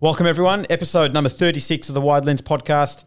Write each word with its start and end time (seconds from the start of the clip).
Welcome, 0.00 0.26
everyone. 0.26 0.66
Episode 0.68 1.14
number 1.14 1.30
36 1.30 1.90
of 1.90 1.94
the 1.94 2.00
Wide 2.00 2.24
Lens 2.24 2.42
podcast. 2.42 3.04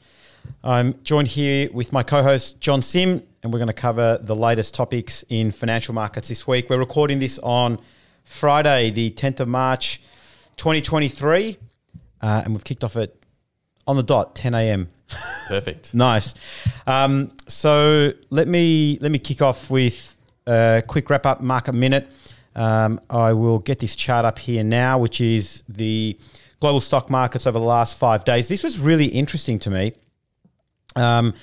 I'm 0.63 1.03
joined 1.03 1.27
here 1.27 1.69
with 1.73 1.91
my 1.91 2.03
co 2.03 2.23
host, 2.23 2.61
John 2.61 2.81
Sim, 2.81 3.21
and 3.43 3.51
we're 3.51 3.59
going 3.59 3.67
to 3.67 3.73
cover 3.73 4.19
the 4.21 4.35
latest 4.35 4.73
topics 4.73 5.25
in 5.27 5.51
financial 5.51 5.93
markets 5.93 6.29
this 6.29 6.47
week. 6.47 6.69
We're 6.69 6.77
recording 6.77 7.19
this 7.19 7.37
on 7.39 7.79
Friday, 8.23 8.91
the 8.91 9.11
10th 9.11 9.41
of 9.41 9.49
March, 9.49 10.01
2023, 10.55 11.57
uh, 12.21 12.41
and 12.45 12.53
we've 12.53 12.63
kicked 12.63 12.85
off 12.85 12.95
at 12.95 13.11
on 13.87 13.95
the 13.95 14.03
dot, 14.03 14.35
10 14.35 14.53
a.m. 14.53 14.89
Perfect. 15.47 15.93
Nice. 15.93 16.33
Um, 16.87 17.31
so 17.47 18.13
let 18.29 18.47
me 18.47 18.97
let 19.01 19.11
me 19.11 19.19
kick 19.19 19.41
off 19.41 19.69
with 19.69 20.15
a 20.47 20.83
quick 20.87 21.09
wrap 21.09 21.25
up 21.25 21.41
market 21.41 21.73
minute. 21.73 22.09
Um, 22.55 22.99
I 23.09 23.33
will 23.33 23.59
get 23.59 23.79
this 23.79 23.95
chart 23.95 24.25
up 24.25 24.39
here 24.39 24.63
now, 24.63 24.97
which 24.99 25.19
is 25.21 25.63
the 25.67 26.17
global 26.59 26.81
stock 26.81 27.09
markets 27.09 27.47
over 27.47 27.59
the 27.59 27.65
last 27.65 27.97
five 27.97 28.25
days. 28.25 28.47
This 28.47 28.63
was 28.63 28.79
really 28.79 29.07
interesting 29.07 29.59
to 29.59 29.69
me. 29.69 29.93
Um, 30.95 31.33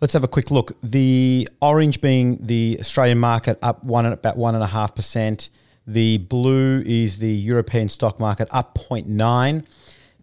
let's 0.00 0.12
have 0.14 0.24
a 0.24 0.28
quick 0.28 0.50
look. 0.50 0.76
The 0.82 1.48
orange 1.60 2.00
being 2.00 2.38
the 2.40 2.76
Australian 2.80 3.18
market 3.18 3.58
up 3.62 3.82
one 3.84 4.06
about 4.06 4.36
one 4.36 4.54
and 4.54 4.64
a 4.64 4.68
half 4.68 4.94
percent. 4.94 5.50
The 5.86 6.18
blue 6.18 6.82
is 6.84 7.18
the 7.18 7.32
European 7.32 7.88
stock 7.88 8.18
market 8.18 8.48
up 8.50 8.76
0.9. 8.76 9.64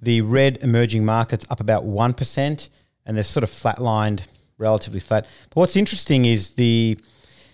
The 0.04 0.22
red 0.22 0.60
emerging 0.62 1.06
markets 1.06 1.46
up 1.50 1.60
about 1.60 1.86
one 1.86 2.14
percent, 2.14 2.70
and 3.06 3.16
they're 3.16 3.24
sort 3.24 3.44
of 3.44 3.50
flatlined, 3.50 4.24
relatively 4.58 5.00
flat. 5.00 5.26
But 5.50 5.56
what's 5.56 5.78
interesting 5.78 6.26
is 6.26 6.52
the 6.52 6.98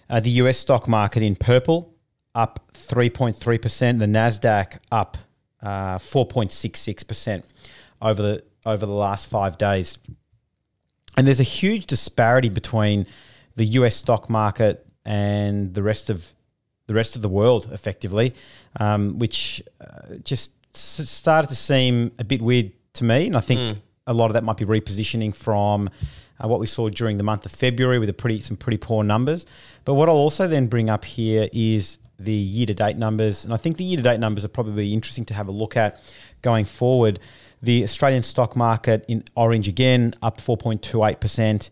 uh, 0.10 0.20
the 0.20 0.32
US 0.32 0.58
stock 0.58 0.88
market 0.88 1.22
in 1.22 1.36
purple 1.36 1.94
up 2.36 2.72
3.3%, 2.74 4.00
the 4.00 4.06
Nasdaq 4.06 4.80
up 4.92 5.18
uh, 5.62 5.98
4.66% 5.98 7.44
over 8.02 8.22
the 8.22 8.44
over 8.66 8.86
the 8.86 8.94
last 8.94 9.28
5 9.28 9.58
days. 9.58 9.98
And 11.18 11.26
there's 11.28 11.40
a 11.40 11.44
huge 11.44 11.86
disparity 11.86 12.50
between 12.50 13.08
the 13.56 13.66
US 13.66 13.96
stock 13.96 14.30
market 14.30 14.86
and 15.06 15.74
the 15.74 15.84
rest 15.84 16.10
of 16.10 16.34
the 16.88 16.94
rest 16.94 17.16
of 17.16 17.22
the 17.22 17.30
world 17.30 17.70
effectively, 17.72 18.34
um, 18.80 19.20
which 19.20 19.62
uh, 19.80 20.16
just 20.24 20.52
started 20.74 21.48
to 21.50 21.56
seem 21.56 22.12
a 22.20 22.24
bit 22.24 22.42
weird 22.42 22.72
to 22.94 23.04
me. 23.04 23.28
And 23.28 23.36
I 23.36 23.42
think 23.42 23.80
a 24.08 24.14
lot 24.14 24.28
of 24.28 24.34
that 24.34 24.44
might 24.44 24.58
be 24.58 24.66
repositioning 24.66 25.34
from 25.34 25.90
uh, 26.40 26.48
what 26.48 26.60
we 26.60 26.66
saw 26.66 26.90
during 26.90 27.18
the 27.18 27.24
month 27.24 27.46
of 27.46 27.52
February 27.52 28.00
with 28.00 28.10
a 28.10 28.14
pretty 28.14 28.40
some 28.40 28.58
pretty 28.58 28.78
poor 28.78 29.04
numbers. 29.04 29.46
But 29.86 29.94
what 29.94 30.10
I'll 30.10 30.16
also 30.16 30.48
then 30.48 30.68
bring 30.68 30.90
up 30.90 31.06
here 31.06 31.50
is 31.54 32.00
the 32.20 32.34
year 32.34 32.66
to 32.66 32.74
date 32.74 32.98
numbers, 32.98 33.46
and 33.46 33.54
I 33.54 33.58
think 33.58 33.78
the 33.78 33.84
year 33.84 33.98
to 33.98 34.04
date 34.04 34.20
numbers 34.20 34.44
are 34.44 34.50
probably 34.50 34.94
interesting 34.94 35.26
to 35.26 35.34
have 35.34 35.48
a 35.48 35.52
look 35.52 35.78
at 35.78 36.02
going 36.42 36.66
forward. 36.66 37.20
The 37.62 37.84
Australian 37.84 38.24
stock 38.24 38.56
market 38.56 39.06
in 39.08 39.24
orange 39.36 39.68
again 39.68 40.14
up 40.22 40.40
4.28 40.40 41.20
percent. 41.20 41.70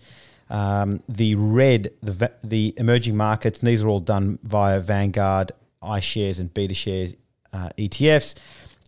Um, 0.49 1.03
the 1.09 1.35
red, 1.35 1.91
the 2.01 2.31
the 2.43 2.73
emerging 2.77 3.17
markets, 3.17 3.59
and 3.59 3.67
these 3.67 3.83
are 3.83 3.89
all 3.89 3.99
done 3.99 4.39
via 4.43 4.79
Vanguard, 4.79 5.51
iShares, 5.81 6.39
and 6.39 6.53
Beta 6.53 6.73
Shares 6.73 7.15
uh, 7.51 7.69
ETFs. 7.77 8.35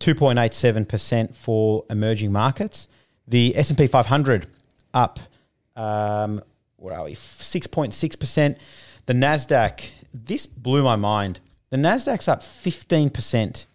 2.87% 0.00 1.34
for 1.34 1.84
emerging 1.90 2.32
markets. 2.32 2.88
The 3.28 3.56
S&P 3.56 3.86
500 3.86 4.46
up, 4.92 5.20
um, 5.76 6.42
where 6.76 6.96
are 6.96 7.04
we? 7.04 7.14
6.6%. 7.14 8.56
The 9.06 9.12
NASDAQ, 9.12 9.90
this 10.12 10.46
blew 10.46 10.82
my 10.82 10.96
mind. 10.96 11.40
The 11.70 11.76
NASDAQ's 11.76 12.28
up 12.28 12.40
15%, 12.40 13.66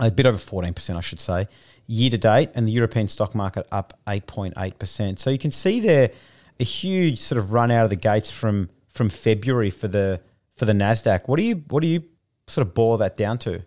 a 0.00 0.10
bit 0.10 0.26
over 0.26 0.38
14%, 0.38 0.96
I 0.96 1.00
should 1.00 1.20
say, 1.20 1.46
year 1.86 2.10
to 2.10 2.18
date, 2.18 2.50
and 2.54 2.66
the 2.66 2.72
European 2.72 3.08
stock 3.08 3.34
market 3.34 3.66
up 3.70 3.98
8.8%. 4.06 5.18
So 5.18 5.30
you 5.30 5.38
can 5.38 5.52
see 5.52 5.80
there 5.80 6.10
a 6.58 6.64
huge 6.64 7.20
sort 7.20 7.38
of 7.38 7.52
run 7.52 7.70
out 7.70 7.84
of 7.84 7.90
the 7.90 7.96
gates 7.96 8.30
from 8.30 8.70
from 8.88 9.08
February 9.10 9.70
for 9.70 9.88
the 9.88 10.20
for 10.56 10.64
the 10.64 10.72
Nasdaq. 10.72 11.26
What 11.28 11.36
do 11.36 11.42
you 11.42 11.64
what 11.68 11.80
do 11.80 11.88
you 11.88 12.04
sort 12.46 12.66
of 12.66 12.74
boil 12.74 12.96
that 12.98 13.16
down 13.16 13.38
to? 13.38 13.62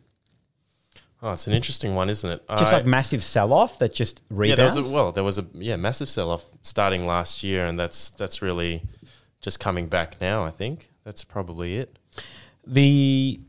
Oh, 1.21 1.31
it's 1.31 1.47
an 1.47 1.53
interesting 1.53 1.95
one, 1.95 2.09
isn't 2.09 2.29
it? 2.29 2.43
Just 2.57 2.71
I- 2.71 2.77
like 2.77 2.85
massive 2.85 3.23
sell 3.23 3.51
off 3.51 3.79
that 3.79 3.93
just 3.93 4.21
yeah, 4.29 4.37
rebounds. 4.37 4.73
there 4.75 4.83
was 4.83 4.91
a, 4.91 4.93
well, 4.93 5.11
there 5.11 5.23
was 5.23 5.37
a 5.37 5.45
yeah 5.53 5.75
massive 5.75 6.09
sell 6.09 6.29
off 6.29 6.45
starting 6.61 7.05
last 7.05 7.43
year, 7.43 7.65
and 7.65 7.79
that's 7.79 8.09
that's 8.11 8.41
really 8.41 8.83
just 9.41 9.59
coming 9.59 9.87
back 9.87 10.21
now. 10.21 10.45
I 10.45 10.51
think 10.51 10.89
that's 11.03 11.23
probably 11.23 11.77
it. 11.77 11.97
the 12.65 13.39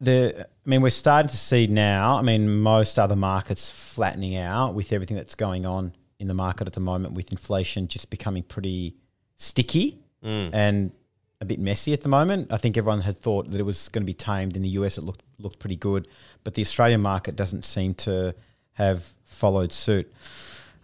the 0.00 0.46
I 0.46 0.68
mean 0.68 0.82
we're 0.82 0.90
starting 0.90 1.30
to 1.30 1.36
see 1.36 1.66
now. 1.66 2.16
I 2.16 2.22
mean 2.22 2.48
most 2.48 2.98
other 2.98 3.16
markets 3.16 3.70
flattening 3.70 4.36
out 4.36 4.74
with 4.74 4.92
everything 4.92 5.16
that's 5.16 5.34
going 5.34 5.66
on 5.66 5.94
in 6.18 6.28
the 6.28 6.34
market 6.34 6.66
at 6.66 6.74
the 6.74 6.80
moment 6.80 7.14
with 7.14 7.30
inflation 7.32 7.88
just 7.88 8.10
becoming 8.10 8.42
pretty 8.42 8.94
sticky 9.36 9.98
mm. 10.22 10.50
and 10.52 10.92
a 11.40 11.44
bit 11.44 11.58
messy 11.58 11.92
at 11.92 12.02
the 12.02 12.08
moment. 12.08 12.52
I 12.52 12.56
think 12.56 12.76
everyone 12.76 13.00
had 13.00 13.16
thought 13.16 13.50
that 13.50 13.60
it 13.60 13.64
was 13.64 13.88
going 13.88 14.02
to 14.02 14.06
be 14.06 14.14
tamed 14.14 14.56
in 14.56 14.62
the 14.62 14.68
US. 14.70 14.98
It 14.98 15.04
looked 15.04 15.22
looked 15.38 15.58
pretty 15.58 15.76
good, 15.76 16.06
but 16.44 16.54
the 16.54 16.62
Australian 16.62 17.00
market 17.00 17.36
doesn't 17.36 17.64
seem 17.64 17.94
to 17.94 18.34
have 18.74 19.12
followed 19.24 19.72
suit. 19.72 20.12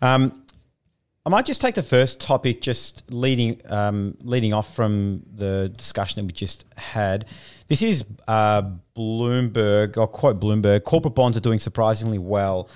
Um, 0.00 0.42
I 1.26 1.28
might 1.28 1.44
just 1.44 1.60
take 1.60 1.74
the 1.74 1.82
first 1.82 2.20
topic, 2.20 2.62
just 2.62 3.10
leading 3.10 3.60
um, 3.66 4.16
leading 4.22 4.54
off 4.54 4.74
from 4.74 5.22
the 5.34 5.72
discussion 5.76 6.22
that 6.22 6.26
we 6.26 6.32
just 6.32 6.64
had. 6.76 7.26
This 7.66 7.82
is 7.82 8.04
uh, 8.28 8.62
Bloomberg. 8.96 9.98
I'll 9.98 10.06
quote 10.06 10.40
Bloomberg: 10.40 10.84
"Corporate 10.84 11.14
bonds 11.14 11.36
are 11.36 11.40
doing 11.40 11.58
surprisingly 11.58 12.18
well." 12.18 12.68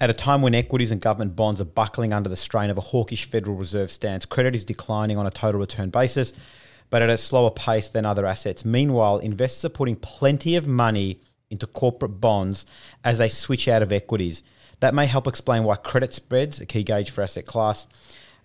At 0.00 0.10
a 0.10 0.12
time 0.12 0.42
when 0.42 0.56
equities 0.56 0.90
and 0.90 1.00
government 1.00 1.36
bonds 1.36 1.60
are 1.60 1.66
buckling 1.66 2.12
under 2.12 2.28
the 2.28 2.36
strain 2.36 2.68
of 2.68 2.76
a 2.76 2.80
hawkish 2.80 3.26
Federal 3.26 3.56
Reserve 3.56 3.92
stance, 3.92 4.26
credit 4.26 4.56
is 4.56 4.64
declining 4.64 5.16
on 5.16 5.24
a 5.24 5.30
total 5.30 5.60
return 5.60 5.90
basis, 5.90 6.32
but 6.94 7.02
at 7.02 7.10
a 7.10 7.16
slower 7.16 7.50
pace 7.50 7.88
than 7.88 8.06
other 8.06 8.24
assets. 8.24 8.64
Meanwhile, 8.64 9.18
investors 9.18 9.64
are 9.64 9.68
putting 9.68 9.96
plenty 9.96 10.54
of 10.54 10.68
money 10.68 11.18
into 11.50 11.66
corporate 11.66 12.20
bonds 12.20 12.66
as 13.02 13.18
they 13.18 13.28
switch 13.28 13.66
out 13.66 13.82
of 13.82 13.90
equities. 13.90 14.44
That 14.78 14.94
may 14.94 15.06
help 15.06 15.26
explain 15.26 15.64
why 15.64 15.74
credit 15.74 16.12
spreads, 16.14 16.60
a 16.60 16.66
key 16.66 16.84
gauge 16.84 17.10
for 17.10 17.22
asset 17.22 17.46
class, 17.46 17.88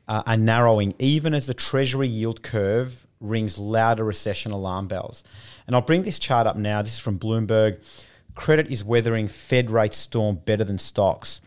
uh, 0.08 0.24
are 0.26 0.36
narrowing, 0.36 0.96
even 0.98 1.36
as 1.36 1.46
the 1.46 1.54
Treasury 1.54 2.08
yield 2.08 2.42
curve 2.42 3.06
rings 3.20 3.60
louder 3.60 4.04
recession 4.04 4.52
alarm 4.52 4.88
bells. 4.88 5.24
And 5.68 5.76
I'll 5.76 5.84
bring 5.84 6.02
this 6.02 6.18
chart 6.18 6.48
up 6.48 6.56
now. 6.56 6.82
This 6.82 6.94
is 6.94 7.00
from 7.00 7.20
Bloomberg. 7.20 7.80
Credit 8.34 8.72
is 8.72 8.84
weathering 8.84 9.28
Fed 9.28 9.70
rate 9.70 9.94
storm 9.94 10.38
better 10.44 10.64
than 10.64 10.80
stocks. 10.80 11.40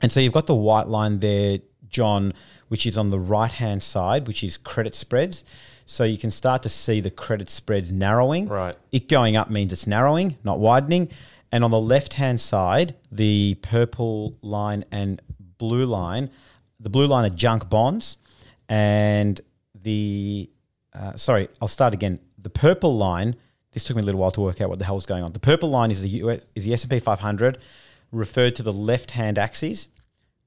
And 0.00 0.10
so 0.10 0.20
you've 0.20 0.32
got 0.32 0.46
the 0.46 0.54
white 0.54 0.88
line 0.88 1.20
there, 1.20 1.58
John, 1.90 2.32
which 2.68 2.86
is 2.86 2.96
on 2.96 3.10
the 3.10 3.20
right 3.20 3.52
hand 3.52 3.82
side, 3.82 4.26
which 4.26 4.42
is 4.42 4.56
credit 4.56 4.94
spreads. 4.94 5.44
So 5.90 6.04
you 6.04 6.18
can 6.18 6.30
start 6.30 6.62
to 6.64 6.68
see 6.68 7.00
the 7.00 7.10
credit 7.10 7.48
spreads 7.48 7.90
narrowing. 7.90 8.46
Right. 8.46 8.76
It 8.92 9.08
going 9.08 9.36
up 9.36 9.48
means 9.48 9.72
it's 9.72 9.86
narrowing, 9.86 10.36
not 10.44 10.60
widening. 10.60 11.08
And 11.50 11.64
on 11.64 11.70
the 11.70 11.80
left 11.80 12.14
hand 12.14 12.42
side, 12.42 12.94
the 13.10 13.56
purple 13.62 14.36
line 14.42 14.84
and 14.92 15.22
blue 15.56 15.86
line, 15.86 16.28
the 16.78 16.90
blue 16.90 17.06
line 17.06 17.24
are 17.24 17.34
junk 17.34 17.70
bonds, 17.70 18.18
and 18.68 19.40
the 19.74 20.50
uh, 20.92 21.12
sorry, 21.16 21.48
I'll 21.62 21.68
start 21.68 21.94
again. 21.94 22.18
The 22.36 22.50
purple 22.50 22.94
line. 22.94 23.36
This 23.72 23.84
took 23.84 23.96
me 23.96 24.02
a 24.02 24.04
little 24.04 24.20
while 24.20 24.30
to 24.32 24.40
work 24.42 24.60
out 24.60 24.68
what 24.68 24.78
the 24.78 24.84
hell 24.84 24.94
hell's 24.94 25.06
going 25.06 25.22
on. 25.22 25.32
The 25.32 25.40
purple 25.40 25.70
line 25.70 25.90
is 25.90 26.02
the 26.02 26.08
US, 26.08 26.44
is 26.54 26.64
the 26.64 26.74
S 26.74 26.82
and 26.82 26.90
P 26.90 27.00
500, 27.00 27.56
referred 28.12 28.56
to 28.56 28.62
the 28.62 28.72
left 28.72 29.12
hand 29.12 29.38
axis. 29.38 29.88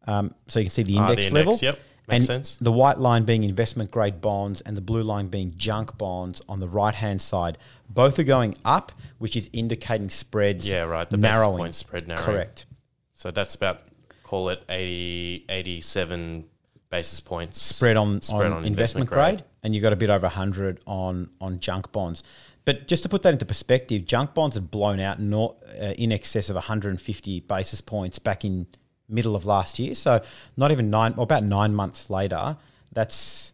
Um, 0.05 0.35
so 0.47 0.59
you 0.59 0.65
can 0.65 0.71
see 0.71 0.83
the 0.83 0.97
Ah, 0.97 1.07
the 1.07 1.13
index, 1.13 1.27
index, 1.27 1.33
level. 1.33 1.59
yep. 1.61 1.79
And 2.07 2.23
sense. 2.23 2.57
The 2.59 2.71
white 2.71 2.97
line 2.97 3.23
being 3.23 3.43
investment 3.43 3.91
grade 3.91 4.21
bonds 4.21 4.61
and 4.61 4.75
the 4.75 4.81
blue 4.81 5.03
line 5.03 5.27
being 5.27 5.53
junk 5.57 5.97
bonds 5.97 6.41
on 6.49 6.59
the 6.59 6.67
right 6.67 6.95
hand 6.95 7.21
side. 7.21 7.57
Both 7.89 8.19
are 8.19 8.23
going 8.23 8.57
up, 8.65 8.91
which 9.17 9.35
is 9.35 9.49
indicating 9.53 10.09
spreads. 10.09 10.69
Yeah, 10.69 10.83
right. 10.83 11.09
The 11.09 11.17
narrowing. 11.17 11.57
point 11.57 11.75
spread 11.75 12.07
narrowing. 12.07 12.25
Correct. 12.25 12.65
So 13.13 13.31
that's 13.31 13.55
about 13.55 13.81
call 14.23 14.49
it 14.49 14.63
80, 14.69 15.45
87 15.49 16.45
basis 16.89 17.19
points 17.19 17.61
Spread 17.61 17.97
on, 17.97 18.21
spread 18.21 18.51
on, 18.51 18.65
investment, 18.65 19.09
grade, 19.09 19.43
and 19.63 19.73
you 19.73 19.81
got 19.81 19.93
a 19.93 19.95
bit 19.95 20.09
over 20.09 20.25
100 20.25 20.79
on, 20.85 21.29
on 21.39 21.59
junk 21.59 21.91
bonds. 21.91 22.23
But 22.63 22.87
just 22.87 23.03
to 23.03 23.09
put 23.09 23.23
that 23.23 23.33
into 23.33 23.45
perspective, 23.45 24.05
junk 24.05 24.33
bonds 24.33 24.55
had 24.55 24.69
blown 24.69 24.99
out 24.99 25.19
not, 25.19 25.55
uh, 25.81 25.93
in 25.97 26.11
excess 26.11 26.49
of 26.49 26.55
150 26.55 27.39
basis 27.41 27.81
points 27.81 28.19
back 28.19 28.45
in 28.45 28.67
middle 29.11 29.35
of 29.35 29.45
last 29.45 29.77
year. 29.79 29.93
So 29.95 30.21
not 30.57 30.71
even 30.71 30.89
nine, 30.89 31.13
or 31.17 31.23
about 31.23 31.43
nine 31.43 31.73
months 31.75 32.09
later, 32.09 32.57
that's 32.91 33.53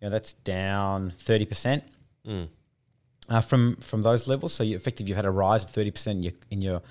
you 0.00 0.06
know 0.06 0.10
that's 0.10 0.32
down 0.34 1.12
30 1.18 1.46
percent 1.46 1.84
uh, 3.28 3.40
from 3.40 3.76
from 3.76 4.02
those 4.02 4.28
levels. 4.28 4.52
So 4.52 4.62
you 4.64 4.76
effectively 4.76 5.08
you've 5.08 5.16
had 5.16 5.24
a 5.26 5.30
rise 5.30 5.64
of 5.64 5.70
30 5.70 5.90
percent 5.90 6.16
in 6.18 6.22
your 6.22 6.32
in 6.50 6.62
your 6.62 6.82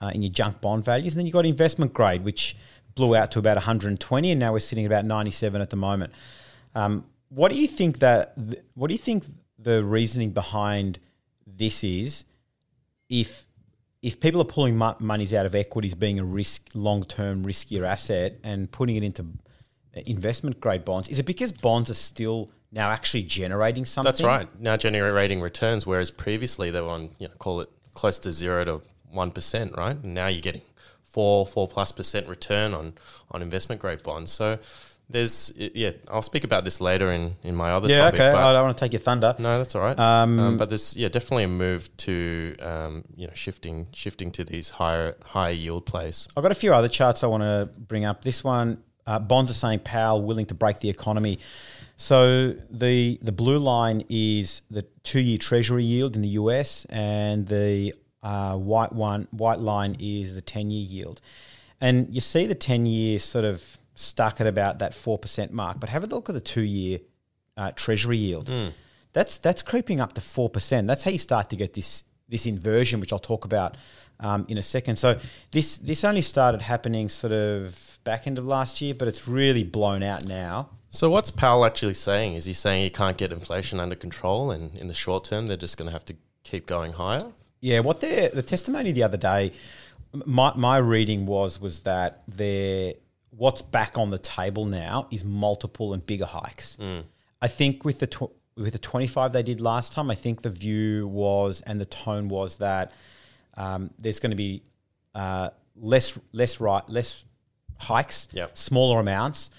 uh, 0.00 0.10
in 0.14 0.22
your 0.22 0.32
junk 0.32 0.60
bond 0.60 0.84
values, 0.84 1.14
and 1.14 1.20
then 1.20 1.26
you've 1.26 1.32
got 1.32 1.46
investment 1.46 1.92
grade, 1.92 2.24
which 2.24 2.56
blew 2.94 3.14
out 3.14 3.30
to 3.32 3.38
about 3.38 3.56
120, 3.56 4.30
and 4.30 4.40
now 4.40 4.52
we're 4.52 4.58
sitting 4.58 4.84
at 4.84 4.88
about 4.88 5.04
97 5.04 5.60
at 5.60 5.70
the 5.70 5.76
moment. 5.76 6.12
Um, 6.74 7.04
what 7.28 7.50
do 7.50 7.56
you 7.56 7.66
think 7.66 7.98
that? 8.00 8.36
What 8.74 8.88
do 8.88 8.94
you 8.94 8.98
think 8.98 9.24
the 9.58 9.84
reasoning 9.84 10.30
behind 10.30 10.98
this 11.46 11.82
is? 11.84 12.24
If 13.08 13.45
if 14.02 14.20
people 14.20 14.40
are 14.40 14.46
pulling 14.46 14.76
monies 14.76 15.34
out 15.34 15.46
of 15.46 15.54
equities, 15.54 15.94
being 15.94 16.18
a 16.18 16.24
risk 16.24 16.68
long 16.74 17.02
term 17.02 17.44
riskier 17.44 17.86
asset, 17.86 18.38
and 18.44 18.70
putting 18.70 18.96
it 18.96 19.02
into 19.02 19.26
investment 20.06 20.60
grade 20.60 20.84
bonds, 20.84 21.08
is 21.08 21.18
it 21.18 21.26
because 21.26 21.52
bonds 21.52 21.90
are 21.90 21.94
still 21.94 22.50
now 22.72 22.90
actually 22.90 23.22
generating 23.22 23.84
something? 23.84 24.10
That's 24.10 24.22
right. 24.22 24.48
Now 24.60 24.76
generating 24.76 25.40
returns, 25.40 25.86
whereas 25.86 26.10
previously 26.10 26.70
they 26.70 26.80
were 26.80 26.90
on, 26.90 27.10
you 27.18 27.28
know, 27.28 27.34
call 27.38 27.60
it 27.60 27.70
close 27.94 28.18
to 28.20 28.32
zero 28.32 28.64
to 28.64 28.82
one 29.10 29.30
percent, 29.30 29.74
right? 29.76 29.96
And 29.96 30.14
now 30.14 30.26
you're 30.26 30.42
getting 30.42 30.62
four, 31.02 31.46
four 31.46 31.66
plus 31.66 31.92
percent 31.92 32.28
return 32.28 32.74
on 32.74 32.92
on 33.30 33.42
investment 33.42 33.80
grade 33.80 34.02
bonds. 34.02 34.30
So 34.30 34.58
there's 35.08 35.52
yeah, 35.56 35.92
I'll 36.08 36.22
speak 36.22 36.42
about 36.42 36.64
this 36.64 36.80
later 36.80 37.12
in, 37.12 37.36
in 37.44 37.54
my 37.54 37.72
other 37.72 37.88
yeah, 37.88 37.98
topic. 38.10 38.20
okay. 38.20 38.30
I 38.30 38.52
don't 38.52 38.64
want 38.64 38.76
to 38.76 38.84
take 38.84 38.92
your 38.92 39.00
thunder. 39.00 39.36
No, 39.38 39.58
that's 39.58 39.74
all 39.76 39.82
right. 39.82 39.98
Um, 39.98 40.38
Um, 40.38 40.56
but 40.56 40.68
there's 40.68 40.96
yeah, 40.96 41.08
definitely 41.08 41.44
a 41.44 41.48
move 41.48 41.94
to 41.98 42.56
um, 42.60 43.04
you 43.14 43.26
know 43.26 43.32
shifting 43.34 43.86
shifting 43.92 44.32
to 44.32 44.44
these 44.44 44.70
higher 44.70 45.16
higher 45.24 45.52
yield 45.52 45.86
plays. 45.86 46.26
I've 46.36 46.42
got 46.42 46.52
a 46.52 46.56
few 46.56 46.74
other 46.74 46.88
charts 46.88 47.22
I 47.22 47.28
want 47.28 47.42
to 47.44 47.70
bring 47.78 48.04
up. 48.04 48.22
This 48.22 48.42
one, 48.42 48.82
uh, 49.06 49.20
bonds 49.20 49.50
are 49.50 49.54
saying 49.54 49.80
Powell 49.80 50.22
willing 50.22 50.46
to 50.46 50.54
break 50.54 50.80
the 50.80 50.90
economy. 50.90 51.38
So 51.96 52.54
the 52.68 53.18
the 53.22 53.32
blue 53.32 53.58
line 53.58 54.02
is 54.08 54.62
the 54.70 54.82
two 55.04 55.20
year 55.20 55.38
Treasury 55.38 55.84
yield 55.84 56.16
in 56.16 56.22
the 56.22 56.30
US, 56.30 56.84
and 56.86 57.46
the 57.46 57.94
uh, 58.24 58.56
white 58.56 58.92
one 58.92 59.28
white 59.30 59.60
line 59.60 59.96
is 60.00 60.34
the 60.34 60.42
ten 60.42 60.70
year 60.72 60.84
yield. 60.84 61.20
And 61.80 62.12
you 62.12 62.20
see 62.20 62.46
the 62.46 62.54
ten 62.56 62.86
year 62.86 63.20
sort 63.20 63.44
of 63.44 63.76
stuck 63.96 64.40
at 64.40 64.46
about 64.46 64.78
that 64.78 64.94
four 64.94 65.18
percent 65.18 65.52
mark. 65.52 65.80
But 65.80 65.88
have 65.88 66.04
a 66.04 66.06
look 66.06 66.28
at 66.28 66.34
the 66.34 66.40
two 66.40 66.62
year 66.62 67.00
uh, 67.56 67.72
Treasury 67.72 68.18
yield. 68.18 68.48
That's 69.12 69.38
that's 69.38 69.62
creeping 69.62 69.98
up 69.98 70.12
to 70.12 70.20
four 70.20 70.48
percent. 70.48 70.86
That's 70.86 71.02
how 71.02 71.10
you 71.10 71.18
start 71.18 71.50
to 71.50 71.56
get 71.56 71.72
this 71.74 72.04
this 72.28 72.46
inversion, 72.46 73.00
which 73.00 73.12
I'll 73.12 73.18
talk 73.18 73.44
about 73.44 73.76
um, 74.20 74.46
in 74.48 74.58
a 74.58 74.62
second. 74.62 74.96
So 74.96 75.18
this 75.50 75.76
this 75.76 76.04
only 76.04 76.22
started 76.22 76.62
happening 76.62 77.08
sort 77.08 77.32
of 77.32 77.98
back 78.04 78.26
end 78.26 78.38
of 78.38 78.46
last 78.46 78.80
year, 78.80 78.94
but 78.94 79.08
it's 79.08 79.26
really 79.26 79.64
blown 79.64 80.02
out 80.02 80.26
now. 80.26 80.70
So 80.90 81.10
what's 81.10 81.30
Powell 81.30 81.64
actually 81.64 81.94
saying? 81.94 82.34
Is 82.34 82.44
he 82.44 82.52
saying 82.52 82.84
he 82.84 82.90
can't 82.90 83.16
get 83.16 83.32
inflation 83.32 83.80
under 83.80 83.96
control, 83.96 84.50
and 84.50 84.74
in 84.76 84.86
the 84.86 84.94
short 84.94 85.24
term 85.24 85.46
they're 85.46 85.56
just 85.56 85.76
going 85.76 85.86
to 85.86 85.92
have 85.92 86.04
to 86.06 86.16
keep 86.44 86.66
going 86.66 86.92
higher? 86.92 87.32
Yeah, 87.60 87.80
what 87.80 88.00
the 88.00 88.30
the 88.32 88.42
testimony 88.42 88.92
the 88.92 89.02
other 89.02 89.16
day, 89.16 89.52
my 90.12 90.52
my 90.54 90.76
reading 90.76 91.26
was 91.26 91.60
was 91.60 91.80
that 91.80 92.22
there 92.28 92.94
what's 93.36 93.62
back 93.62 93.98
on 93.98 94.10
the 94.10 94.18
table 94.18 94.64
now 94.64 95.06
is 95.10 95.24
multiple 95.24 95.92
and 95.92 96.04
bigger 96.06 96.24
hikes. 96.26 96.78
I 97.42 97.48
think 97.48 97.84
with 97.84 97.98
the 97.98 98.06
tw- 98.06 98.32
with 98.56 98.72
the 98.72 98.78
twenty 98.78 99.06
five 99.06 99.32
they 99.32 99.42
did 99.42 99.60
last 99.60 99.92
time, 99.92 100.10
I 100.10 100.14
think 100.14 100.42
the 100.42 100.50
view 100.50 101.06
was 101.08 101.60
and 101.66 101.80
the 101.80 101.84
tone 101.84 102.28
was 102.28 102.56
that 102.56 102.92
um, 103.56 103.90
there's 103.98 104.20
going 104.20 104.30
to 104.30 104.36
be 104.36 104.62
uh, 105.14 105.50
less 105.76 106.18
less 106.32 106.60
right 106.60 106.88
less 106.88 107.24
hikes, 107.78 108.28
Yep. 108.32 108.56
smaller 108.56 109.00
amounts, 109.00 109.50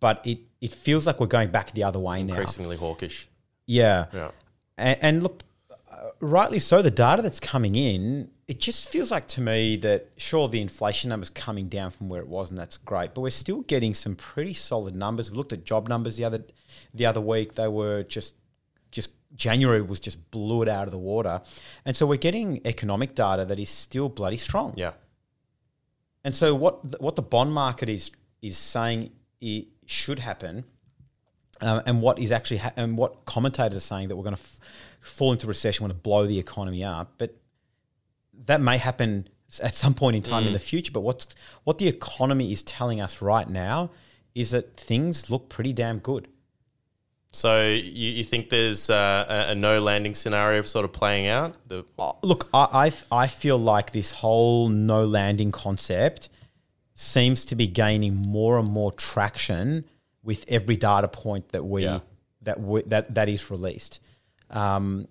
but 0.00 0.26
it 0.26 0.38
it 0.60 0.72
feels 0.72 1.06
like 1.06 1.20
we're 1.20 1.26
going 1.26 1.50
back 1.50 1.72
the 1.72 1.84
other 1.84 1.98
way 1.98 2.22
now. 2.22 2.34
Increasingly 2.34 2.76
hawkish. 2.76 3.28
Yeah. 3.66 4.06
Yeah. 4.12 4.30
And, 4.78 4.98
and 5.02 5.22
look, 5.22 5.42
uh, 5.90 6.08
rightly 6.20 6.58
so, 6.58 6.82
the 6.82 6.90
data 6.90 7.22
that's 7.22 7.40
coming 7.40 7.74
in, 7.76 8.30
it 8.50 8.58
just 8.58 8.90
feels 8.90 9.12
like 9.12 9.28
to 9.28 9.40
me 9.40 9.76
that 9.76 10.08
sure 10.16 10.48
the 10.48 10.60
inflation 10.60 11.08
numbers 11.08 11.30
coming 11.30 11.68
down 11.68 11.92
from 11.92 12.08
where 12.08 12.20
it 12.20 12.26
was, 12.26 12.50
and 12.50 12.58
that's 12.58 12.76
great, 12.76 13.14
but 13.14 13.20
we're 13.20 13.30
still 13.30 13.60
getting 13.60 13.94
some 13.94 14.16
pretty 14.16 14.54
solid 14.54 14.92
numbers. 14.96 15.30
We 15.30 15.36
looked 15.36 15.52
at 15.52 15.64
job 15.64 15.88
numbers 15.88 16.16
the 16.16 16.24
other 16.24 16.40
the 16.92 17.06
other 17.06 17.20
week; 17.20 17.54
they 17.54 17.68
were 17.68 18.02
just 18.02 18.34
just 18.90 19.12
January 19.36 19.80
was 19.80 20.00
just 20.00 20.32
blew 20.32 20.62
it 20.62 20.68
out 20.68 20.88
of 20.88 20.90
the 20.90 20.98
water, 20.98 21.42
and 21.84 21.96
so 21.96 22.06
we're 22.06 22.16
getting 22.16 22.60
economic 22.64 23.14
data 23.14 23.44
that 23.44 23.60
is 23.60 23.70
still 23.70 24.08
bloody 24.08 24.36
strong. 24.36 24.74
Yeah. 24.76 24.94
And 26.24 26.34
so 26.34 26.52
what 26.52 27.00
what 27.00 27.14
the 27.14 27.22
bond 27.22 27.52
market 27.52 27.88
is 27.88 28.10
is 28.42 28.58
saying 28.58 29.12
it 29.40 29.68
should 29.86 30.18
happen, 30.18 30.64
um, 31.60 31.82
and 31.86 32.02
what 32.02 32.18
is 32.18 32.32
actually 32.32 32.56
ha- 32.56 32.72
and 32.74 32.98
what 32.98 33.26
commentators 33.26 33.76
are 33.76 33.80
saying 33.80 34.08
that 34.08 34.16
we're 34.16 34.24
going 34.24 34.34
to 34.34 34.42
f- 34.42 34.58
fall 34.98 35.30
into 35.30 35.46
recession, 35.46 35.84
we're 35.84 35.90
going 35.90 35.98
to 36.00 36.02
blow 36.02 36.26
the 36.26 36.40
economy 36.40 36.82
up, 36.82 37.12
but 37.16 37.36
that 38.46 38.60
may 38.60 38.78
happen 38.78 39.28
at 39.62 39.74
some 39.74 39.94
point 39.94 40.16
in 40.16 40.22
time 40.22 40.46
in 40.46 40.52
the 40.52 40.58
future. 40.58 40.92
But 40.92 41.00
what's 41.00 41.26
what 41.64 41.78
the 41.78 41.88
economy 41.88 42.52
is 42.52 42.62
telling 42.62 43.00
us 43.00 43.20
right 43.20 43.48
now 43.48 43.90
is 44.34 44.50
that 44.52 44.76
things 44.76 45.30
look 45.30 45.48
pretty 45.48 45.72
damn 45.72 45.98
good. 45.98 46.28
So 47.32 47.62
you, 47.70 48.10
you 48.10 48.24
think 48.24 48.50
there's 48.50 48.90
uh, 48.90 49.46
a, 49.48 49.52
a 49.52 49.54
no 49.54 49.80
landing 49.80 50.14
scenario 50.14 50.62
sort 50.62 50.84
of 50.84 50.92
playing 50.92 51.28
out? 51.28 51.54
The, 51.68 51.84
Uh, 51.98 52.12
Look, 52.22 52.48
I, 52.52 52.92
I 53.12 53.22
I 53.24 53.26
feel 53.28 53.58
like 53.58 53.92
this 53.92 54.10
whole 54.12 54.68
no 54.68 55.04
landing 55.04 55.52
concept 55.52 56.28
seems 56.94 57.44
to 57.46 57.54
be 57.54 57.66
gaining 57.66 58.14
more 58.16 58.58
and 58.58 58.68
more 58.68 58.92
traction 58.92 59.84
with 60.22 60.44
every 60.48 60.76
data 60.76 61.08
point 61.08 61.48
that 61.50 61.64
we 61.64 61.84
Yeah. 61.84 62.00
that 62.42 62.60
we, 62.60 62.82
that 62.82 63.14
that 63.14 63.28
is 63.28 63.50
released. 63.50 64.00
Um, 64.50 65.06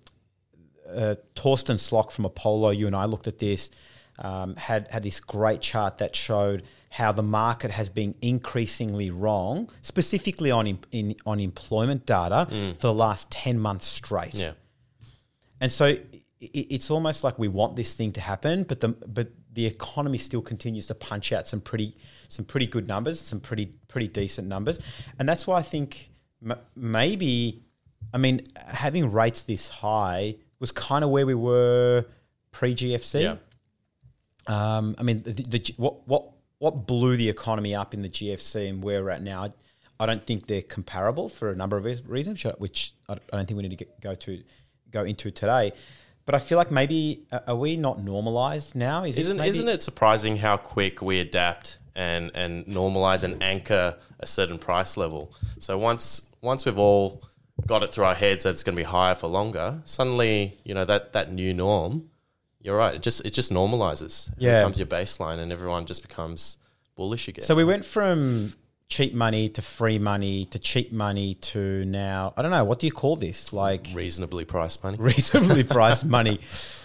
uh, 0.94 1.14
Torsten 1.34 1.76
Slock 1.76 2.10
from 2.12 2.24
Apollo, 2.24 2.70
you 2.70 2.86
and 2.86 2.96
I 2.96 3.04
looked 3.06 3.26
at 3.26 3.38
this, 3.38 3.70
um, 4.18 4.56
had 4.56 4.88
had 4.90 5.02
this 5.02 5.20
great 5.20 5.60
chart 5.60 5.98
that 5.98 6.14
showed 6.16 6.62
how 6.90 7.12
the 7.12 7.22
market 7.22 7.70
has 7.70 7.88
been 7.88 8.14
increasingly 8.20 9.10
wrong, 9.10 9.70
specifically 9.82 10.50
on 10.50 10.78
in, 10.92 11.14
on 11.24 11.38
employment 11.40 12.04
data 12.06 12.46
for 12.74 12.86
the 12.88 12.94
last 12.94 13.30
ten 13.30 13.58
months 13.58 13.86
straight. 13.86 14.34
yeah. 14.34 14.52
And 15.60 15.72
so 15.72 15.86
i- 15.86 15.96
i- 16.42 16.66
it's 16.70 16.90
almost 16.90 17.22
like 17.22 17.38
we 17.38 17.48
want 17.48 17.76
this 17.76 17.94
thing 17.94 18.12
to 18.12 18.20
happen, 18.20 18.64
but 18.64 18.80
the 18.80 18.88
but 18.88 19.28
the 19.52 19.66
economy 19.66 20.18
still 20.18 20.42
continues 20.42 20.86
to 20.86 20.94
punch 20.94 21.32
out 21.32 21.46
some 21.46 21.60
pretty 21.60 21.94
some 22.28 22.44
pretty 22.44 22.66
good 22.66 22.86
numbers, 22.88 23.20
some 23.20 23.40
pretty 23.40 23.66
pretty 23.88 24.08
decent 24.08 24.48
numbers, 24.48 24.78
and 25.18 25.28
that's 25.28 25.46
why 25.46 25.58
I 25.58 25.62
think 25.62 26.10
m- 26.44 26.58
maybe, 26.76 27.62
I 28.14 28.18
mean, 28.18 28.40
having 28.56 29.10
rates 29.12 29.42
this 29.42 29.68
high 29.68 30.36
was 30.60 30.70
kind 30.70 31.02
of 31.04 31.10
where 31.10 31.26
we 31.26 31.34
were 31.34 32.04
pre 32.52 32.74
GFC. 32.74 33.22
Yeah. 33.22 33.36
Um, 34.46 34.94
I 34.98 35.02
mean, 35.02 35.22
the, 35.22 35.32
the, 35.32 35.74
what 35.76 36.06
what 36.06 36.30
what 36.58 36.86
blew 36.86 37.16
the 37.16 37.28
economy 37.28 37.74
up 37.74 37.94
in 37.94 38.02
the 38.02 38.08
GFC 38.08 38.68
and 38.68 38.84
where 38.84 39.02
we're 39.02 39.10
at 39.10 39.22
now? 39.22 39.44
I, 39.44 39.52
I 39.98 40.06
don't 40.06 40.22
think 40.22 40.46
they're 40.46 40.62
comparable 40.62 41.28
for 41.28 41.50
a 41.50 41.56
number 41.56 41.76
of 41.76 41.84
reasons, 42.08 42.42
which 42.58 42.94
I 43.08 43.14
I 43.14 43.36
don't 43.36 43.46
think 43.46 43.56
we 43.56 43.62
need 43.62 43.70
to 43.70 43.76
get, 43.76 44.00
go 44.00 44.14
to 44.14 44.42
go 44.90 45.04
into 45.04 45.30
today. 45.30 45.72
But 46.26 46.34
I 46.34 46.38
feel 46.38 46.58
like 46.58 46.70
maybe 46.70 47.26
uh, 47.32 47.40
are 47.48 47.56
we 47.56 47.76
not 47.76 48.02
normalized 48.02 48.74
now? 48.74 49.04
Is 49.04 49.18
Isn't 49.18 49.38
maybe, 49.38 49.50
isn't 49.50 49.68
it 49.68 49.82
surprising 49.82 50.36
how 50.36 50.56
quick 50.56 51.02
we 51.02 51.18
adapt 51.18 51.78
and 51.94 52.30
and 52.34 52.66
normalize 52.66 53.24
and 53.24 53.42
anchor 53.42 53.96
a 54.20 54.26
certain 54.26 54.58
price 54.58 54.96
level? 54.96 55.32
So 55.58 55.76
once 55.76 56.32
once 56.40 56.64
we've 56.64 56.78
all 56.78 57.22
got 57.70 57.82
it 57.84 57.92
through 57.94 58.04
our 58.04 58.14
heads 58.24 58.42
that 58.42 58.50
it's 58.50 58.64
going 58.64 58.74
to 58.76 58.80
be 58.84 58.90
higher 58.98 59.14
for 59.14 59.28
longer, 59.28 59.80
suddenly 59.84 60.58
you 60.64 60.74
know 60.74 60.84
that 60.84 61.12
that 61.14 61.32
new 61.32 61.54
norm. 61.54 61.92
You're 62.62 62.76
right. 62.76 62.94
It 62.96 63.02
just 63.08 63.24
it 63.24 63.32
just 63.40 63.50
normalizes. 63.52 64.28
It 64.32 64.34
Yeah. 64.46 64.60
becomes 64.60 64.78
your 64.78 64.86
baseline, 64.98 65.38
and 65.42 65.50
everyone 65.52 65.86
just 65.86 66.02
becomes 66.02 66.58
bullish 66.96 67.28
again. 67.28 67.44
So 67.44 67.54
we 67.54 67.64
went 67.64 67.84
from 67.84 68.52
cheap 68.88 69.14
money 69.14 69.48
to 69.48 69.62
free 69.62 69.98
money 70.00 70.44
to 70.46 70.58
cheap 70.58 70.90
money 70.92 71.34
to 71.52 71.84
now. 71.86 72.34
I 72.36 72.42
don't 72.42 72.50
know 72.50 72.64
what 72.64 72.78
do 72.80 72.86
you 72.86 72.92
call 72.92 73.14
this? 73.16 73.52
Like 73.52 73.86
reasonably 73.94 74.44
priced 74.44 74.82
money. 74.84 74.96
reasonably 75.12 75.64
priced 75.64 76.04
money. 76.04 76.40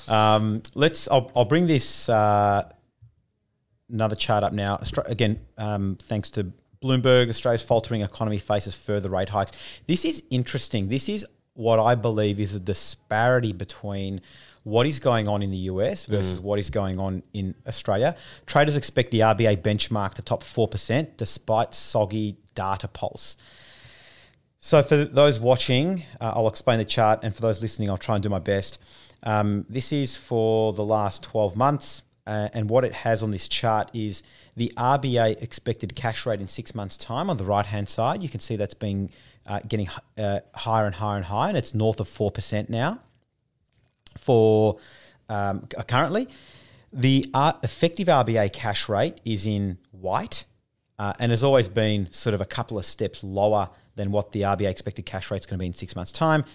Um, 0.08 0.62
let's. 0.76 1.08
I'll, 1.10 1.32
I'll 1.36 1.46
bring 1.54 1.66
this 1.68 2.08
uh, 2.08 2.62
another 3.90 4.16
chart 4.16 4.44
up 4.44 4.54
now. 4.54 4.80
Again, 5.08 5.40
um, 5.58 5.98
thanks 6.02 6.30
to 6.32 6.52
Bloomberg, 6.86 7.30
Australia's 7.30 7.64
faltering 7.64 8.02
economy 8.02 8.38
faces 8.38 8.76
further 8.76 9.10
rate 9.10 9.30
hikes. 9.30 9.52
This 9.88 10.06
is 10.06 10.24
interesting. 10.30 10.90
This 10.90 11.10
is 11.10 11.26
what 11.56 11.80
I 11.80 11.96
believe 11.96 12.40
is 12.40 12.54
a 12.54 12.60
disparity 12.60 13.54
between 13.54 14.22
what 14.64 14.86
is 14.86 15.00
going 15.00 15.28
on 15.28 15.42
in 15.42 15.52
the 15.52 15.58
US 15.72 16.06
versus 16.06 16.40
what 16.40 16.60
is 16.60 16.70
going 16.70 17.00
on 17.00 17.24
in 17.34 17.56
Australia. 17.68 18.16
Traders 18.46 18.76
expect 18.76 19.12
the 19.12 19.20
RBA 19.20 19.58
benchmark 19.58 20.16
to 20.16 20.22
top 20.22 20.44
4% 20.44 21.18
despite 21.18 21.74
soggy 21.74 22.38
data 22.56 22.88
pulse. 22.88 23.38
So 24.60 24.82
for 24.82 25.06
those 25.06 25.40
watching, 25.40 26.04
uh, 26.20 26.34
I'll 26.36 26.48
explain 26.48 26.80
the 26.80 26.86
chart, 26.86 27.20
and 27.24 27.36
for 27.36 27.42
those 27.42 27.62
listening, 27.62 27.88
I'll 27.90 28.00
try 28.00 28.16
and 28.16 28.24
do 28.24 28.30
my 28.30 28.40
best. 28.40 28.80
Um, 29.22 29.66
this 29.70 29.94
is 29.94 30.18
for 30.18 30.74
the 30.74 30.84
last 30.84 31.22
12 31.22 31.56
months, 31.56 32.02
uh, 32.26 32.50
and 32.52 32.68
what 32.68 32.84
it 32.84 32.94
has 32.94 33.22
on 33.22 33.30
this 33.30 33.48
chart 33.48 33.92
is 33.94 34.24
the 34.56 34.72
RBA 34.78 35.42
expected 35.42 35.96
cash 35.96 36.26
rate 36.26 36.40
in 36.40 36.48
six 36.48 36.74
months' 36.74 36.98
time. 36.98 37.30
On 37.30 37.38
the 37.38 37.46
right-hand 37.46 37.90
side, 37.90 38.24
you 38.24 38.30
can 38.30 38.40
see 38.40 38.56
that's 38.56 38.74
been 38.74 39.10
uh, 39.46 39.60
getting 39.68 39.90
uh, 40.18 40.40
higher 40.54 40.86
and 40.86 40.96
higher 40.96 41.18
and 41.18 41.26
higher, 41.26 41.50
and 41.50 41.58
it's 41.58 41.74
north 41.74 42.00
of 42.00 42.08
four 42.08 42.32
percent 42.32 42.70
now. 42.70 43.00
For 44.18 44.78
um, 45.30 45.68
currently, 45.88 46.28
the 46.94 47.30
R- 47.34 47.60
effective 47.64 48.08
RBA 48.08 48.54
cash 48.54 48.88
rate 48.88 49.20
is 49.26 49.46
in 49.46 49.78
white, 49.92 50.46
uh, 50.98 51.14
and 51.20 51.32
has 51.32 51.44
always 51.44 51.68
been 51.68 52.12
sort 52.12 52.34
of 52.34 52.42
a 52.42 52.46
couple 52.46 52.78
of 52.78 52.86
steps 52.86 53.24
lower 53.24 53.70
than 53.96 54.12
what 54.12 54.32
the 54.32 54.42
RBA 54.42 54.70
expected 54.70 55.06
cash 55.06 55.32
rate 55.32 55.42
is 55.42 55.46
going 55.46 55.58
to 55.58 55.62
be 55.62 55.68
in 55.68 55.74
six 55.74 55.96
months' 55.96 56.12
time. 56.12 56.46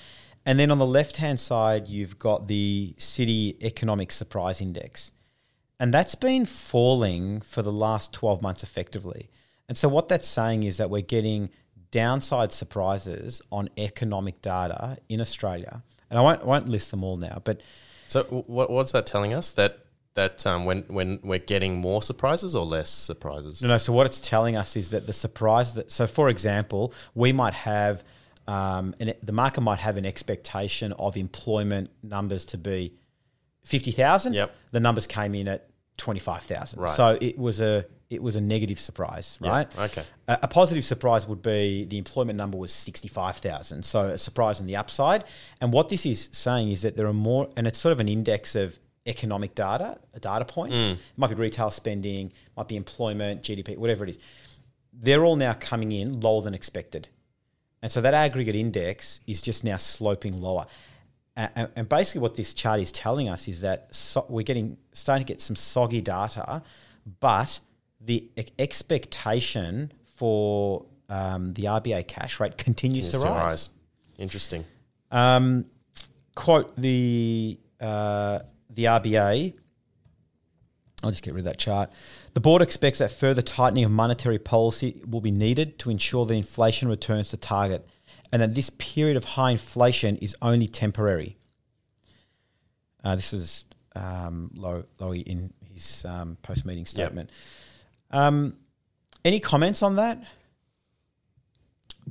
And 0.47 0.59
then 0.59 0.71
on 0.71 0.79
the 0.79 0.87
left 0.87 1.19
hand 1.19 1.39
side, 1.39 1.89
you've 1.89 2.19
got 2.19 2.49
the 2.49 2.95
Citi 2.99 3.63
Economic 3.63 4.11
Surprise 4.11 4.61
Index. 4.61 5.11
And 5.81 5.93
that's 5.93 6.15
been 6.15 6.45
falling 6.47 7.41
for 7.41 7.63
the 7.63 7.73
last 7.73 8.13
12 8.13 8.43
months 8.43 8.63
effectively. 8.63 9.31
And 9.69 9.79
so, 9.79 9.89
what 9.89 10.09
that's 10.09 10.29
saying 10.29 10.63
is 10.63 10.77
that 10.77 10.91
we're 10.91 11.01
getting 11.01 11.51
downside 11.91 12.53
surprises 12.53 13.43
on 13.51 13.69
economic 13.77 14.43
data 14.43 14.99
in 15.09 15.21
Australia. 15.21 15.83
And 16.11 16.19
I 16.19 16.23
won't, 16.23 16.45
won't 16.45 16.69
list 16.69 16.91
them 16.91 17.03
all 17.03 17.17
now, 17.17 17.41
but 17.43 17.61
So 18.09 18.25
what, 18.25 18.71
what's 18.71 18.93
that 18.93 19.07
telling 19.07 19.33
us? 19.33 19.51
That 19.53 19.79
that 20.15 20.45
um, 20.45 20.65
when 20.65 20.83
when 20.89 21.21
we're 21.23 21.39
getting 21.39 21.77
more 21.81 22.03
surprises 22.03 22.55
or 22.55 22.67
less 22.67 22.91
surprises? 22.91 23.63
No, 23.63 23.69
no. 23.69 23.77
So 23.79 23.93
what 23.93 24.07
it's 24.07 24.21
telling 24.21 24.59
us 24.59 24.77
is 24.77 24.91
that 24.91 25.07
the 25.07 25.13
surprise 25.13 25.75
that 25.75 25.93
so, 25.93 26.07
for 26.07 26.29
example, 26.29 26.93
we 27.15 27.33
might 27.33 27.55
have 27.55 28.05
um, 28.49 28.95
and 28.99 29.15
the 29.23 29.33
market 29.33 29.61
might 29.61 29.79
have 29.79 29.97
an 29.97 30.05
expectation 30.05 30.93
of 30.95 31.17
employment 31.17 31.91
numbers 32.03 32.45
to 32.47 32.59
be 32.59 32.95
fifty 33.63 33.93
thousand. 33.93 34.33
Yep. 34.33 34.55
The 34.73 34.81
numbers 34.81 35.07
came 35.07 35.35
in 35.35 35.47
at 35.47 35.70
twenty 36.01 36.21
five 36.21 36.43
thousand. 36.43 36.81
Right. 36.81 36.91
So 36.91 37.19
it 37.21 37.39
was 37.39 37.61
a 37.61 37.85
it 38.09 38.21
was 38.21 38.35
a 38.35 38.41
negative 38.41 38.81
surprise, 38.81 39.39
Yeah, 39.41 39.51
right? 39.51 39.79
okay. 39.79 40.03
A, 40.27 40.41
a 40.43 40.49
positive 40.49 40.85
surprise 40.85 41.29
would 41.29 41.43
be 41.43 41.85
the 41.85 41.97
employment 41.99 42.37
number 42.37 42.59
was 42.59 42.73
sixty 42.73 43.09
five 43.09 43.37
thousand. 43.37 43.85
So 43.85 44.01
a 44.09 44.19
surprise 44.19 44.61
on 44.61 44.67
the 44.67 44.77
upside. 44.77 45.25
And 45.61 45.73
what 45.73 45.89
this 45.91 46.05
is 46.07 46.29
saying 46.33 46.71
is 46.71 46.83
that 46.83 46.97
there 46.97 47.07
are 47.07 47.13
more, 47.13 47.49
and 47.57 47.67
it's 47.67 47.79
sort 47.79 47.93
of 47.93 48.01
an 48.01 48.09
index 48.09 48.55
of 48.57 48.79
economic 49.07 49.55
data, 49.55 49.99
data 50.21 50.45
points. 50.45 50.77
Mm. 50.77 50.93
It 50.93 50.99
might 51.17 51.29
be 51.29 51.35
retail 51.37 51.71
spending, 51.71 52.33
might 52.57 52.69
be 52.69 52.77
employment, 52.77 53.43
GDP, 53.43 53.77
whatever 53.79 54.05
it 54.05 54.11
is. 54.11 54.19
They're 54.93 55.25
all 55.25 55.37
now 55.37 55.55
coming 55.55 55.93
in 55.93 56.21
lower 56.21 56.43
than 56.43 56.55
expected. 56.55 57.09
And 57.83 57.91
so 57.91 58.01
that 58.01 58.13
aggregate 58.13 58.57
index 58.57 59.21
is 59.27 59.41
just 59.41 59.65
now 59.65 59.77
sloping 59.79 60.39
lower. 60.41 60.67
A- 61.37 61.51
a- 61.57 61.71
And 61.77 61.89
basically, 61.89 62.21
what 62.23 62.35
this 62.37 62.53
chart 62.55 62.81
is 62.81 62.91
telling 62.93 63.29
us 63.29 63.49
is 63.49 63.61
that 63.61 63.95
so 63.95 64.27
we're 64.29 64.43
getting 64.43 64.77
starting 64.93 65.25
to 65.27 65.33
get 65.33 65.41
some 65.41 65.57
soggy 65.57 66.01
data, 66.01 66.63
but 67.21 67.61
the 68.01 68.29
expectation 68.59 69.93
for 70.17 70.87
um, 71.09 71.53
the 71.55 71.65
RBA 71.65 72.07
cash 72.07 72.41
rate 72.41 72.57
continues, 72.57 73.07
Continues 73.11 73.11
to 73.11 73.19
to 73.19 73.25
rise. 73.35 73.43
rise. 73.43 73.69
Interesting. 74.19 74.65
Um, 75.11 75.67
quote 76.35 76.77
the 76.77 77.59
uh, 77.81 78.41
the 78.71 78.85
RBA. 78.85 79.55
I'll 81.03 81.11
just 81.11 81.23
get 81.23 81.33
rid 81.33 81.41
of 81.41 81.45
that 81.47 81.59
chart. 81.59 81.91
The 82.35 82.41
board 82.41 82.61
expects 82.61 82.99
that 82.99 83.11
further 83.11 83.41
tightening 83.41 83.85
of 83.85 83.91
monetary 83.91 84.39
policy 84.39 85.01
will 85.09 85.23
be 85.23 85.31
needed 85.31 85.79
to 85.79 85.89
ensure 85.91 86.27
that 86.27 86.35
inflation 86.35 86.89
returns 86.89 87.31
to 87.31 87.39
target, 87.39 87.89
and 88.33 88.43
that 88.43 88.55
this 88.55 88.71
period 88.71 89.17
of 89.17 89.25
high 89.25 89.51
inflation 89.51 90.17
is 90.19 90.37
only 90.41 90.69
temporary. 90.69 91.37
Uh, 93.03 93.17
this 93.17 93.33
is 93.33 93.65
um, 93.97 94.51
Low 94.55 94.85
Lowe 94.99 95.15
in 95.15 95.53
his 95.73 96.05
um, 96.05 96.37
post 96.43 96.65
meeting 96.65 96.87
statement. 96.87 97.31
Um, 98.11 98.57
any 99.25 99.41
comments 99.41 99.83
on 99.83 99.97
that? 99.97 100.23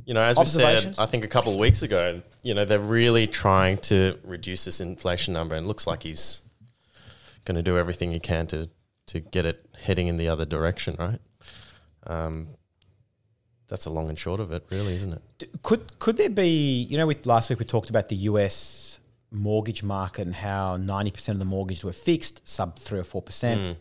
You 0.05 0.13
know, 0.13 0.21
as 0.21 0.37
we 0.37 0.45
said, 0.45 0.95
I 0.97 1.05
think 1.05 1.25
a 1.25 1.27
couple 1.27 1.51
of 1.51 1.59
weeks 1.59 1.81
ago, 1.81 2.21
you 2.41 2.53
know, 2.53 2.63
they're 2.63 2.79
really 2.79 3.27
trying 3.27 3.77
to 3.79 4.17
reduce 4.23 4.65
this 4.65 4.79
inflation 4.79 5.33
number, 5.33 5.55
and 5.55 5.65
it 5.65 5.67
looks 5.67 5.87
like 5.87 6.03
he's 6.03 6.41
going 7.45 7.55
to 7.55 7.63
do 7.63 7.77
everything 7.77 8.11
he 8.11 8.19
can 8.19 8.47
to 8.47 8.69
to 9.07 9.19
get 9.19 9.45
it 9.45 9.65
heading 9.81 10.07
in 10.07 10.17
the 10.17 10.29
other 10.29 10.45
direction, 10.45 10.95
right? 10.99 11.19
Um, 12.05 12.47
that's 13.69 13.85
a 13.85 13.89
long 13.89 14.09
and 14.09 14.17
short 14.17 14.39
of 14.39 14.51
it, 14.51 14.65
really, 14.69 14.95
isn't 14.95 15.13
it? 15.13 15.63
Could 15.63 15.99
could 15.99 16.17
there 16.17 16.29
be? 16.29 16.83
You 16.83 16.97
know, 16.97 17.07
we, 17.07 17.15
last 17.23 17.49
week 17.49 17.59
we 17.59 17.65
talked 17.65 17.89
about 17.89 18.09
the 18.09 18.15
U.S. 18.15 18.99
mortgage 19.31 19.83
market 19.83 20.23
and 20.23 20.35
how 20.35 20.75
ninety 20.77 21.11
percent 21.11 21.35
of 21.35 21.39
the 21.39 21.45
mortgages 21.45 21.83
were 21.83 21.93
fixed, 21.93 22.47
sub 22.47 22.77
three 22.77 22.99
or 22.99 23.03
four 23.03 23.21
percent. 23.21 23.77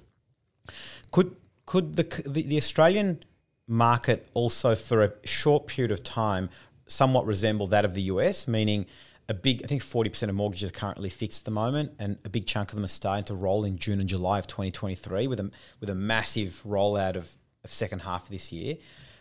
Hmm. 0.67 0.73
Could 1.11 1.37
could 1.67 1.97
the, 1.97 2.05
the 2.27 2.43
the 2.43 2.57
Australian 2.57 3.25
market 3.67 4.29
also, 4.35 4.75
for 4.75 5.03
a 5.03 5.13
short 5.25 5.67
period 5.67 5.91
of 5.91 6.03
time, 6.05 6.51
somewhat 6.87 7.27
resemble 7.27 7.67
that 7.69 7.85
of 7.85 7.95
the 7.95 8.03
US? 8.03 8.47
Meaning, 8.47 8.87
a 9.27 9.35
big, 9.35 9.63
I 9.65 9.67
think 9.67 9.83
forty 9.83 10.11
percent 10.11 10.29
of 10.29 10.37
mortgages 10.37 10.69
are 10.69 10.73
currently 10.73 11.09
fixed 11.09 11.43
at 11.43 11.45
the 11.47 11.51
moment, 11.51 11.93
and 11.99 12.19
a 12.27 12.29
big 12.29 12.47
chunk 12.47 12.71
of 12.71 12.77
them 12.77 12.85
are 12.85 12.89
starting 12.89 13.25
to 13.25 13.35
roll 13.35 13.65
in 13.65 13.79
June 13.79 14.01
and 14.01 14.09
July 14.09 14.39
of 14.39 14.47
twenty 14.47 14.71
twenty 14.71 14.95
three 14.95 15.27
with 15.27 15.41
a 15.41 15.51
with 15.81 15.89
a 15.89 15.95
massive 15.95 16.63
rollout 16.67 17.17
of, 17.17 17.31
of 17.65 17.73
second 17.73 18.01
half 18.01 18.25
of 18.25 18.31
this 18.31 18.53
year. 18.53 18.77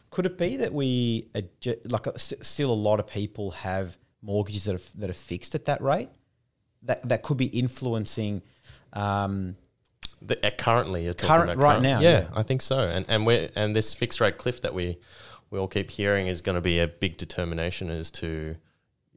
Could 0.09 0.25
it 0.25 0.37
be 0.37 0.57
that 0.57 0.73
we 0.73 1.27
like 1.85 2.07
uh, 2.07 2.11
still 2.15 2.71
a 2.71 2.73
lot 2.73 2.99
of 2.99 3.07
people 3.07 3.51
have 3.51 3.97
mortgages 4.21 4.63
that 4.65 4.75
are 4.75 4.81
that 4.99 5.09
are 5.09 5.13
fixed 5.13 5.53
at 5.55 5.65
that 5.65 5.81
rate? 5.81 6.09
That 6.83 7.07
that 7.09 7.23
could 7.23 7.37
be 7.37 7.47
influencing. 7.47 8.41
Um, 8.93 9.55
The, 10.21 10.43
uh, 10.47 10.49
currently, 10.57 11.03
you're 11.03 11.13
talking 11.13 11.27
Current- 11.45 11.51
about 11.51 11.63
right 11.63 11.81
now, 11.81 11.99
Yeah, 11.99 12.21
yeah. 12.21 12.27
I 12.33 12.43
think 12.43 12.61
so. 12.61 12.79
And 12.79 13.05
and 13.07 13.25
we 13.27 13.49
and 13.55 13.75
this 13.75 13.93
fixed 13.93 14.19
rate 14.21 14.37
cliff 14.37 14.61
that 14.61 14.73
we 14.73 14.97
we 15.49 15.59
all 15.59 15.67
keep 15.67 15.91
hearing 15.91 16.27
is 16.27 16.41
going 16.41 16.55
to 16.55 16.61
be 16.61 16.79
a 16.79 16.87
big 16.87 17.17
determination 17.17 17.89
as 17.89 18.09
to 18.11 18.55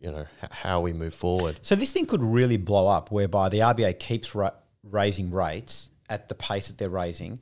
you 0.01 0.11
know 0.11 0.27
h- 0.43 0.51
how 0.51 0.81
we 0.81 0.93
move 0.93 1.15
forward. 1.15 1.59
So 1.63 1.75
this 1.77 1.93
thing 1.93 2.07
could 2.07 2.23
really 2.23 2.57
blow 2.57 2.89
up, 2.89 3.11
whereby 3.11 3.49
the 3.49 3.61
RBA 3.61 3.99
keeps 3.99 4.35
ra- 4.35 4.57
raising 4.83 5.31
rates 5.31 5.91
at 6.09 6.29
the 6.29 6.35
pace 6.35 6.67
that 6.69 6.79
they're 6.79 6.89
raising. 7.05 7.41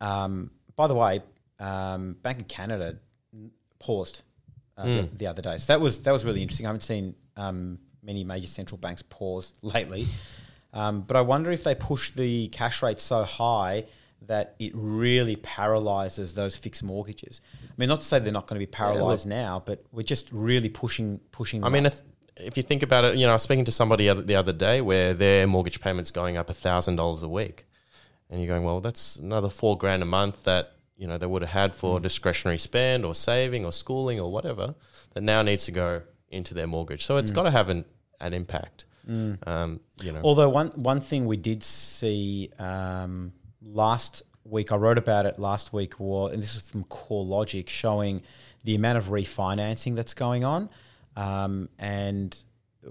Um, 0.00 0.50
by 0.76 0.86
the 0.88 0.94
way, 0.94 1.22
um, 1.58 2.16
Bank 2.22 2.40
of 2.40 2.48
Canada 2.48 2.98
paused 3.78 4.22
uh, 4.76 4.84
the, 4.84 5.08
the 5.12 5.26
other 5.26 5.42
day, 5.42 5.58
so 5.58 5.72
that 5.72 5.80
was 5.80 6.02
that 6.04 6.12
was 6.12 6.24
really 6.24 6.42
interesting. 6.42 6.66
I 6.66 6.68
haven't 6.68 6.82
seen 6.82 7.14
um, 7.36 7.78
many 8.02 8.24
major 8.24 8.46
central 8.46 8.78
banks 8.78 9.02
pause 9.02 9.52
lately, 9.62 10.06
um, 10.72 11.02
but 11.02 11.16
I 11.16 11.22
wonder 11.22 11.50
if 11.50 11.64
they 11.64 11.74
push 11.74 12.10
the 12.10 12.48
cash 12.48 12.82
rate 12.82 13.00
so 13.00 13.24
high 13.24 13.84
that 14.22 14.54
it 14.58 14.72
really 14.74 15.36
paralyzes 15.36 16.34
those 16.34 16.56
fixed 16.56 16.82
mortgages. 16.82 17.40
I 17.62 17.72
mean, 17.76 17.88
not 17.88 18.00
to 18.00 18.04
say 18.04 18.18
they're 18.18 18.32
not 18.32 18.46
going 18.46 18.60
to 18.60 18.66
be 18.66 18.70
paralyzed 18.70 19.26
now, 19.26 19.62
but 19.64 19.84
we're 19.92 20.02
just 20.02 20.30
really 20.32 20.68
pushing 20.68 21.20
pushing. 21.32 21.64
I 21.64 21.68
mean, 21.68 21.86
if, 21.86 22.00
if 22.36 22.56
you 22.56 22.62
think 22.62 22.82
about 22.82 23.04
it, 23.04 23.16
you 23.16 23.26
know, 23.26 23.30
I 23.30 23.34
was 23.34 23.42
speaking 23.42 23.64
to 23.66 23.72
somebody 23.72 24.12
the 24.12 24.34
other 24.34 24.52
day 24.52 24.80
where 24.80 25.14
their 25.14 25.46
mortgage 25.46 25.80
payment's 25.80 26.10
going 26.10 26.36
up 26.36 26.48
thousand 26.48 26.96
dollars 26.96 27.22
a 27.22 27.28
week, 27.28 27.66
and 28.30 28.40
you're 28.40 28.48
going, 28.48 28.64
well, 28.64 28.80
that's 28.80 29.16
another 29.16 29.48
four 29.48 29.76
grand 29.76 30.02
a 30.02 30.06
month 30.06 30.44
that 30.44 30.75
you 30.96 31.06
know 31.06 31.18
they 31.18 31.26
would 31.26 31.42
have 31.42 31.50
had 31.50 31.74
for 31.74 32.00
discretionary 32.00 32.58
spend 32.58 33.04
or 33.04 33.14
saving 33.14 33.64
or 33.64 33.72
schooling 33.72 34.18
or 34.20 34.30
whatever 34.30 34.74
that 35.14 35.22
now 35.22 35.42
needs 35.42 35.64
to 35.66 35.72
go 35.72 36.02
into 36.28 36.54
their 36.54 36.66
mortgage. 36.66 37.04
So 37.04 37.16
it's 37.16 37.30
got 37.30 37.44
to 37.44 37.50
have 37.50 37.68
an 37.68 37.84
an 38.20 38.32
impact. 38.32 38.84
Um, 39.08 39.80
you 40.02 40.10
know, 40.12 40.20
Although 40.24 40.48
one 40.48 40.68
one 40.74 41.00
thing 41.00 41.26
we 41.26 41.36
did 41.36 41.62
see 41.62 42.50
um, 42.58 43.32
last 43.62 44.22
week, 44.44 44.72
I 44.72 44.76
wrote 44.76 44.98
about 44.98 45.26
it 45.26 45.38
last 45.38 45.72
week, 45.72 46.00
was, 46.00 46.32
and 46.32 46.42
this 46.42 46.56
is 46.56 46.62
from 46.62 46.84
CoreLogic, 46.84 47.68
showing 47.68 48.22
the 48.64 48.74
amount 48.74 48.98
of 48.98 49.04
refinancing 49.04 49.94
that's 49.94 50.14
going 50.14 50.42
on, 50.44 50.68
um, 51.16 51.68
and 51.78 52.36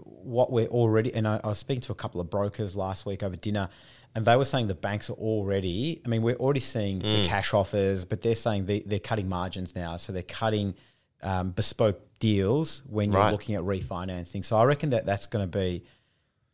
what 0.04 0.52
we're 0.52 0.68
already. 0.68 1.14
And 1.14 1.28
I, 1.28 1.40
I 1.44 1.48
was 1.48 1.60
speaking 1.60 1.82
to 1.82 1.92
a 1.92 1.96
couple 1.96 2.22
of 2.22 2.30
brokers 2.30 2.76
last 2.76 3.06
week 3.06 3.24
over 3.24 3.36
dinner, 3.36 3.70
and 4.14 4.26
they 4.26 4.36
were 4.36 4.46
saying 4.46 4.68
the 4.68 4.76
banks 4.76 5.10
are 5.10 5.14
already. 5.14 6.02
I 6.06 6.10
mean, 6.10 6.22
we're 6.22 6.36
already 6.36 6.60
seeing 6.60 7.00
the 7.00 7.26
cash 7.26 7.54
offers, 7.54 8.06
but 8.06 8.22
they're 8.22 8.36
saying 8.36 8.66
they, 8.66 8.82
they're 8.82 9.00
cutting 9.00 9.30
margins 9.30 9.76
now, 9.76 9.98
so 9.98 10.14
they're 10.14 10.24
cutting. 10.24 10.76
Um, 11.24 11.52
bespoke 11.52 12.02
deals 12.20 12.84
when 12.88 13.12
you're 13.12 13.32
looking 13.32 13.56
at 13.56 13.62
refinancing. 13.62 14.46
So 14.46 14.58
I 14.58 14.64
reckon 14.66 14.92
that 14.92 15.06
that's 15.06 15.26
going 15.26 15.50
to 15.50 15.58
be 15.58 15.84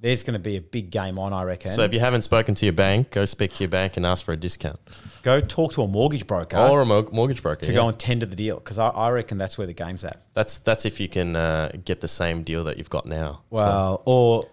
there's 0.01 0.24
going 0.24 0.34
to 0.34 0.39
be 0.39 0.58
a 0.58 0.62
big 0.62 0.89
game 0.89 1.17
on, 1.17 1.31
I 1.31 1.43
reckon. 1.43 1.72
so 1.72 1.84
if 1.84 1.93
you 1.93 2.00
haven't 2.00 2.24
spoken 2.24 2.55
to 2.55 2.65
your 2.65 2.74
bank, 2.74 3.12
go 3.12 3.25
speak 3.25 3.53
to 3.53 3.63
your 3.63 3.70
bank 3.70 3.96
and 3.98 4.05
ask 4.05 4.25
for 4.25 4.34
a 4.34 4.38
discount 4.38 4.79
go 5.22 5.39
talk 5.39 5.74
to 5.74 5.84
a 5.84 5.88
mortgage 5.88 6.27
broker 6.27 6.58
or 6.58 6.81
a 6.81 6.86
mo- 6.86 7.10
mortgage 7.12 7.41
broker. 7.41 7.65
to 7.65 7.72
yeah. 7.72 7.77
go 7.77 7.88
and 7.88 7.98
tender 7.98 8.25
the 8.25 8.36
deal 8.36 8.58
because 8.58 8.77
I, 8.77 8.89
I 8.89 9.10
reckon 9.10 9.38
that's 9.38 9.58
where 9.58 9.67
the 9.67 9.74
game's 9.74 10.03
at. 10.03 10.22
That's 10.34 10.58
that's 10.58 10.86
if 10.86 11.00
you 11.00 11.08
can 11.08 11.36
uh, 11.36 11.72
get 11.86 12.01
the 12.01 12.08
same 12.08 12.43
deal 12.43 12.63
that 12.65 12.77
you've 12.77 12.89
got 12.89 13.05
now. 13.05 13.41
So- 13.51 13.55
Well, 13.55 14.03
or 14.05 14.48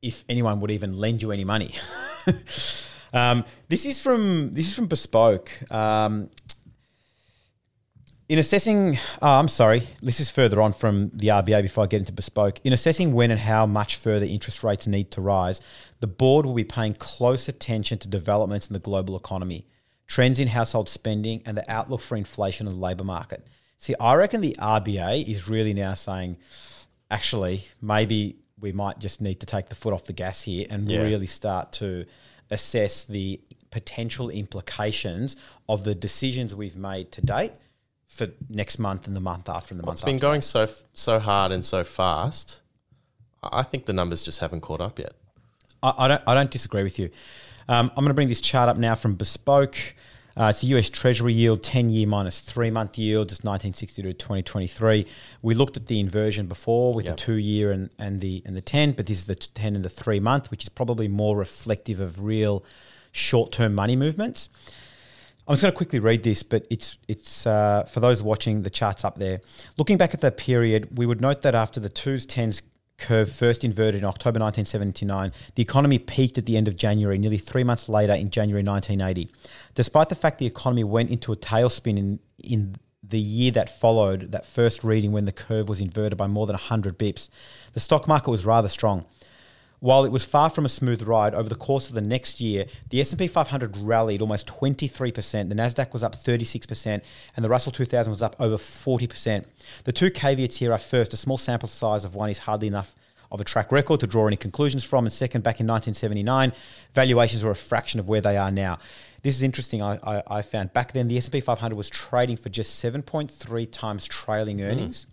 if 0.00 0.24
anyone 0.28 0.60
would 0.60 0.70
even 0.70 0.98
lend 0.98 1.22
you 1.22 1.32
any 1.32 1.44
money. 1.44 1.70
um, 3.12 3.44
this 3.68 3.84
is 3.84 4.00
from 4.00 4.52
this 4.52 4.68
is 4.68 4.74
from 4.74 4.86
Bespoke. 4.86 5.50
Um, 5.70 6.30
in 8.32 8.38
assessing, 8.38 8.98
oh, 9.20 9.28
I'm 9.28 9.46
sorry, 9.46 9.88
this 10.00 10.18
is 10.18 10.30
further 10.30 10.62
on 10.62 10.72
from 10.72 11.10
the 11.12 11.28
RBA 11.28 11.60
before 11.60 11.84
I 11.84 11.86
get 11.86 12.00
into 12.00 12.12
Bespoke. 12.12 12.60
In 12.64 12.72
assessing 12.72 13.12
when 13.12 13.30
and 13.30 13.38
how 13.38 13.66
much 13.66 13.96
further 13.96 14.24
interest 14.24 14.64
rates 14.64 14.86
need 14.86 15.10
to 15.10 15.20
rise, 15.20 15.60
the 16.00 16.06
board 16.06 16.46
will 16.46 16.54
be 16.54 16.64
paying 16.64 16.94
close 16.94 17.46
attention 17.46 17.98
to 17.98 18.08
developments 18.08 18.68
in 18.68 18.72
the 18.72 18.78
global 18.80 19.16
economy, 19.16 19.66
trends 20.06 20.38
in 20.38 20.48
household 20.48 20.88
spending, 20.88 21.42
and 21.44 21.58
the 21.58 21.70
outlook 21.70 22.00
for 22.00 22.16
inflation 22.16 22.66
in 22.66 22.72
the 22.72 22.78
labour 22.80 23.04
market. 23.04 23.46
See, 23.76 23.94
I 24.00 24.14
reckon 24.14 24.40
the 24.40 24.56
RBA 24.58 25.28
is 25.28 25.46
really 25.46 25.74
now 25.74 25.92
saying, 25.92 26.38
actually, 27.10 27.66
maybe 27.82 28.36
we 28.58 28.72
might 28.72 28.98
just 28.98 29.20
need 29.20 29.40
to 29.40 29.46
take 29.46 29.68
the 29.68 29.74
foot 29.74 29.92
off 29.92 30.06
the 30.06 30.14
gas 30.14 30.40
here 30.44 30.66
and 30.70 30.90
Yeah. 30.90 31.02
really 31.02 31.26
start 31.26 31.70
to 31.72 32.06
assess 32.50 33.04
the 33.04 33.42
potential 33.70 34.30
implications 34.30 35.36
of 35.68 35.84
the 35.84 35.94
decisions 35.94 36.54
we've 36.54 36.76
made 36.76 37.12
to 37.12 37.20
date 37.20 37.52
for 38.12 38.26
next 38.50 38.78
month 38.78 39.06
and 39.06 39.16
the 39.16 39.20
month 39.20 39.48
after 39.48 39.72
and 39.72 39.78
the 39.80 39.84
Well, 39.84 39.92
month 39.92 40.00
it's 40.00 40.04
been 40.04 40.16
after. 40.16 40.26
going 40.28 40.42
so 40.42 40.68
so 40.94 41.18
hard 41.18 41.50
and 41.50 41.64
so 41.64 41.82
fast. 41.82 42.60
I 43.42 43.62
think 43.62 43.86
the 43.86 43.92
numbers 43.92 44.22
just 44.22 44.40
haven't 44.40 44.60
caught 44.60 44.80
up 44.82 44.98
yet. 44.98 45.14
I, 45.82 45.94
I 45.98 46.08
don't. 46.08 46.22
I 46.26 46.34
don't 46.34 46.50
disagree 46.50 46.82
with 46.82 46.98
you. 46.98 47.08
Um, 47.68 47.90
I'm 47.96 48.04
going 48.04 48.08
to 48.08 48.14
bring 48.14 48.28
this 48.28 48.40
chart 48.40 48.68
up 48.68 48.76
now 48.76 48.94
from 48.94 49.14
Bespoke. 49.14 49.76
Uh, 50.36 50.46
it's 50.50 50.60
the 50.62 50.66
US 50.78 50.88
Treasury 50.88 51.32
yield, 51.34 51.62
10 51.62 51.90
year 51.90 52.06
minus 52.06 52.40
three 52.40 52.70
month 52.70 52.96
yield, 52.98 53.28
just 53.28 53.44
1960 53.44 54.02
to 54.02 54.12
2023. 54.14 55.06
We 55.42 55.54
looked 55.54 55.76
at 55.76 55.86
the 55.86 55.98
inversion 56.00 56.46
before 56.46 56.94
with 56.94 57.04
Yep. 57.06 57.16
the 57.16 57.22
two 57.22 57.34
year 57.34 57.70
and, 57.72 57.90
and 57.98 58.20
the 58.20 58.42
and 58.46 58.54
the 58.56 58.60
10, 58.62 58.92
but 58.92 59.06
this 59.06 59.18
is 59.18 59.26
the 59.26 59.34
10 59.34 59.74
and 59.76 59.84
the 59.84 59.90
three 59.90 60.20
month, 60.20 60.50
which 60.50 60.62
is 60.62 60.68
probably 60.68 61.06
more 61.08 61.36
reflective 61.36 62.00
of 62.00 62.22
real 62.22 62.64
short 63.10 63.52
term 63.52 63.74
money 63.74 63.96
movements. 63.96 64.48
I'm 65.46 65.54
just 65.54 65.62
going 65.62 65.72
to 65.72 65.76
quickly 65.76 65.98
read 65.98 66.22
this, 66.22 66.42
but 66.42 66.66
it's 66.70 66.98
it's 67.08 67.46
uh, 67.46 67.84
for 67.84 68.00
those 68.00 68.22
watching 68.22 68.62
the 68.62 68.70
charts 68.70 69.04
up 69.04 69.18
there. 69.18 69.40
Looking 69.76 69.96
back 69.96 70.14
at 70.14 70.20
the 70.20 70.30
period, 70.30 70.96
we 70.96 71.04
would 71.04 71.20
note 71.20 71.42
that 71.42 71.54
after 71.54 71.80
the 71.80 71.88
twos 71.88 72.24
tens 72.24 72.62
curve 72.98 73.32
first 73.32 73.64
inverted 73.64 73.96
in 73.96 74.04
October 74.04 74.38
1979, 74.38 75.32
the 75.56 75.62
economy 75.62 75.98
peaked 75.98 76.38
at 76.38 76.46
the 76.46 76.56
end 76.56 76.68
of 76.68 76.76
January, 76.76 77.18
nearly 77.18 77.38
three 77.38 77.64
months 77.64 77.88
later 77.88 78.12
in 78.12 78.30
January 78.30 78.62
1980. 78.62 79.30
Despite 79.74 80.08
the 80.08 80.14
fact 80.14 80.38
the 80.38 80.46
economy 80.46 80.84
went 80.84 81.10
into 81.10 81.32
a 81.32 81.36
tailspin 81.36 81.98
in 81.98 82.20
in 82.42 82.76
the 83.02 83.20
year 83.20 83.50
that 83.50 83.80
followed 83.80 84.30
that 84.30 84.46
first 84.46 84.84
reading 84.84 85.10
when 85.10 85.24
the 85.24 85.32
curve 85.32 85.68
was 85.68 85.80
inverted 85.80 86.16
by 86.16 86.28
more 86.28 86.46
than 86.46 86.54
100 86.54 86.96
bips, 86.96 87.28
the 87.72 87.80
stock 87.80 88.06
market 88.06 88.30
was 88.30 88.46
rather 88.46 88.68
strong. 88.68 89.04
While 89.82 90.04
it 90.04 90.12
was 90.12 90.24
far 90.24 90.48
from 90.48 90.64
a 90.64 90.68
smooth 90.68 91.02
ride, 91.02 91.34
over 91.34 91.48
the 91.48 91.56
course 91.56 91.88
of 91.88 91.96
the 91.96 92.00
next 92.00 92.40
year, 92.40 92.66
the 92.90 93.00
S&P 93.00 93.26
500 93.26 93.76
rallied 93.78 94.20
almost 94.20 94.46
23%, 94.46 95.48
the 95.48 95.56
Nasdaq 95.56 95.92
was 95.92 96.04
up 96.04 96.14
36%, 96.14 97.00
and 97.34 97.44
the 97.44 97.48
Russell 97.48 97.72
2000 97.72 98.08
was 98.08 98.22
up 98.22 98.36
over 98.38 98.54
40%. 98.54 99.44
The 99.82 99.92
two 99.92 100.12
caveats 100.12 100.58
here 100.58 100.72
are 100.72 100.78
first, 100.78 101.12
a 101.14 101.16
small 101.16 101.36
sample 101.36 101.68
size 101.68 102.04
of 102.04 102.14
one 102.14 102.30
is 102.30 102.38
hardly 102.38 102.68
enough 102.68 102.94
of 103.32 103.40
a 103.40 103.44
track 103.44 103.72
record 103.72 103.98
to 103.98 104.06
draw 104.06 104.28
any 104.28 104.36
conclusions 104.36 104.84
from, 104.84 105.04
and 105.04 105.12
second, 105.12 105.40
back 105.40 105.58
in 105.58 105.66
1979, 105.66 106.52
valuations 106.94 107.42
were 107.42 107.50
a 107.50 107.56
fraction 107.56 107.98
of 107.98 108.06
where 108.06 108.20
they 108.20 108.36
are 108.36 108.52
now. 108.52 108.78
This 109.24 109.34
is 109.34 109.42
interesting. 109.42 109.82
I, 109.82 109.98
I, 110.04 110.22
I 110.28 110.42
found 110.42 110.72
back 110.72 110.92
then 110.92 111.08
the 111.08 111.18
S&P 111.18 111.40
500 111.40 111.74
was 111.74 111.90
trading 111.90 112.36
for 112.36 112.50
just 112.50 112.80
7.3 112.80 113.72
times 113.72 114.06
trailing 114.06 114.58
hmm. 114.58 114.64
earnings. 114.64 115.06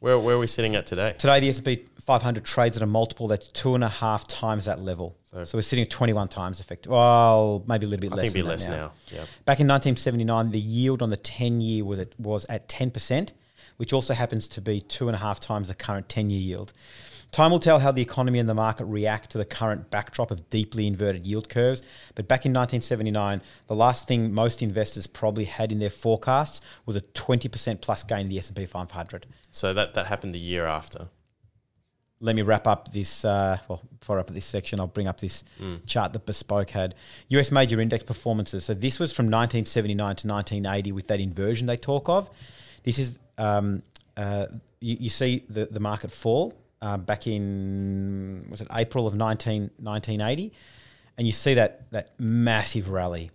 Where 0.00 0.18
where 0.18 0.36
are 0.36 0.38
we 0.38 0.46
sitting 0.46 0.76
at 0.76 0.86
today? 0.86 1.14
Today, 1.18 1.40
the 1.40 1.48
S&P 1.48 1.84
500 2.00 2.44
trades 2.44 2.76
at 2.76 2.82
a 2.82 2.86
multiple 2.86 3.26
that's 3.28 3.48
two 3.48 3.74
and 3.74 3.84
a 3.84 3.88
half 3.88 4.26
times 4.26 4.64
that 4.64 4.80
level. 4.80 5.16
So, 5.30 5.44
So- 5.44 5.58
we're 5.58 5.62
sitting 5.62 5.84
at 5.84 5.90
21 5.90 6.28
times 6.28 6.60
effective. 6.60 6.90
Well, 6.90 7.62
maybe 7.66 7.86
a 7.86 7.88
little 7.88 8.00
bit 8.00 8.12
I 8.12 8.16
less. 8.16 8.22
think 8.26 8.36
it'd 8.36 8.44
be 8.44 8.48
less 8.48 8.66
that 8.66 8.76
now. 8.76 8.92
Yeah. 9.12 9.24
Back 9.44 9.60
in 9.60 9.66
1979, 9.66 10.52
the 10.52 10.58
yield 10.60 11.02
on 11.02 11.10
the 11.10 11.16
10 11.16 11.60
year 11.60 11.84
was 11.84 11.98
at, 11.98 12.18
was 12.18 12.46
at 12.48 12.68
10%, 12.68 13.32
which 13.76 13.92
also 13.92 14.14
happens 14.14 14.48
to 14.48 14.60
be 14.62 14.80
two 14.80 15.08
and 15.08 15.14
a 15.16 15.18
half 15.18 15.38
times 15.40 15.68
the 15.68 15.74
current 15.74 16.08
10 16.08 16.30
year 16.30 16.40
yield. 16.40 16.72
Time 17.30 17.50
will 17.50 17.60
tell 17.60 17.78
how 17.80 17.92
the 17.92 18.00
economy 18.00 18.38
and 18.38 18.48
the 18.48 18.54
market 18.54 18.86
react 18.86 19.30
to 19.30 19.38
the 19.38 19.44
current 19.44 19.90
backdrop 19.90 20.30
of 20.30 20.48
deeply 20.48 20.86
inverted 20.86 21.26
yield 21.26 21.48
curves. 21.50 21.82
But 22.14 22.26
back 22.26 22.46
in 22.46 22.52
1979, 22.52 23.42
the 23.66 23.74
last 23.74 24.08
thing 24.08 24.32
most 24.32 24.62
investors 24.62 25.06
probably 25.06 25.44
had 25.44 25.70
in 25.70 25.78
their 25.78 25.90
forecasts 25.90 26.60
was 26.86 26.96
a 26.96 27.02
20% 27.02 27.80
plus 27.82 28.02
gain 28.02 28.20
in 28.20 28.28
the 28.30 28.38
S&P 28.38 28.64
500. 28.64 29.26
So 29.50 29.74
that 29.74 29.94
that 29.94 30.06
happened 30.06 30.34
the 30.34 30.38
year 30.38 30.66
after. 30.66 31.08
let 32.20 32.34
me 32.34 32.42
wrap 32.42 32.66
up 32.66 32.92
this. 32.92 33.24
Uh, 33.24 33.58
well, 33.68 33.80
before 34.00 34.16
I 34.16 34.18
wrap 34.18 34.28
up 34.30 34.34
this 34.34 34.44
section, 34.46 34.80
I'll 34.80 34.86
bring 34.88 35.06
up 35.06 35.20
this 35.20 35.44
chart 35.86 36.12
that 36.14 36.26
Bespoke 36.26 36.70
had. 36.70 36.94
US 37.28 37.52
major 37.52 37.78
index 37.80 38.02
performances. 38.04 38.64
So 38.64 38.74
this 38.74 38.98
was 38.98 39.12
from 39.12 39.26
1979 39.26 39.96
to 40.16 40.26
1980 40.26 40.92
with 40.92 41.06
that 41.08 41.20
inversion 41.20 41.66
they 41.66 41.76
talk 41.76 42.08
of. 42.08 42.28
This 42.84 42.98
is, 42.98 43.18
um, 43.36 43.82
uh, 44.16 44.46
you, 44.80 44.96
you 45.00 45.10
see 45.10 45.44
the, 45.48 45.66
the 45.66 45.78
market 45.80 46.10
fall 46.10 46.54
uh, 46.80 46.96
back 46.96 47.26
in, 47.26 48.46
was 48.50 48.60
it 48.60 48.68
April 48.72 49.06
of 49.06 49.14
19, 49.14 49.70
1980? 49.78 50.52
And 51.16 51.26
you 51.26 51.32
see 51.32 51.54
that, 51.54 51.90
that 51.90 52.18
massive 52.18 52.90
rally. 52.90 53.30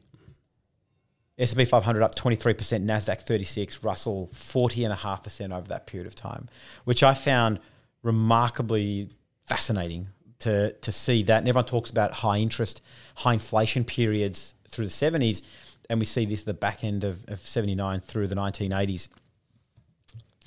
S&P 1.37 1.65
500 1.65 2.03
up 2.03 2.15
23%, 2.15 2.55
Nasdaq 2.85 3.21
36, 3.21 3.83
Russell 3.83 4.29
40.5% 4.33 5.51
over 5.51 5.67
that 5.67 5.87
period 5.87 6.07
of 6.07 6.15
time, 6.15 6.47
which 6.85 7.01
I 7.03 7.13
found 7.13 7.59
remarkably 8.03 9.09
fascinating 9.45 10.07
to 10.39 10.73
to 10.73 10.91
see 10.91 11.23
that. 11.23 11.39
And 11.39 11.47
everyone 11.47 11.65
talks 11.65 11.89
about 11.89 12.13
high 12.13 12.37
interest, 12.37 12.81
high 13.15 13.33
inflation 13.33 13.83
periods 13.83 14.53
through 14.67 14.85
the 14.85 14.91
70s, 14.91 15.41
and 15.89 15.99
we 15.99 16.05
see 16.05 16.25
this 16.25 16.43
the 16.43 16.53
back 16.53 16.83
end 16.83 17.03
of, 17.03 17.27
of 17.29 17.39
79 17.39 18.01
through 18.01 18.27
the 18.27 18.35
1980s. 18.35 19.07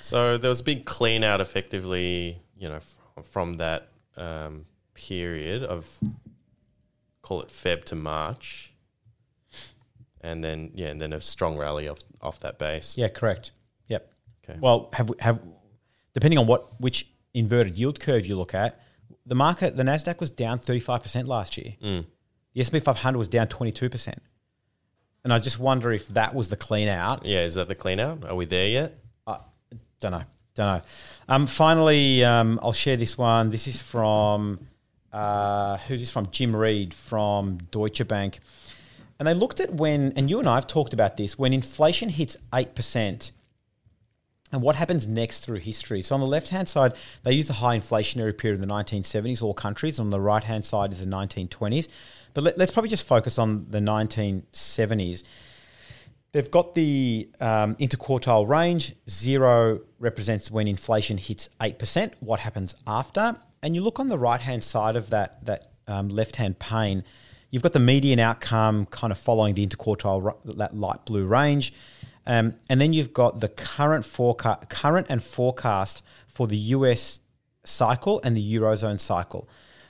So 0.00 0.36
there 0.36 0.50
was 0.50 0.60
a 0.60 0.64
big 0.64 0.84
clean 0.84 1.24
out, 1.24 1.40
effectively, 1.40 2.38
you 2.58 2.68
know, 2.68 2.80
from, 3.14 3.22
from 3.24 3.56
that 3.58 3.88
um, 4.16 4.66
period 4.94 5.62
of 5.62 5.98
call 7.22 7.40
it 7.40 7.48
Feb 7.48 7.84
to 7.84 7.96
March, 7.96 8.72
and 10.20 10.44
then 10.44 10.70
yeah, 10.74 10.88
and 10.88 11.00
then 11.00 11.12
a 11.12 11.20
strong 11.20 11.56
rally 11.56 11.88
off 11.88 12.00
off 12.20 12.40
that 12.40 12.58
base. 12.58 12.96
Yeah, 12.96 13.08
correct. 13.08 13.50
Yep. 13.88 14.12
Okay. 14.44 14.58
Well, 14.60 14.90
have 14.92 15.10
have 15.20 15.40
depending 16.14 16.38
on 16.38 16.46
what 16.46 16.80
which 16.80 17.08
inverted 17.34 17.76
yield 17.76 18.00
curve 18.00 18.26
you 18.26 18.36
look 18.36 18.54
at, 18.54 18.80
the 19.26 19.34
market 19.34 19.76
the 19.76 19.82
Nasdaq 19.82 20.20
was 20.20 20.30
down 20.30 20.58
35% 20.58 21.26
last 21.26 21.56
year. 21.56 21.74
Mm. 21.82 22.06
The 22.54 22.60
S&P 22.62 22.80
500 22.80 23.18
was 23.18 23.28
down 23.28 23.48
22%. 23.48 24.14
And 25.24 25.32
I 25.32 25.38
just 25.38 25.58
wonder 25.58 25.92
if 25.92 26.08
that 26.08 26.34
was 26.34 26.48
the 26.48 26.56
clean 26.56 26.88
out 26.88 27.26
Yeah, 27.26 27.42
is 27.42 27.56
that 27.56 27.68
the 27.68 27.74
clean 27.74 28.00
out? 28.00 28.24
Are 28.24 28.34
we 28.34 28.46
there 28.46 28.68
yet? 28.68 28.98
I 29.26 29.40
don't 30.00 30.12
know. 30.12 30.22
Don't 30.56 30.78
know. 30.78 30.82
Um, 31.28 31.46
finally, 31.46 32.24
um, 32.24 32.58
I'll 32.62 32.72
share 32.72 32.96
this 32.96 33.16
one. 33.16 33.50
This 33.50 33.68
is 33.68 33.80
from 33.80 34.66
uh, 35.12 35.76
who's 35.78 36.00
this 36.00 36.10
from? 36.10 36.30
Jim 36.30 36.56
Reid 36.56 36.92
from 36.92 37.58
Deutsche 37.70 38.06
Bank, 38.08 38.40
and 39.18 39.28
they 39.28 39.34
looked 39.34 39.60
at 39.60 39.72
when, 39.72 40.12
and 40.16 40.28
you 40.28 40.38
and 40.38 40.48
I 40.48 40.54
have 40.56 40.66
talked 40.66 40.92
about 40.94 41.16
this 41.16 41.38
when 41.38 41.52
inflation 41.52 42.08
hits 42.08 42.38
eight 42.54 42.74
percent, 42.74 43.32
and 44.50 44.62
what 44.62 44.76
happens 44.76 45.06
next 45.06 45.40
through 45.40 45.58
history. 45.58 46.00
So 46.00 46.14
on 46.14 46.20
the 46.20 46.26
left 46.26 46.48
hand 46.48 46.70
side, 46.70 46.94
they 47.22 47.34
use 47.34 47.48
the 47.48 47.54
high 47.54 47.78
inflationary 47.78 48.36
period 48.36 48.60
in 48.60 48.66
the 48.66 48.74
1970s, 48.74 49.42
all 49.42 49.54
countries. 49.54 50.00
On 50.00 50.08
the 50.10 50.20
right 50.20 50.44
hand 50.44 50.64
side 50.64 50.90
is 50.92 51.00
the 51.00 51.06
1920s, 51.06 51.88
but 52.32 52.44
let, 52.44 52.56
let's 52.56 52.70
probably 52.70 52.90
just 52.90 53.06
focus 53.06 53.38
on 53.38 53.66
the 53.68 53.80
1970s. 53.80 55.22
They've 56.36 56.50
got 56.50 56.74
the 56.74 57.30
um, 57.40 57.76
interquartile 57.76 58.46
range. 58.46 58.94
Zero 59.08 59.80
represents 59.98 60.50
when 60.50 60.68
inflation 60.68 61.16
hits 61.16 61.48
8%. 61.60 62.12
What 62.20 62.40
happens 62.40 62.74
after? 62.86 63.36
And 63.62 63.74
you 63.74 63.80
look 63.80 63.98
on 63.98 64.08
the 64.08 64.18
right 64.18 64.42
hand 64.42 64.62
side 64.62 64.96
of 64.96 65.08
that, 65.08 65.42
that 65.46 65.68
um, 65.86 66.10
left 66.10 66.36
hand 66.36 66.58
pane, 66.58 67.04
you've 67.50 67.62
got 67.62 67.72
the 67.72 67.80
median 67.80 68.18
outcome 68.18 68.84
kind 68.84 69.12
of 69.12 69.18
following 69.18 69.54
the 69.54 69.66
interquartile, 69.66 70.36
that 70.58 70.74
light 70.74 71.06
blue 71.06 71.24
range. 71.24 71.72
Um, 72.26 72.52
and 72.68 72.82
then 72.82 72.92
you've 72.92 73.14
got 73.14 73.40
the 73.40 73.48
current 73.48 74.04
forecast, 74.04 74.68
current 74.68 75.06
and 75.08 75.24
forecast 75.24 76.02
for 76.28 76.46
the 76.46 76.58
US 76.58 77.20
cycle 77.64 78.20
and 78.22 78.36
the 78.36 78.56
Eurozone 78.56 79.00
cycle. 79.00 79.48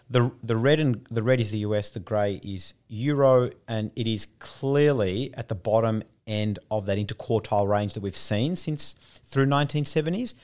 The, 0.09 0.31
the 0.45 0.57
red 0.57 0.79
and 0.79 1.05
the 1.11 1.25
red 1.25 1.41
is 1.41 1.51
the 1.51 1.59
US, 1.59 1.91
the 1.91 1.99
grey 1.99 2.41
is 2.45 2.75
Euro, 2.87 3.51
and 3.67 3.91
it 3.97 4.07
is 4.07 4.27
clearly 4.39 5.35
at 5.35 5.49
the 5.49 5.57
bottom 5.57 6.05
end 6.27 6.59
of 6.71 6.87
that 6.87 6.99
interquartile 6.99 7.69
range 7.69 7.95
that 7.95 8.03
we've 8.03 8.17
seen 8.17 8.57
since 8.57 8.97
through 9.25 9.47
1970s. 9.47 10.35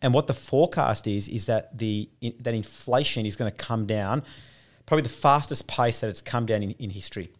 And 0.00 0.12
what 0.12 0.26
the 0.26 0.34
forecast 0.34 1.06
is 1.06 1.28
is 1.28 1.46
that 1.46 1.78
the 1.78 2.08
in, 2.20 2.34
that 2.40 2.54
inflation 2.54 3.24
is 3.26 3.36
going 3.36 3.50
to 3.50 3.56
come 3.56 3.86
down, 3.86 4.22
probably 4.86 5.02
the 5.02 5.08
fastest 5.08 5.68
pace 5.68 6.00
that 6.00 6.10
it's 6.10 6.22
come 6.22 6.46
down 6.46 6.62
in, 6.62 6.72
in 6.72 6.90
history. 6.90 7.30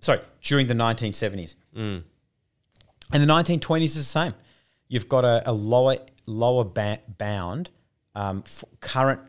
Sorry, 0.00 0.20
during 0.42 0.66
the 0.66 0.74
1970s. 0.74 1.54
And 3.12 3.22
the 3.22 3.32
1920s 3.32 3.84
is 3.84 3.94
the 3.94 4.02
same. 4.02 4.34
You've 4.88 5.08
got 5.08 5.24
a, 5.24 5.42
a 5.48 5.52
lower 5.52 5.98
lower 6.26 6.64
ba- 6.64 7.00
bound 7.18 7.70
um, 8.14 8.44
current 8.80 9.20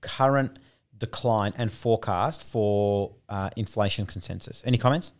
current 0.00 0.58
decline 0.96 1.52
and 1.56 1.72
forecast 1.72 2.44
for 2.44 3.12
uh, 3.28 3.50
inflation 3.56 4.06
consensus. 4.06 4.62
Any 4.64 4.78
comments? 4.78 5.12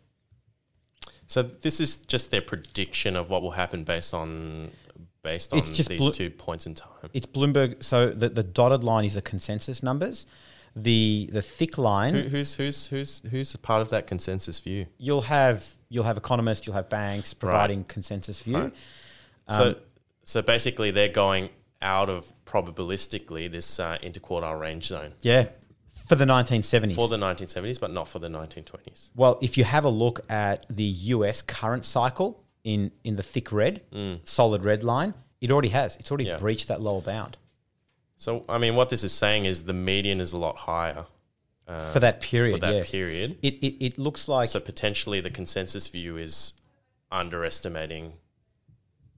So 1.31 1.43
this 1.43 1.79
is 1.79 1.95
just 1.95 2.29
their 2.29 2.41
prediction 2.41 3.15
of 3.15 3.29
what 3.29 3.41
will 3.41 3.51
happen 3.51 3.85
based 3.85 4.13
on 4.13 4.71
based 5.23 5.53
on 5.53 5.59
It's 5.59 5.71
just 5.71 5.87
these 5.87 5.99
blo- 6.01 6.11
two 6.11 6.29
points 6.29 6.65
in 6.65 6.75
time. 6.75 7.09
It's 7.13 7.25
Bloomberg. 7.25 7.81
So 7.81 8.09
the, 8.09 8.27
the 8.27 8.43
dotted 8.43 8.83
line 8.83 9.05
is 9.05 9.13
the 9.13 9.21
consensus 9.21 9.81
numbers. 9.81 10.25
The 10.75 11.29
the 11.31 11.41
thick 11.41 11.77
line 11.77 12.15
Who, 12.15 12.21
who's 12.23 12.55
who's 12.55 12.87
who's 12.87 13.21
who's 13.31 13.53
a 13.53 13.57
part 13.57 13.81
of 13.81 13.89
that 13.91 14.07
consensus 14.07 14.59
view? 14.59 14.87
you'll 14.97 15.21
have 15.21 15.69
you'll 15.87 16.03
have 16.03 16.17
economists, 16.17 16.67
you'll 16.67 16.75
have 16.75 16.89
banks 16.89 17.33
providing 17.33 17.85
consensus 17.85 18.41
view. 18.41 18.57
Right. 18.57 18.73
so 19.49 19.75
so 20.25 20.41
basically, 20.41 20.91
they're 20.91 21.07
going 21.07 21.49
out 21.81 22.09
of 22.09 22.31
probabilistically 22.45 23.49
this 23.49 23.79
uh, 23.79 23.97
interquartile 24.03 24.59
range 24.59 24.87
zone. 24.87 25.13
Yeah, 25.21 25.47
for 26.11 26.15
the 26.17 26.25
1970s. 26.25 26.95
for 26.95 27.07
the 27.07 27.17
1970s, 27.17 27.79
but 27.79 27.91
not 27.91 28.07
for 28.07 28.19
the 28.19 28.27
1920s. 28.29 29.11
well, 29.15 29.37
if 29.41 29.57
you 29.57 29.63
have 29.63 29.85
a 29.85 29.89
look 29.89 30.19
at 30.29 30.65
the 30.69 30.89
US 31.15 31.41
current 31.41 31.85
cycle 31.85 32.29
in 32.63 32.91
in 33.03 33.15
the 33.15 33.23
thick 33.23 33.51
red, 33.51 33.81
solid 34.23 34.65
red 34.65 34.83
line, 34.83 35.13
it 35.39 35.49
already 35.51 35.69
has. 35.69 35.95
It's 35.99 36.11
already 36.11 36.25
Mm. 36.25 36.33
Yeah. 36.33 36.37
breached 36.45 36.67
that 36.67 36.81
lower 36.81 37.01
bound 37.01 37.37
So, 38.17 38.31
I 38.55 38.57
mean, 38.63 38.75
what 38.75 38.89
this 38.89 39.03
is 39.03 39.13
saying 39.13 39.45
is 39.45 39.55
the 39.65 39.73
median 39.89 40.19
is 40.25 40.31
a 40.33 40.37
lot 40.47 40.55
higher 40.71 41.05
for 41.93 41.99
that 42.07 42.19
period. 42.19 42.55
for 42.55 42.59
that 42.67 42.75
yes. 42.75 42.91
period. 42.91 43.37
It, 43.41 43.53
it 43.67 43.73
it 43.87 43.93
looks 43.97 44.27
like 44.27 44.49
so 44.49 44.59
potentially 44.59 45.19
the 45.21 45.33
consensus 45.41 45.87
view 45.87 46.17
is 46.17 46.33
underestimating 47.09 48.13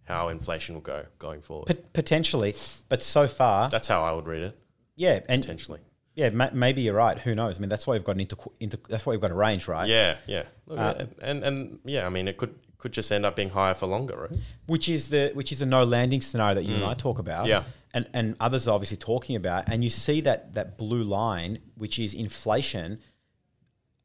how 0.05 0.27
inflation 0.29 0.75
will 0.75 0.81
go 0.95 1.05
going 1.17 1.41
forward. 1.41 1.65
pot- 1.67 1.93
potentially, 1.93 2.53
but 2.89 3.01
so 3.01 3.25
far, 3.27 3.69
That's 3.69 3.87
how 3.87 4.03
I 4.03 4.11
would 4.11 4.27
read 4.27 4.43
it. 4.43 4.53
yeah, 4.95 5.19
and 5.29 5.41
Potentially. 5.41 5.79
Yeah, 6.15 6.29
ma- 6.29 6.49
maybe 6.53 6.81
you're 6.81 6.93
right. 6.95 7.17
Who 7.19 7.33
knows? 7.35 7.57
I 7.57 7.61
mean, 7.61 7.69
that's 7.69 7.87
why 7.87 7.93
we've 7.93 8.03
got 8.03 8.15
an 8.15 8.21
into, 8.21 8.37
into 8.59 8.79
that's 8.89 9.05
why 9.05 9.11
we've 9.11 9.21
got 9.21 9.31
a 9.31 9.35
range, 9.35 9.67
right? 9.67 9.87
Yeah, 9.87 10.17
yeah. 10.27 10.43
Look, 10.67 10.79
Uh, 10.79 11.05
and 11.21 11.43
and 11.43 11.79
yeah, 11.85 12.05
I 12.05 12.09
mean, 12.09 12.27
it 12.27 12.37
could 12.37 12.55
could 12.77 12.91
just 12.91 13.11
end 13.11 13.25
up 13.25 13.35
being 13.35 13.49
higher 13.51 13.73
for 13.73 13.87
longer, 13.87 14.17
right? 14.17 14.37
which 14.67 14.89
is 14.89 15.09
the 15.09 15.31
which 15.33 15.51
is 15.51 15.61
a 15.61 15.65
no 15.65 15.83
landing 15.83 16.21
scenario 16.21 16.55
that 16.55 16.63
you 16.65 16.75
and 16.75 16.83
I 16.83 16.93
talk 16.93 17.17
about. 17.19 17.45
Mm. 17.45 17.49
Yeah. 17.49 17.63
And 17.95 18.09
and 18.13 18.35
others 18.39 18.67
are 18.67 18.73
obviously 18.75 18.97
talking 18.97 19.35
about. 19.35 19.69
And 19.69 19.83
you 19.83 19.89
see 19.89 20.21
that 20.21 20.53
that 20.53 20.77
blue 20.77 21.03
line, 21.03 21.59
which 21.75 21.97
is 21.99 22.13
inflation, 22.13 22.99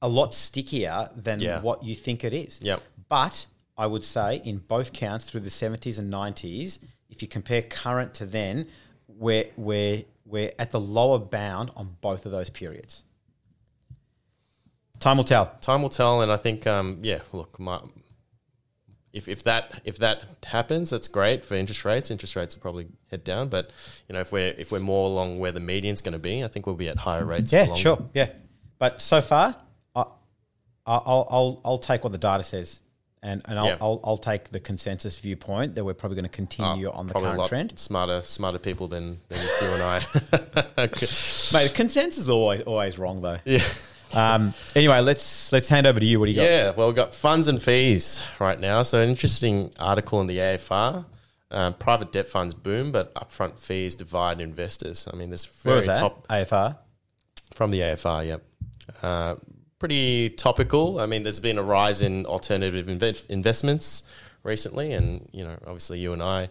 a 0.01 0.09
lot 0.09 0.35
stickier 0.35 1.09
than 1.17 1.41
Yeah. 1.41 1.61
what 1.61 1.83
you 1.83 1.95
think 1.95 2.23
it 2.25 2.33
is. 2.33 2.61
Yep. 2.63 2.83
But 3.09 3.47
I 3.77 3.87
would 3.87 4.05
say 4.05 4.41
in 4.45 4.59
both 4.59 4.93
counts 4.93 5.29
through 5.29 5.41
the 5.41 5.51
seventies 5.51 5.99
and 5.99 6.11
nineties, 6.11 6.79
if 7.11 7.23
you 7.23 7.29
compare 7.29 7.63
current 7.63 8.15
to 8.15 8.27
then, 8.27 8.67
we're 9.09 9.47
we're 9.57 10.05
we're 10.29 10.53
at 10.59 10.71
the 10.71 10.81
lower 10.81 11.19
bound 11.19 11.71
on 11.77 11.97
both 12.01 12.27
of 12.27 12.33
those 12.33 12.51
periods. 12.51 13.05
Time 15.01 15.17
will 15.17 15.25
tell. 15.25 15.53
Time 15.61 15.83
will 15.83 15.89
tell, 15.89 16.21
and 16.23 16.31
I 16.33 16.37
think, 16.37 16.67
um, 16.67 16.99
yeah, 17.03 17.21
look, 17.33 17.59
my, 17.61 17.81
if 19.13 19.29
if 19.29 19.45
that 19.45 19.81
if 19.85 19.99
that 19.99 20.25
happens, 20.45 20.91
that's 20.91 21.07
great 21.09 21.45
for 21.45 21.55
interest 21.55 21.85
rates. 21.85 22.11
Interest 22.11 22.35
rates 22.35 22.57
will 22.57 22.63
probably 22.63 22.89
head 23.11 23.23
down, 23.23 23.49
but 23.49 23.71
you 24.09 24.15
know, 24.15 24.21
if 24.21 24.33
we're 24.33 24.55
if 24.59 24.73
we're 24.73 24.81
more 24.81 25.07
along 25.09 25.39
where 25.39 25.53
the 25.53 25.61
median's 25.61 26.01
going 26.03 26.13
to 26.15 26.19
be, 26.19 26.43
I 26.43 26.49
think 26.49 26.67
we'll 26.67 26.75
be 26.75 26.89
at 26.89 26.99
higher 26.99 27.25
rates. 27.25 27.51
for 27.53 27.57
Yeah, 27.57 27.63
longer. 27.65 27.79
sure. 27.81 28.09
Yeah, 28.13 28.31
but 28.79 29.01
so 29.01 29.21
far, 29.21 29.55
I- 29.95 30.05
I'll 30.85 31.27
I'll 31.31 31.61
I'll 31.65 31.79
take 31.79 32.03
what 32.03 32.13
the 32.13 32.19
data 32.19 32.43
says, 32.43 32.81
and 33.23 33.43
and 33.47 33.59
I'll 33.59 33.67
Yeah. 33.67 33.77
I'll, 33.81 34.01
I'll 34.05 34.17
take 34.19 34.51
the 34.51 34.61
consensus 34.61 35.19
viewpoint 35.21 35.75
that 35.75 35.85
we're 35.85 35.95
probably 35.95 36.17
going 36.17 36.25
to 36.31 36.37
continue 36.37 36.89
Uh, 36.89 36.93
on 36.93 37.07
the 37.07 37.15
current 37.15 37.47
trend. 37.49 37.79
Smarter, 37.79 38.23
smarter 38.23 38.59
people 38.59 38.89
than, 38.89 39.21
than 39.29 39.39
you 39.63 39.69
and 39.69 39.83
I. 39.83 39.99
Mate, 40.77 41.69
the 41.69 41.73
consensus 41.75 42.19
is 42.25 42.29
always 42.29 42.61
always 42.63 42.99
wrong 42.99 43.21
though. 43.23 43.39
yeah. 43.45 43.63
Um. 44.15 44.55
Anyway, 44.75 45.01
let's 45.01 45.53
let's 45.53 45.69
hand 45.69 45.87
over 45.87 46.01
to 46.01 46.07
you. 46.07 46.19
What 46.19 46.27
do 46.27 46.33
you 46.33 46.37
got? 46.37 46.45
Yeah, 46.45 46.71
well, 46.75 46.87
we've 46.87 46.97
got 46.97 47.13
funds 47.15 47.47
and 47.47 47.61
fees 47.63 48.23
right 48.41 48.59
now. 48.59 48.83
So, 48.83 49.03
an 49.03 49.11
interesting 49.11 49.71
article 49.79 50.21
in 50.23 50.27
the 50.27 50.39
AFR. 50.39 51.05
Um, 51.51 51.75
private 51.75 52.13
debt 52.13 52.29
funds 52.29 52.53
boom, 52.55 52.93
but 52.93 53.15
upfront 53.15 53.59
fees 53.59 53.95
divide 53.95 54.41
investors. 54.41 55.09
I 55.13 55.17
mean, 55.17 55.31
this 55.31 55.45
very 55.47 55.85
top 55.85 56.27
AFR. 56.29 56.77
from 57.55 57.71
the 57.71 57.81
AFR. 57.81 58.27
Yep, 58.27 58.43
uh, 59.03 59.35
pretty 59.79 60.31
topical. 60.31 61.01
I 61.01 61.07
mean, 61.07 61.23
there's 61.23 61.41
been 61.41 61.59
a 61.59 61.63
rise 61.63 62.03
in 62.03 62.27
alternative 62.27 62.87
inve- 62.87 63.29
investments 63.29 64.09
recently, 64.43 64.93
and 64.93 65.29
you 65.33 65.45
know, 65.45 65.57
obviously, 65.67 65.99
you 66.01 66.13
and 66.13 66.23
I. 66.23 66.49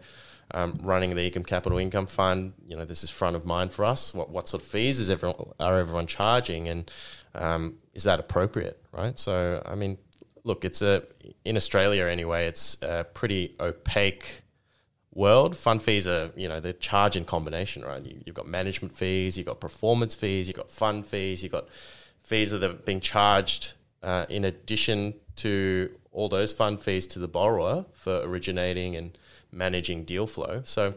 Um, 0.51 0.79
running 0.81 1.13
the 1.13 1.29
Ecom 1.29 1.45
Capital 1.45 1.77
Income 1.77 2.07
Fund, 2.07 2.53
you 2.65 2.77
know, 2.77 2.85
this 2.85 3.03
is 3.03 3.09
front 3.09 3.35
of 3.35 3.45
mind 3.45 3.73
for 3.73 3.83
us. 3.83 4.13
What 4.13 4.29
what 4.29 4.47
sort 4.47 4.63
of 4.63 4.69
fees 4.69 4.97
is 4.97 5.09
everyone 5.09 5.35
are 5.59 5.77
everyone 5.77 6.07
charging, 6.07 6.69
and 6.69 6.89
um, 7.35 7.79
is 7.93 8.03
that 8.03 8.21
appropriate, 8.21 8.81
right? 8.93 9.19
So, 9.19 9.61
I 9.65 9.75
mean, 9.75 9.97
look, 10.45 10.63
it's 10.63 10.81
a 10.81 11.03
in 11.43 11.57
Australia 11.57 12.05
anyway. 12.05 12.47
It's 12.47 12.81
a 12.81 13.05
pretty 13.13 13.55
opaque 13.59 14.43
world. 15.13 15.57
Fund 15.57 15.83
fees 15.83 16.07
are, 16.07 16.31
you 16.35 16.47
know, 16.47 16.61
they 16.61 16.71
charge 16.73 17.17
in 17.17 17.25
combination, 17.25 17.83
right? 17.83 18.03
You, 18.05 18.21
you've 18.25 18.35
got 18.35 18.47
management 18.47 18.95
fees, 18.95 19.37
you've 19.37 19.47
got 19.47 19.59
performance 19.59 20.15
fees, 20.15 20.47
you've 20.47 20.55
got 20.55 20.69
fund 20.69 21.05
fees, 21.05 21.43
you've 21.43 21.51
got 21.51 21.67
fees 22.27 22.51
that 22.51 22.61
are 22.61 22.73
being 22.73 22.99
charged 22.99 23.73
uh, 24.03 24.25
in 24.27 24.43
addition 24.43 25.13
to 25.37 25.89
all 26.11 26.27
those 26.27 26.51
fund 26.51 26.81
fees 26.81 27.07
to 27.07 27.19
the 27.19 27.27
borrower 27.27 27.85
for 27.93 28.19
originating 28.21 28.97
and 28.97 29.17
managing 29.49 30.03
deal 30.03 30.27
flow. 30.27 30.61
So 30.65 30.95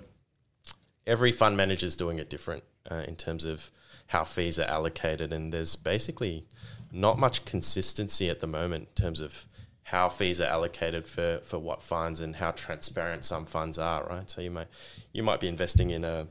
every 1.07 1.31
fund 1.31 1.57
manager 1.57 1.87
is 1.87 1.95
doing 1.95 2.19
it 2.19 2.29
different 2.29 2.64
uh, 2.90 3.05
in 3.07 3.14
terms 3.14 3.45
of 3.45 3.71
how 4.09 4.25
fees 4.25 4.59
are 4.59 4.69
allocated, 4.69 5.33
and 5.33 5.53
there's 5.53 5.77
basically 5.77 6.47
not 6.90 7.16
much 7.16 7.45
consistency 7.45 8.29
at 8.29 8.40
the 8.40 8.49
moment 8.49 8.88
in 8.88 9.03
terms 9.05 9.21
of 9.21 9.47
how 9.85 10.09
fees 10.09 10.40
are 10.40 10.49
allocated 10.49 11.07
for, 11.07 11.38
for 11.45 11.61
what 11.61 11.81
funds 11.81 12.21
and 12.21 12.37
how 12.37 12.51
transparent 12.51 13.25
some 13.25 13.47
funds 13.47 13.79
are, 13.79 14.05
right? 14.05 14.29
So 14.29 14.40
you 14.40 14.51
might 14.51 14.66
you 15.12 15.23
might 15.23 15.38
be 15.38 15.47
investing 15.47 15.90
in 15.90 16.05
a 16.05 16.27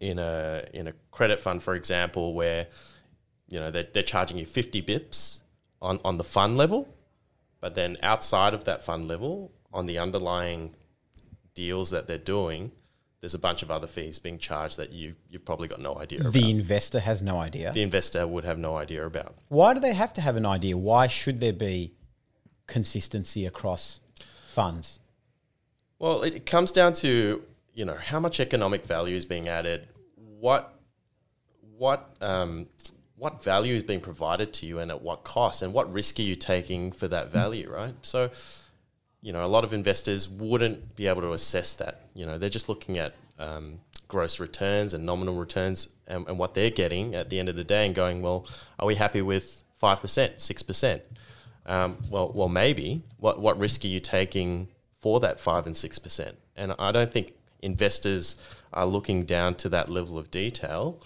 in 0.00 0.18
a 0.18 0.66
in 0.74 0.86
a 0.86 0.92
credit 1.10 1.40
fund, 1.40 1.62
for 1.62 1.72
example, 1.72 2.34
where 2.34 2.66
you 3.48 3.60
know 3.60 3.70
they're, 3.70 3.84
they're 3.92 4.02
charging 4.02 4.38
you 4.38 4.46
50 4.46 4.82
bips 4.82 5.40
on, 5.80 6.00
on 6.04 6.16
the 6.16 6.24
fund 6.24 6.56
level, 6.56 6.88
but 7.60 7.74
then 7.74 7.96
outside 8.02 8.54
of 8.54 8.64
that 8.64 8.82
fund 8.82 9.08
level, 9.08 9.52
on 9.72 9.86
the 9.86 9.98
underlying 9.98 10.74
deals 11.54 11.90
that 11.90 12.06
they're 12.06 12.18
doing, 12.18 12.72
there's 13.20 13.34
a 13.34 13.38
bunch 13.38 13.62
of 13.62 13.70
other 13.70 13.86
fees 13.86 14.18
being 14.18 14.38
charged 14.38 14.76
that 14.78 14.92
you 14.92 15.14
you've 15.30 15.44
probably 15.44 15.68
got 15.68 15.80
no 15.80 15.98
idea 15.98 16.20
about. 16.20 16.32
The 16.32 16.50
investor 16.50 17.00
has 17.00 17.22
no 17.22 17.40
idea. 17.40 17.72
the 17.72 17.82
investor 17.82 18.26
would 18.26 18.44
have 18.44 18.58
no 18.58 18.76
idea 18.76 19.06
about. 19.06 19.36
Why 19.48 19.74
do 19.74 19.80
they 19.80 19.94
have 19.94 20.12
to 20.14 20.20
have 20.20 20.36
an 20.36 20.44
idea? 20.44 20.76
Why 20.76 21.06
should 21.06 21.40
there 21.40 21.52
be 21.52 21.94
consistency 22.66 23.46
across 23.46 24.00
funds? 24.48 24.98
Well, 25.98 26.22
it 26.22 26.46
comes 26.46 26.72
down 26.72 26.94
to 26.94 27.44
you 27.74 27.84
know 27.84 27.94
how 27.94 28.18
much 28.18 28.40
economic 28.40 28.84
value 28.84 29.14
is 29.14 29.24
being 29.24 29.48
added, 29.48 29.88
what 30.16 30.74
what 31.78 32.16
um, 32.20 32.66
what 33.22 33.44
value 33.44 33.76
is 33.76 33.84
being 33.84 34.00
provided 34.00 34.52
to 34.52 34.66
you, 34.66 34.80
and 34.80 34.90
at 34.90 35.00
what 35.00 35.22
cost, 35.22 35.62
and 35.62 35.72
what 35.72 35.92
risk 35.92 36.18
are 36.18 36.22
you 36.22 36.34
taking 36.34 36.90
for 36.90 37.06
that 37.06 37.30
value, 37.30 37.70
right? 37.70 37.94
So, 38.02 38.30
you 39.20 39.32
know, 39.32 39.44
a 39.44 39.46
lot 39.46 39.62
of 39.62 39.72
investors 39.72 40.28
wouldn't 40.28 40.96
be 40.96 41.06
able 41.06 41.20
to 41.20 41.32
assess 41.32 41.72
that. 41.74 41.94
You 42.14 42.26
know, 42.26 42.36
they're 42.36 42.48
just 42.58 42.68
looking 42.68 42.98
at 42.98 43.14
um, 43.38 43.78
gross 44.08 44.40
returns 44.40 44.92
and 44.92 45.06
nominal 45.06 45.36
returns 45.36 45.88
and, 46.08 46.26
and 46.26 46.36
what 46.36 46.54
they're 46.54 46.70
getting 46.82 47.14
at 47.14 47.30
the 47.30 47.38
end 47.38 47.48
of 47.48 47.54
the 47.54 47.62
day, 47.62 47.86
and 47.86 47.94
going, 47.94 48.22
well, 48.22 48.44
are 48.80 48.86
we 48.86 48.96
happy 48.96 49.22
with 49.22 49.62
five 49.78 50.00
percent, 50.00 50.40
six 50.40 50.64
percent? 50.64 51.02
Um, 51.64 51.98
well, 52.10 52.32
well, 52.34 52.48
maybe. 52.48 53.04
What 53.18 53.40
what 53.40 53.56
risk 53.56 53.84
are 53.84 53.88
you 53.96 54.00
taking 54.00 54.66
for 54.98 55.20
that 55.20 55.38
five 55.38 55.64
and 55.68 55.76
six 55.76 56.00
percent? 56.00 56.38
And 56.56 56.74
I 56.76 56.90
don't 56.90 57.12
think 57.12 57.34
investors 57.60 58.34
are 58.72 58.86
looking 58.86 59.26
down 59.26 59.54
to 59.54 59.68
that 59.68 59.88
level 59.88 60.18
of 60.18 60.28
detail, 60.32 61.00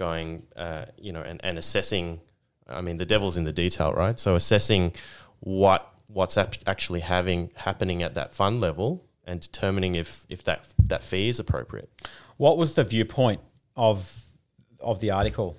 going, 0.00 0.46
uh, 0.56 0.86
you 0.98 1.12
know, 1.12 1.22
and, 1.22 1.38
and 1.44 1.58
assessing. 1.58 2.20
I 2.68 2.80
mean, 2.80 2.96
the 2.96 3.06
devil's 3.06 3.36
in 3.36 3.44
the 3.44 3.52
detail, 3.52 3.92
right? 3.92 4.18
So 4.18 4.34
assessing 4.34 4.94
what 5.40 5.86
what's 6.08 6.36
actually 6.36 7.00
having 7.00 7.50
happening 7.54 8.02
at 8.02 8.14
that 8.14 8.32
fund 8.32 8.60
level 8.60 9.04
and 9.24 9.40
determining 9.40 9.94
if 9.94 10.24
if 10.28 10.42
that 10.44 10.66
that 10.92 11.02
fee 11.02 11.28
is 11.28 11.38
appropriate. 11.38 11.90
What 12.36 12.58
was 12.58 12.72
the 12.72 12.84
viewpoint 12.84 13.40
of 13.76 13.96
of 14.80 15.00
the 15.00 15.10
article? 15.10 15.56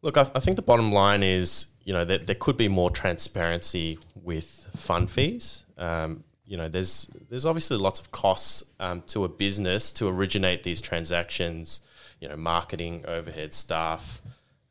Look, 0.00 0.16
I, 0.16 0.22
I 0.34 0.40
think 0.40 0.56
the 0.56 0.62
bottom 0.62 0.90
line 0.90 1.22
is, 1.22 1.66
you 1.84 1.92
know, 1.92 2.04
that 2.04 2.26
there 2.26 2.40
could 2.44 2.56
be 2.56 2.68
more 2.68 2.90
transparency 2.90 3.98
with 4.14 4.66
fund 4.74 5.10
fees. 5.10 5.64
Um, 5.78 6.24
you 6.44 6.56
know, 6.56 6.68
there's 6.68 7.10
there's 7.28 7.46
obviously 7.46 7.76
lots 7.76 8.00
of 8.00 8.10
costs 8.10 8.72
um, 8.80 9.02
to 9.08 9.24
a 9.24 9.28
business 9.28 9.92
to 9.92 10.08
originate 10.08 10.62
these 10.62 10.80
transactions. 10.80 11.82
You 12.22 12.28
know, 12.28 12.36
marketing, 12.36 13.04
overhead, 13.06 13.52
staff, 13.52 14.22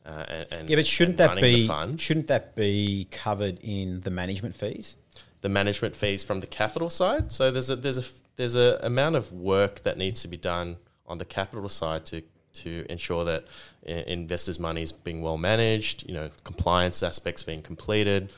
uh, 0.06 0.26
and, 0.28 0.48
and 0.52 0.70
Yeah, 0.70 0.78
but 0.78 0.88
shouldn't 0.88 1.18
that 1.18 1.36
be 1.36 1.68
shouldn't 1.98 2.28
that 2.28 2.56
be 2.56 3.08
covered 3.12 3.60
in 3.62 4.02
the 4.02 4.10
management 4.10 4.56
fees? 4.56 4.98
the 5.42 5.50
management 5.50 5.96
fees 5.96 6.24
from 6.24 6.40
the 6.40 6.48
capital 6.48 6.90
side. 6.90 7.32
So 7.32 7.52
there's 7.52 7.70
a 7.70 7.76
there's 7.76 7.98
a 7.98 8.04
there's 8.38 8.56
a 8.56 8.80
amount 8.82 9.16
of 9.16 9.34
work 9.34 9.82
that 9.82 9.98
needs 9.98 10.22
to 10.22 10.28
be 10.28 10.38
done 10.38 10.78
on 11.06 11.18
the 11.18 11.26
capital 11.26 11.68
side 11.68 12.06
to 12.08 12.24
to 12.54 12.86
ensure 12.90 13.26
that 13.26 13.46
investors' 13.84 14.60
money 14.60 14.82
is 14.82 14.92
being 14.92 15.22
well 15.22 15.38
managed. 15.38 16.08
You 16.08 16.14
know, 16.14 16.30
compliance 16.44 17.04
aspects 17.04 17.44
being 17.44 17.62
completed, 17.62 18.30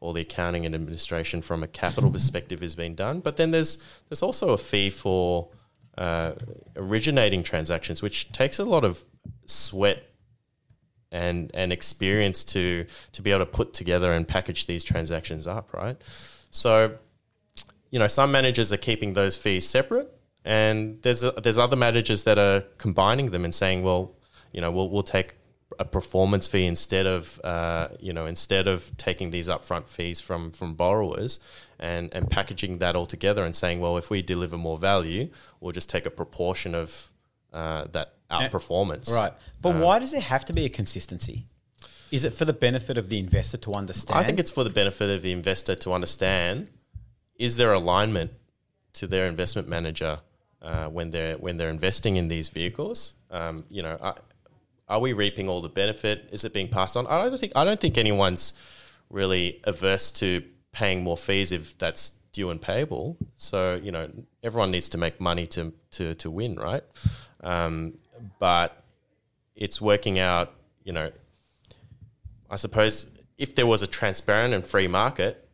all 0.00 0.12
the 0.12 0.22
accounting 0.22 0.66
and 0.66 0.74
administration 0.74 1.42
from 1.42 1.62
a 1.62 1.68
capital 1.68 2.10
perspective 2.10 2.62
is 2.62 2.74
being 2.74 2.94
done. 2.94 3.20
But 3.20 3.36
then 3.36 3.52
there's 3.52 3.82
there's 4.08 4.22
also 4.22 4.50
a 4.50 4.58
fee 4.58 4.90
for 4.90 5.48
uh, 5.98 6.32
originating 6.76 7.42
transactions, 7.42 8.00
which 8.00 8.30
takes 8.32 8.58
a 8.58 8.64
lot 8.64 8.84
of 8.84 9.04
sweat 9.46 10.04
and 11.10 11.50
and 11.54 11.72
experience 11.72 12.44
to 12.44 12.86
to 13.12 13.22
be 13.22 13.30
able 13.30 13.40
to 13.40 13.50
put 13.50 13.72
together 13.72 14.12
and 14.12 14.28
package 14.28 14.66
these 14.66 14.84
transactions 14.84 15.46
up, 15.46 15.74
right? 15.74 15.96
So, 16.50 16.96
you 17.90 17.98
know, 17.98 18.06
some 18.06 18.30
managers 18.30 18.72
are 18.72 18.78
keeping 18.78 19.14
those 19.14 19.36
fees 19.36 19.68
separate, 19.68 20.08
and 20.44 21.02
there's 21.02 21.24
a, 21.24 21.32
there's 21.32 21.58
other 21.58 21.76
managers 21.76 22.22
that 22.22 22.38
are 22.38 22.60
combining 22.78 23.30
them 23.32 23.44
and 23.44 23.54
saying, 23.54 23.82
well, 23.82 24.14
you 24.52 24.60
know, 24.60 24.70
we'll 24.70 24.88
we'll 24.88 25.02
take 25.02 25.34
a 25.78 25.84
performance 25.84 26.46
fee 26.46 26.66
instead 26.66 27.06
of 27.06 27.40
uh, 27.44 27.88
you 27.98 28.12
know 28.12 28.26
instead 28.26 28.68
of 28.68 28.96
taking 28.96 29.30
these 29.30 29.48
upfront 29.48 29.88
fees 29.88 30.20
from 30.20 30.52
from 30.52 30.74
borrowers 30.74 31.40
and 31.78 32.12
and 32.14 32.28
packaging 32.30 32.78
that 32.78 32.96
all 32.96 33.06
together 33.06 33.44
and 33.44 33.54
saying, 33.54 33.80
well, 33.80 33.96
if 33.96 34.10
we 34.10 34.22
deliver 34.22 34.56
more 34.56 34.78
value, 34.78 35.28
we'll 35.60 35.72
just 35.72 35.88
take 35.88 36.06
a 36.06 36.10
proportion 36.10 36.74
of 36.74 37.10
uh, 37.52 37.84
that 37.92 38.14
outperformance. 38.30 39.10
Right. 39.12 39.32
But 39.60 39.76
Uh, 39.76 39.80
why 39.80 39.98
does 39.98 40.12
it 40.12 40.22
have 40.24 40.44
to 40.46 40.52
be 40.52 40.64
a 40.64 40.68
consistency? 40.68 41.46
Is 42.10 42.24
it 42.24 42.32
for 42.32 42.44
the 42.44 42.52
benefit 42.52 42.96
of 42.96 43.08
the 43.08 43.18
investor 43.18 43.58
to 43.58 43.74
understand? 43.74 44.18
I 44.18 44.24
think 44.24 44.38
it's 44.38 44.50
for 44.50 44.64
the 44.64 44.70
benefit 44.70 45.10
of 45.10 45.22
the 45.22 45.32
investor 45.32 45.74
to 45.76 45.92
understand: 45.92 46.68
is 47.36 47.56
there 47.56 47.72
alignment 47.72 48.32
to 48.94 49.06
their 49.06 49.26
investment 49.26 49.68
manager 49.68 50.20
uh, 50.62 50.88
when 50.88 51.10
they're 51.10 51.36
when 51.36 51.58
they're 51.58 51.70
investing 51.70 52.16
in 52.16 52.28
these 52.28 52.48
vehicles? 52.48 53.14
Um, 53.30 53.64
you 53.70 53.82
know, 53.82 53.96
are, 54.00 54.16
are 54.88 55.00
we 55.00 55.12
reaping 55.12 55.48
all 55.48 55.60
the 55.60 55.68
benefit? 55.68 56.28
Is 56.32 56.44
it 56.44 56.52
being 56.54 56.68
passed 56.68 56.96
on? 56.96 57.06
I 57.06 57.28
don't 57.28 57.38
think 57.38 57.52
I 57.54 57.64
don't 57.64 57.80
think 57.80 57.98
anyone's 57.98 58.54
really 59.10 59.60
averse 59.64 60.10
to 60.12 60.42
paying 60.78 61.02
more 61.02 61.16
fees 61.16 61.50
if 61.50 61.76
that's 61.78 62.04
due 62.32 62.50
and 62.50 62.60
payable. 62.62 63.16
So 63.36 63.80
you 63.82 63.90
know, 63.90 64.08
everyone 64.42 64.70
needs 64.70 64.88
to 64.90 64.98
make 64.98 65.20
money 65.20 65.46
to 65.48 65.72
to 65.96 66.14
to 66.14 66.30
win, 66.30 66.54
right? 66.56 66.84
Um, 67.42 67.94
but 68.38 68.68
it's 69.56 69.80
working 69.80 70.18
out. 70.18 70.52
You 70.84 70.92
know, 70.92 71.10
I 72.48 72.56
suppose 72.56 73.10
if 73.36 73.54
there 73.56 73.66
was 73.66 73.82
a 73.82 73.86
transparent 73.86 74.54
and 74.54 74.64
free 74.64 74.88
market, 74.88 75.48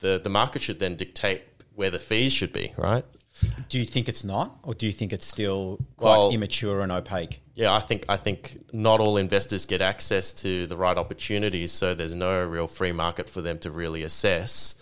the, 0.00 0.20
the 0.22 0.28
market 0.28 0.62
should 0.62 0.78
then 0.78 0.94
dictate 0.96 1.42
where 1.74 1.90
the 1.90 1.98
fees 1.98 2.32
should 2.32 2.52
be, 2.52 2.72
right? 2.76 3.04
Do 3.68 3.78
you 3.78 3.84
think 3.84 4.08
it's 4.08 4.24
not, 4.24 4.58
or 4.62 4.74
do 4.74 4.86
you 4.86 4.92
think 4.92 5.12
it's 5.12 5.26
still 5.26 5.78
quite 5.96 6.16
Well- 6.16 6.30
immature 6.30 6.80
and 6.80 6.90
opaque? 6.92 7.40
Yeah, 7.54 7.72
I 7.74 7.80
think 7.80 8.04
I 8.08 8.16
think 8.16 8.66
not 8.72 9.00
all 9.00 9.16
investors 9.16 9.64
get 9.66 9.80
access 9.80 10.32
to 10.34 10.66
the 10.66 10.76
right 10.76 10.96
opportunities, 10.98 11.72
so 11.72 11.94
there's 11.94 12.14
no 12.14 12.44
real 12.44 12.66
free 12.66 12.92
market 12.92 13.28
for 13.30 13.40
them 13.40 13.58
to 13.60 13.70
really 13.70 14.02
assess, 14.02 14.74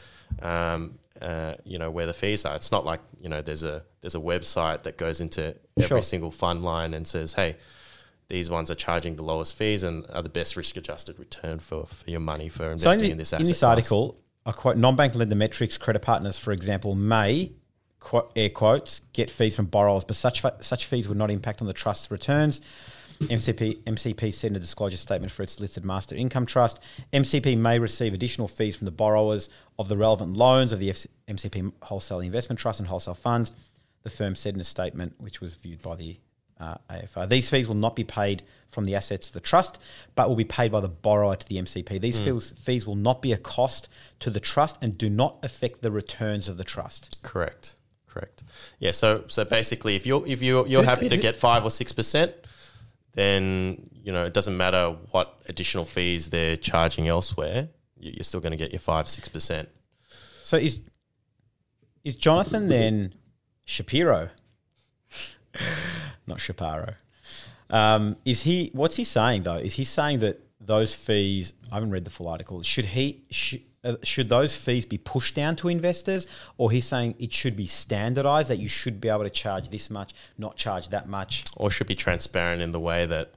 um, 0.42 0.98
uh, 1.22 1.54
you 1.64 1.78
know, 1.78 1.90
where 1.90 2.06
the 2.06 2.12
fees 2.12 2.44
are. 2.44 2.56
It's 2.56 2.72
not 2.72 2.84
like 2.84 3.00
you 3.20 3.28
know 3.28 3.42
there's 3.42 3.62
a 3.62 3.84
there's 4.00 4.14
a 4.16 4.20
website 4.20 4.82
that 4.82 4.96
goes 4.96 5.20
into 5.20 5.54
every 5.76 5.86
Sure. 5.88 6.02
single 6.02 6.30
fund 6.32 6.62
line 6.64 6.94
and 6.94 7.06
says, 7.06 7.34
hey, 7.34 7.56
these 8.28 8.50
ones 8.50 8.70
are 8.70 8.74
charging 8.74 9.16
the 9.16 9.22
lowest 9.22 9.54
fees 9.56 9.82
and 9.84 10.04
are 10.10 10.22
the 10.22 10.28
best 10.28 10.56
risk 10.56 10.76
adjusted 10.76 11.18
return 11.18 11.58
for, 11.60 11.86
for 11.86 12.10
your 12.10 12.20
money 12.20 12.48
for 12.48 12.70
investing 12.72 12.90
So 12.90 12.94
in, 12.94 12.98
the- 13.06 13.10
in 13.12 13.18
this 13.18 13.32
in 13.32 13.36
asset. 13.36 13.46
this 13.48 13.58
class. 13.60 13.68
article, 13.70 14.18
I 14.44 14.52
quote 14.52 14.76
non-bank 14.76 15.14
lender 15.14 15.34
metrics 15.36 15.78
credit 15.78 16.02
partners, 16.02 16.38
for 16.38 16.52
example, 16.52 16.94
may 16.94 17.52
quote, 18.04 18.30
air 18.36 18.50
quotes 18.50 19.00
get 19.12 19.30
fees 19.30 19.56
from 19.56 19.66
borrowers, 19.66 20.04
but 20.04 20.14
such 20.14 20.40
fa- 20.40 20.56
such 20.60 20.86
fees 20.86 21.08
would 21.08 21.18
not 21.18 21.30
impact 21.30 21.60
on 21.60 21.66
the 21.66 21.72
trust's 21.72 22.10
returns. 22.10 22.60
MCP 23.20 23.82
MCP 23.84 24.44
in 24.44 24.56
a 24.56 24.58
disclosure 24.58 24.96
statement 24.96 25.32
for 25.32 25.42
its 25.42 25.58
listed 25.60 25.84
master 25.84 26.14
income 26.14 26.46
trust, 26.46 26.80
MCP 27.12 27.56
may 27.56 27.78
receive 27.78 28.12
additional 28.12 28.48
fees 28.48 28.76
from 28.76 28.84
the 28.84 28.90
borrowers 28.90 29.48
of 29.78 29.88
the 29.88 29.96
relevant 29.96 30.36
loans 30.36 30.72
of 30.72 30.80
the 30.80 30.90
F- 30.90 31.06
MCP 31.28 31.72
wholesale 31.82 32.20
investment 32.20 32.58
trust 32.58 32.80
and 32.80 32.88
wholesale 32.88 33.14
funds. 33.14 33.52
The 34.02 34.10
firm 34.10 34.34
said 34.34 34.54
in 34.54 34.60
a 34.60 34.64
statement, 34.64 35.14
which 35.18 35.40
was 35.40 35.54
viewed 35.54 35.80
by 35.80 35.96
the 35.96 36.18
uh, 36.60 36.76
AFR. 36.90 37.28
These 37.28 37.48
fees 37.48 37.68
will 37.68 37.74
not 37.74 37.96
be 37.96 38.04
paid 38.04 38.42
from 38.68 38.84
the 38.84 38.94
assets 38.94 39.28
of 39.28 39.32
the 39.32 39.40
trust, 39.40 39.78
but 40.14 40.28
will 40.28 40.36
be 40.36 40.44
paid 40.44 40.70
by 40.72 40.80
the 40.80 40.88
borrower 40.88 41.36
to 41.36 41.48
the 41.48 41.56
MCP. 41.56 42.00
These 42.00 42.20
fees, 42.20 42.52
fees 42.58 42.86
will 42.86 42.96
not 42.96 43.22
be 43.22 43.32
a 43.32 43.38
cost 43.38 43.88
to 44.20 44.30
the 44.30 44.40
trust 44.40 44.76
and 44.82 44.98
do 44.98 45.08
not 45.08 45.38
affect 45.42 45.82
the 45.82 45.90
returns 45.90 46.48
of 46.48 46.56
the 46.56 46.64
trust. 46.64 47.22
Correct. 47.22 47.76
Correct. 48.14 48.44
Yeah. 48.78 48.92
So 48.92 49.24
so 49.26 49.44
basically, 49.44 49.96
if 49.96 50.06
you're 50.06 50.24
if 50.26 50.40
you 50.40 50.64
you're 50.66 50.84
happy 50.84 51.08
to 51.08 51.16
get 51.16 51.34
five 51.36 51.64
or 51.64 51.70
six 51.70 51.90
percent, 51.92 52.32
then 53.14 53.90
you 54.04 54.12
know 54.12 54.24
it 54.24 54.32
doesn't 54.32 54.56
matter 54.56 54.96
what 55.10 55.34
additional 55.48 55.84
fees 55.84 56.30
they're 56.30 56.56
charging 56.56 57.08
elsewhere. 57.08 57.68
you- 57.98 58.12
You're 58.14 58.22
still 58.24 58.40
going 58.40 58.52
to 58.52 58.56
get 58.64 58.70
your 58.72 58.80
five 58.80 59.08
six 59.08 59.28
percent. 59.28 59.68
So 60.44 60.56
is 60.56 60.78
is 62.04 62.14
Jonathan 62.14 62.68
then 62.68 63.14
Shapiro? 63.66 64.30
Not 66.26 66.40
Shapiro. 66.40 66.94
Um, 67.70 68.16
is 68.24 68.42
he? 68.42 68.70
What's 68.74 68.96
he 68.96 69.04
saying 69.04 69.42
though? 69.42 69.56
Is 69.56 69.74
he 69.74 69.84
saying 69.84 70.20
that 70.20 70.40
those 70.60 70.94
fees? 70.94 71.54
I 71.70 71.74
haven't 71.76 71.90
read 71.90 72.04
the 72.04 72.10
full 72.10 72.28
article. 72.28 72.62
Should 72.62 72.86
he? 72.86 73.24
Should, 73.30 73.62
uh, 73.84 73.96
should 74.02 74.28
those 74.28 74.56
fees 74.56 74.86
be 74.86 74.98
pushed 74.98 75.34
down 75.34 75.56
to 75.56 75.68
investors, 75.68 76.26
or 76.56 76.70
he's 76.70 76.86
saying 76.86 77.14
it 77.18 77.32
should 77.32 77.56
be 77.56 77.66
standardized 77.66 78.48
that 78.50 78.58
you 78.58 78.68
should 78.68 79.00
be 79.00 79.08
able 79.08 79.24
to 79.24 79.30
charge 79.30 79.68
this 79.70 79.90
much, 79.90 80.14
not 80.38 80.56
charge 80.56 80.88
that 80.88 81.08
much? 81.08 81.44
or 81.56 81.70
should 81.70 81.86
be 81.86 81.94
transparent 81.94 82.62
in 82.62 82.72
the 82.72 82.80
way 82.80 83.06
that 83.06 83.32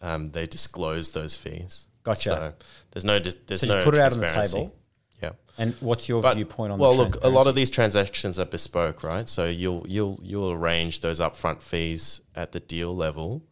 um, 0.00 0.30
they 0.32 0.46
disclose 0.46 1.12
those 1.12 1.36
fees. 1.36 1.86
Gotcha. 2.02 2.22
So 2.28 2.52
there's 2.90 3.04
no 3.04 3.18
dis- 3.20 3.36
there's 3.46 3.60
So 3.60 3.68
no 3.68 3.74
just 3.74 3.84
put 3.84 3.94
it 3.94 4.00
out 4.00 4.12
on 4.14 4.20
the 4.20 4.28
table. 4.28 4.74
Yeah. 5.22 5.30
And 5.56 5.74
what's 5.78 6.08
your 6.08 6.20
But- 6.20 6.34
viewpoint 6.34 6.72
on? 6.72 6.78
well, 6.80 6.96
look, 6.96 7.22
a 7.22 7.28
lot 7.28 7.46
of 7.46 7.54
these 7.54 7.70
transactions 7.70 8.38
are 8.40 8.44
bespoke, 8.44 9.04
right? 9.04 9.28
So 9.28 9.46
you'll 9.46 9.86
you'll 9.88 10.18
you'll 10.22 10.50
arrange 10.50 10.98
those 11.00 11.20
upfront 11.20 11.62
fees 11.62 12.22
at 12.34 12.50
the 12.50 12.58
deal 12.58 12.94
level 12.96 13.42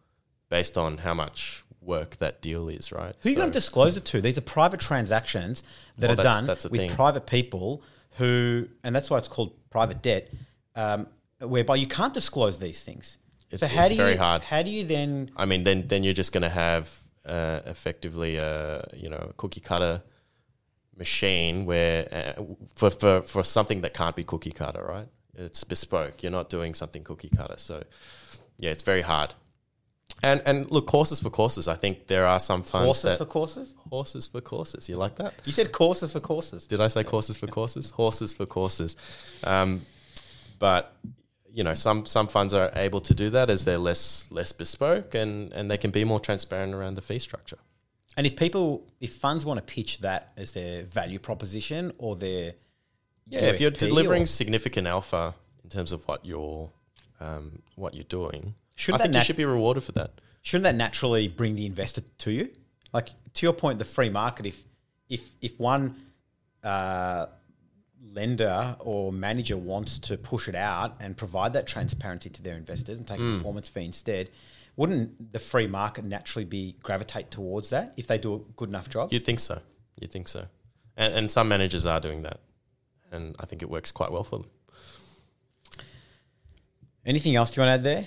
based 0.48 0.76
on 0.76 0.98
how 0.98 1.14
much 1.14 1.62
work 1.80 2.16
that 2.18 2.40
deal 2.42 2.68
is, 2.68 2.92
right? 2.92 3.14
Who 3.20 3.28
are 3.28 3.30
you 3.30 3.36
going 3.36 3.50
to 3.50 3.52
disclose 3.52 3.96
it 3.96 4.04
to? 4.06 4.20
These 4.20 4.38
are 4.38 4.42
private 4.42 4.80
transactions 4.80 5.62
that 5.98 6.08
Well, 6.08 6.12
are 6.12 6.16
that's- 6.16 6.34
done 6.36 6.46
that's 6.46 6.64
with 6.64 6.80
thing. 6.80 6.90
private 6.90 7.26
people 7.26 7.82
who, 8.18 8.68
and 8.84 8.94
that's 8.94 9.08
why 9.10 9.18
it's 9.18 9.28
called 9.28 9.52
private 9.70 10.02
debt, 10.02 10.30
um, 10.76 11.06
whereby 11.40 11.76
you 11.76 11.86
can't 11.86 12.12
disclose 12.12 12.58
these 12.58 12.82
things. 12.82 13.18
It- 13.50 13.60
so 13.60 13.66
how 13.66 13.82
it's 13.82 13.90
do 13.90 13.94
you 13.96 14.02
very 14.02 14.16
hard. 14.16 14.42
how 14.42 14.62
do 14.62 14.70
you 14.70 14.84
then 14.84 15.30
I 15.36 15.44
mean, 15.46 15.64
then 15.64 15.88
then 15.88 16.04
you're 16.04 16.12
just 16.14 16.32
going 16.32 16.42
to 16.42 16.48
have 16.50 17.00
uh, 17.26 17.60
effectively 17.66 18.36
a 18.36 18.86
you 18.94 19.08
know 19.08 19.32
cookie 19.36 19.60
cutter 19.60 20.02
machine 20.96 21.64
where 21.66 22.08
uh, 22.12 22.42
for, 22.74 22.90
for 22.90 23.22
for 23.22 23.42
something 23.44 23.80
that 23.80 23.94
can't 23.94 24.14
be 24.16 24.24
cookie 24.24 24.50
cutter, 24.52 24.84
right? 24.84 25.08
It's 25.34 25.64
bespoke. 25.64 26.22
You're 26.22 26.32
not 26.32 26.50
doing 26.50 26.74
something 26.74 27.02
cookie 27.04 27.30
cutter, 27.30 27.54
so 27.56 27.82
yeah, 28.58 28.70
it's 28.70 28.82
very 28.82 29.02
hard. 29.02 29.34
And 30.22 30.42
and 30.44 30.70
look, 30.70 30.87
courses 30.87 31.20
for 31.20 31.30
courses. 31.30 31.68
I 31.68 31.76
think 31.76 32.06
there 32.06 32.26
are 32.26 32.40
some 32.40 32.62
funds 32.62 32.87
courses 32.87 33.02
that 33.02 33.18
for 33.18 33.24
courses? 33.24 33.74
horses 33.88 34.26
for 34.26 34.40
courses. 34.40 34.88
You 34.88 34.96
like 34.96 35.16
that? 35.16 35.35
You 35.44 35.52
said 35.52 35.72
courses 35.72 36.12
for 36.12 36.20
courses. 36.20 36.66
Did 36.66 36.80
I 36.80 36.88
say 36.88 37.04
courses 37.04 37.37
for 37.37 37.46
courses? 37.46 37.90
Horses 37.90 38.33
for 38.33 38.46
courses. 38.46 38.96
Um, 39.44 39.83
but 40.59 40.94
you 41.52 41.64
know, 41.64 41.74
some 41.74 42.06
some 42.06 42.28
funds 42.28 42.54
are 42.54 42.70
able 42.76 43.00
to 43.00 43.14
do 43.14 43.30
that 43.30 43.50
as 43.50 43.64
they're 43.64 43.78
less 43.78 44.30
less 44.30 44.52
bespoke 44.52 45.14
and 45.14 45.52
and 45.52 45.70
they 45.70 45.78
can 45.78 45.90
be 45.90 46.04
more 46.04 46.20
transparent 46.20 46.74
around 46.74 46.94
the 46.94 47.02
fee 47.02 47.18
structure. 47.18 47.59
And 48.16 48.26
if 48.26 48.37
people, 48.37 48.87
if 49.00 49.14
funds 49.14 49.44
want 49.44 49.59
to 49.59 49.74
pitch 49.74 50.00
that 50.00 50.33
as 50.37 50.52
their 50.52 50.83
value 50.83 51.18
proposition 51.18 51.92
or 51.98 52.16
their 52.16 52.54
Yeah, 53.28 53.40
if 53.40 53.61
you're 53.61 53.70
delivering 53.70 54.24
or- 54.24 54.26
significant 54.26 54.87
alpha 54.87 55.35
in 55.62 55.70
terms 55.70 55.92
of 55.92 56.06
what 56.09 56.24
you're 56.24 56.70
um, 57.20 57.62
what 57.76 57.94
you're 57.94 58.04
doing, 58.04 58.54
Shouldn't 58.80 59.00
I 59.00 59.04
think 59.04 59.12
that 59.14 59.18
you 59.20 59.24
should 59.24 59.36
be 59.36 59.44
rewarded 59.44 59.82
for 59.84 59.92
that. 59.92 60.10
shouldn't 60.42 60.64
that 60.64 60.74
naturally 60.76 61.28
bring 61.28 61.54
the 61.56 61.66
investor 61.66 62.02
to 62.18 62.30
you? 62.30 62.50
Like 62.92 63.08
to 63.34 63.46
your 63.46 63.52
point, 63.52 63.78
the 63.78 63.84
free 63.84 64.10
market. 64.10 64.46
If 64.46 64.62
if 65.08 65.28
if 65.40 65.58
one 65.60 65.96
uh, 66.64 67.26
lender 68.12 68.76
or 68.80 69.12
manager 69.12 69.56
wants 69.56 69.98
to 69.98 70.16
push 70.16 70.48
it 70.48 70.54
out 70.54 70.96
and 71.00 71.16
provide 71.16 71.52
that 71.52 71.66
transparency 71.66 72.30
to 72.30 72.42
their 72.42 72.56
investors 72.56 72.98
and 72.98 73.06
take 73.06 73.18
Hmm. 73.20 73.32
a 73.34 73.36
performance 73.36 73.68
fee 73.68 73.84
instead, 73.84 74.30
wouldn't 74.76 75.32
the 75.32 75.38
free 75.38 75.66
market 75.66 76.04
naturally 76.04 76.44
be 76.46 76.74
gravitate 76.82 77.30
towards 77.30 77.70
that 77.70 77.92
if 77.96 78.06
they 78.06 78.18
do 78.18 78.34
a 78.34 78.38
good 78.56 78.68
enough 78.70 78.88
job? 78.88 79.12
You'd 79.12 79.24
think 79.26 79.40
so. 79.40 79.60
You'd 80.00 80.10
think 80.10 80.26
so. 80.28 80.46
And, 80.96 81.14
and 81.14 81.30
some 81.30 81.48
managers 81.48 81.84
are 81.86 82.00
doing 82.00 82.22
that, 82.22 82.40
and 83.12 83.36
I 83.38 83.46
think 83.46 83.60
it 83.62 83.68
works 83.70 83.92
quite 83.92 84.10
well 84.10 84.24
for 84.24 84.38
them. 84.38 84.48
Anything 87.06 87.36
else 87.36 87.56
you 87.56 87.62
want 87.62 87.68
to 87.70 87.74
add 87.74 87.84
there? 87.84 88.06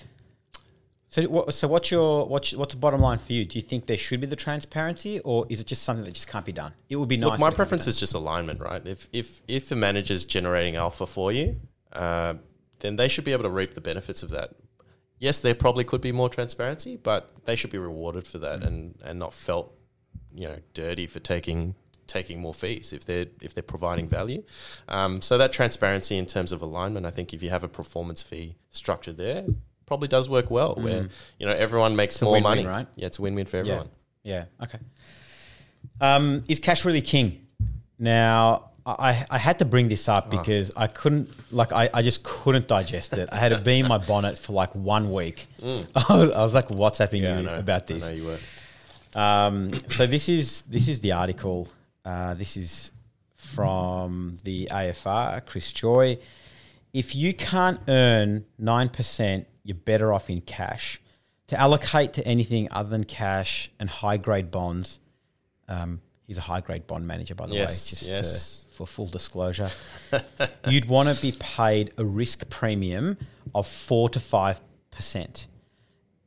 So, 1.14 1.22
what, 1.26 1.54
so 1.54 1.68
what's 1.68 1.92
your 1.92 2.28
what's 2.28 2.54
what's 2.54 2.74
the 2.74 2.80
bottom 2.80 3.00
line 3.00 3.20
for 3.20 3.34
you? 3.34 3.46
Do 3.46 3.60
you 3.60 3.62
think 3.62 3.86
there 3.86 4.00
should 4.00 4.20
be 4.20 4.26
the 4.26 4.36
transparency, 4.36 5.20
or 5.20 5.46
is 5.48 5.60
it 5.60 5.68
just 5.68 5.84
something 5.84 6.04
that 6.06 6.16
just 6.16 6.28
can't 6.28 6.44
be 6.44 6.52
done? 6.52 6.74
It 6.90 6.96
would 6.96 7.08
be 7.08 7.18
nice. 7.18 7.30
Look, 7.30 7.40
my 7.40 7.50
if 7.50 7.54
it 7.54 7.54
can't 7.54 7.54
be 7.54 7.56
preference 7.58 7.86
is 7.86 8.00
just 8.00 8.16
alignment, 8.16 8.60
right? 8.60 8.82
If 8.84 9.08
if 9.14 9.44
if 9.48 9.72
a 9.72 9.76
manager's 9.76 10.26
generating 10.26 10.76
alpha 10.76 11.06
for 11.06 11.32
you, 11.32 11.62
uh, 11.92 12.34
then 12.80 12.96
they 12.96 13.08
should 13.08 13.26
be 13.26 13.32
able 13.32 13.44
to 13.44 13.52
reap 13.52 13.76
the 13.76 13.82
benefits 13.82 14.24
of 14.24 14.32
that. 14.32 14.56
Yes, 15.20 15.40
there 15.40 15.54
probably 15.54 15.84
could 15.84 16.02
be 16.02 16.12
more 16.12 16.30
transparency, 16.30 16.98
but 16.98 17.30
they 17.46 17.56
should 17.56 17.70
be 17.70 17.78
rewarded 17.78 18.26
for 18.26 18.40
that 18.40 18.64
and 18.64 18.96
and 19.06 19.20
not 19.20 19.36
felt, 19.36 19.72
you 20.34 20.48
know, 20.48 20.58
dirty 20.74 21.06
for 21.06 21.20
taking 21.20 21.76
taking 22.08 22.40
more 22.42 22.56
fees 22.56 22.92
if 22.92 23.06
they're 23.06 23.28
if 23.40 23.54
they're 23.54 23.62
providing 23.62 24.08
value. 24.10 24.44
Um, 24.88 25.22
so 25.22 25.38
that 25.38 25.54
transparency 25.54 26.18
in 26.18 26.26
terms 26.26 26.52
of 26.52 26.64
alignment, 26.64 27.06
I 27.06 27.12
think 27.12 27.36
if 27.36 27.44
you 27.44 27.52
have 27.52 27.64
a 27.64 27.70
performance 27.70 28.24
fee 28.24 28.56
structure 28.72 29.14
there, 29.14 29.46
probably 29.86 30.08
does 30.08 30.30
work 30.30 30.50
well. 30.52 30.76
Where 30.76 31.08
you 31.40 31.46
know 31.46 31.54
everyone 31.54 31.96
makes 31.96 32.22
more 32.22 32.34
win-win, 32.34 32.50
money, 32.64 32.66
right? 32.66 32.88
Yeah, 32.96 33.08
it's 33.08 33.20
a 33.20 33.22
win-win 33.22 33.46
for 33.46 33.58
everyone. 33.58 33.90
Yeah. 34.24 34.46
Okay. 34.62 34.80
Um, 36.02 36.44
is 36.50 36.60
cash 36.60 36.86
really 36.86 37.02
king? 37.02 37.46
Now, 38.00 38.72
I, 38.86 39.26
I 39.30 39.38
had 39.38 39.60
to 39.60 39.66
bring 39.66 39.88
this 39.88 40.10
up 40.10 40.30
because 40.30 40.72
I 40.76 40.88
couldn't, 40.88 41.30
like, 41.52 41.72
I, 41.72 41.90
I 41.94 42.02
just 42.02 42.24
couldn't 42.24 42.68
digest 42.68 43.14
it. 43.14 43.30
I 43.32 43.38
had 43.38 43.50
to 43.50 43.60
be 43.60 43.80
in 43.80 43.88
my 43.88 43.98
bonnet 44.10 44.38
for 44.38 44.54
like 44.54 44.74
one 44.76 45.12
week. 45.14 45.46
I, 45.64 45.84
was, 46.10 46.32
I 46.32 46.42
was 46.42 46.54
like 46.54 46.68
WhatsApping 46.70 47.22
Yeah, 47.22 47.38
I 47.38 47.42
you 47.42 47.50
about 47.50 47.84
I 47.84 47.94
this. 47.94 48.10
know 48.10 48.16
you 48.16 48.26
were. 48.26 48.40
Um, 49.16 49.74
so 49.88 50.08
this 50.08 50.28
is 50.28 50.64
this 50.64 50.88
is 50.88 51.00
the 51.02 51.12
article. 51.12 51.68
Uh, 52.04 52.34
this 52.34 52.58
is 52.58 52.92
from 53.36 54.38
the 54.44 54.68
AFR, 54.72 55.46
Chris 55.46 55.72
Joye. 55.72 56.18
If 56.94 57.16
you 57.16 57.34
can't 57.34 57.80
earn 57.88 58.46
nine 58.58 58.90
percent, 58.90 59.48
you're 59.64 59.76
better 59.76 60.14
off 60.14 60.30
in 60.30 60.42
cash. 60.42 61.00
To 61.48 61.60
allocate 61.60 62.14
to 62.14 62.26
anything 62.28 62.68
other 62.72 62.90
than 62.90 63.04
cash 63.04 63.70
and 63.80 63.90
high 63.90 64.18
grade 64.18 64.50
bonds, 64.50 65.00
um, 65.68 66.02
he's 66.26 66.38
a 66.38 66.42
high 66.42 66.62
grade 66.62 66.88
bond 66.88 67.06
manager, 67.08 67.36
by 67.36 67.48
the 67.48 67.54
Yes, 67.56 67.86
way, 67.86 67.90
just 67.98 68.08
yes. 68.08 68.64
to, 68.64 68.76
for 68.76 68.88
full 68.88 69.08
disclosure. 69.08 69.70
You'd 70.68 70.86
want 70.86 71.10
to 71.16 71.22
be 71.22 71.34
paid 71.40 71.94
a 71.98 72.06
risk 72.06 72.50
premium 72.50 73.18
of 73.54 73.68
four 73.68 74.10
to 74.10 74.20
five 74.20 74.60
percent. 74.92 75.48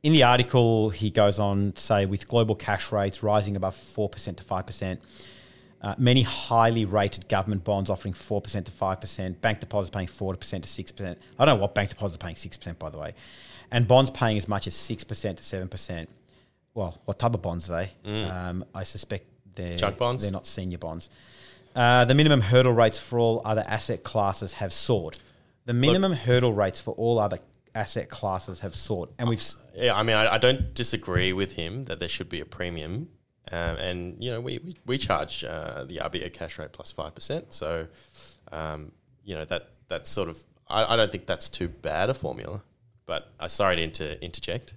In 0.03 0.13
the 0.13 0.23
article, 0.23 0.89
he 0.91 1.09
goes 1.09 1.39
on 1.39 1.73
to 1.73 1.81
say 1.81 2.05
with 2.05 2.27
global 2.27 2.55
cash 2.55 2.91
rates 2.91 3.23
rising 3.23 3.55
above 3.55 3.75
four 3.75 4.07
percent 4.07 4.37
to 4.37 4.43
five 4.43 4.65
percent, 4.65 5.01
uh, 5.81 5.95
many 5.97 6.23
highly 6.23 6.85
rated 6.85 7.27
government 7.27 7.63
bonds 7.63 7.89
offering 7.89 8.13
four 8.13 8.41
percent 8.41 8.65
to 8.65 8.71
five 8.71 8.99
percent, 8.99 9.41
bank 9.41 9.59
deposits 9.59 9.93
paying 9.93 10.07
four 10.07 10.35
percent 10.35 10.63
to 10.63 10.69
six 10.69 10.91
percent. 10.91 11.19
I 11.37 11.45
don't 11.45 11.57
know 11.57 11.61
what 11.61 11.75
bank 11.75 11.89
deposits 11.89 12.15
are 12.15 12.25
paying 12.25 12.35
six 12.35 12.57
percent, 12.57 12.79
by 12.79 12.89
the 12.89 12.97
way, 12.97 13.13
and 13.71 13.87
bonds 13.87 14.09
paying 14.11 14.37
as 14.37 14.47
much 14.47 14.67
as 14.67 14.75
six 14.75 15.03
percent 15.03 15.37
to 15.37 15.43
seven 15.43 15.67
percent. 15.67 16.09
Well, 16.73 16.99
what 17.05 17.19
type 17.19 17.33
of 17.33 17.41
bonds 17.41 17.69
are 17.71 17.87
they? 18.03 18.23
Um, 18.23 18.65
I 18.73 18.83
suspect 18.83 19.25
they're 19.55 19.77
Junk 19.77 19.97
bonds? 19.97 20.23
They're 20.23 20.31
not 20.31 20.45
senior 20.45 20.77
bonds. 20.77 21.09
Uh, 21.75 22.05
the 22.05 22.15
minimum 22.15 22.41
hurdle 22.41 22.73
rates 22.73 22.99
for 22.99 23.19
all 23.19 23.41
other 23.45 23.63
asset 23.67 24.03
classes 24.03 24.53
have 24.53 24.73
soared. 24.73 25.17
The 25.65 25.73
minimum 25.73 26.13
hurdle 26.13 26.53
rates 26.53 26.79
for 26.79 26.91
all 26.91 27.19
other 27.19 27.39
asset 27.75 28.09
classes 28.09 28.61
have 28.61 28.75
soared, 28.75 29.09
and 29.19 29.29
we've 29.29 29.43
Yeah, 29.75 29.95
I 29.95 30.01
mean, 30.01 30.15
I, 30.15 30.35
I 30.35 30.37
don't 30.39 30.73
disagree 30.73 31.33
with 31.33 31.53
him 31.53 31.83
that 31.83 31.99
there 31.99 32.09
should 32.09 32.29
be 32.29 32.39
a 32.39 32.45
premium. 32.45 33.09
Um, 33.51 33.77
and, 33.77 34.23
you 34.23 34.31
know, 34.31 34.41
we, 34.41 34.59
we, 34.63 34.75
we 34.85 34.97
charge 34.97 35.43
uh, 35.43 35.85
the 35.85 35.97
RBA 35.97 36.33
cash 36.33 36.59
rate 36.59 36.71
plus 36.73 36.91
5%. 36.91 37.45
So, 37.49 37.87
um, 38.51 38.91
you 39.23 39.35
know, 39.35 39.45
that 39.45 39.69
that's 39.87 40.09
sort 40.09 40.29
of, 40.29 40.43
I, 40.69 40.93
I 40.93 40.95
don't 40.95 41.11
think 41.11 41.25
that's 41.25 41.49
too 41.49 41.67
bad 41.67 42.09
a 42.09 42.13
formula. 42.13 42.61
But 43.05 43.31
I'm 43.39 43.49
sorry 43.49 43.77
to 43.77 43.81
inter- 43.83 44.17
interject. 44.21 44.73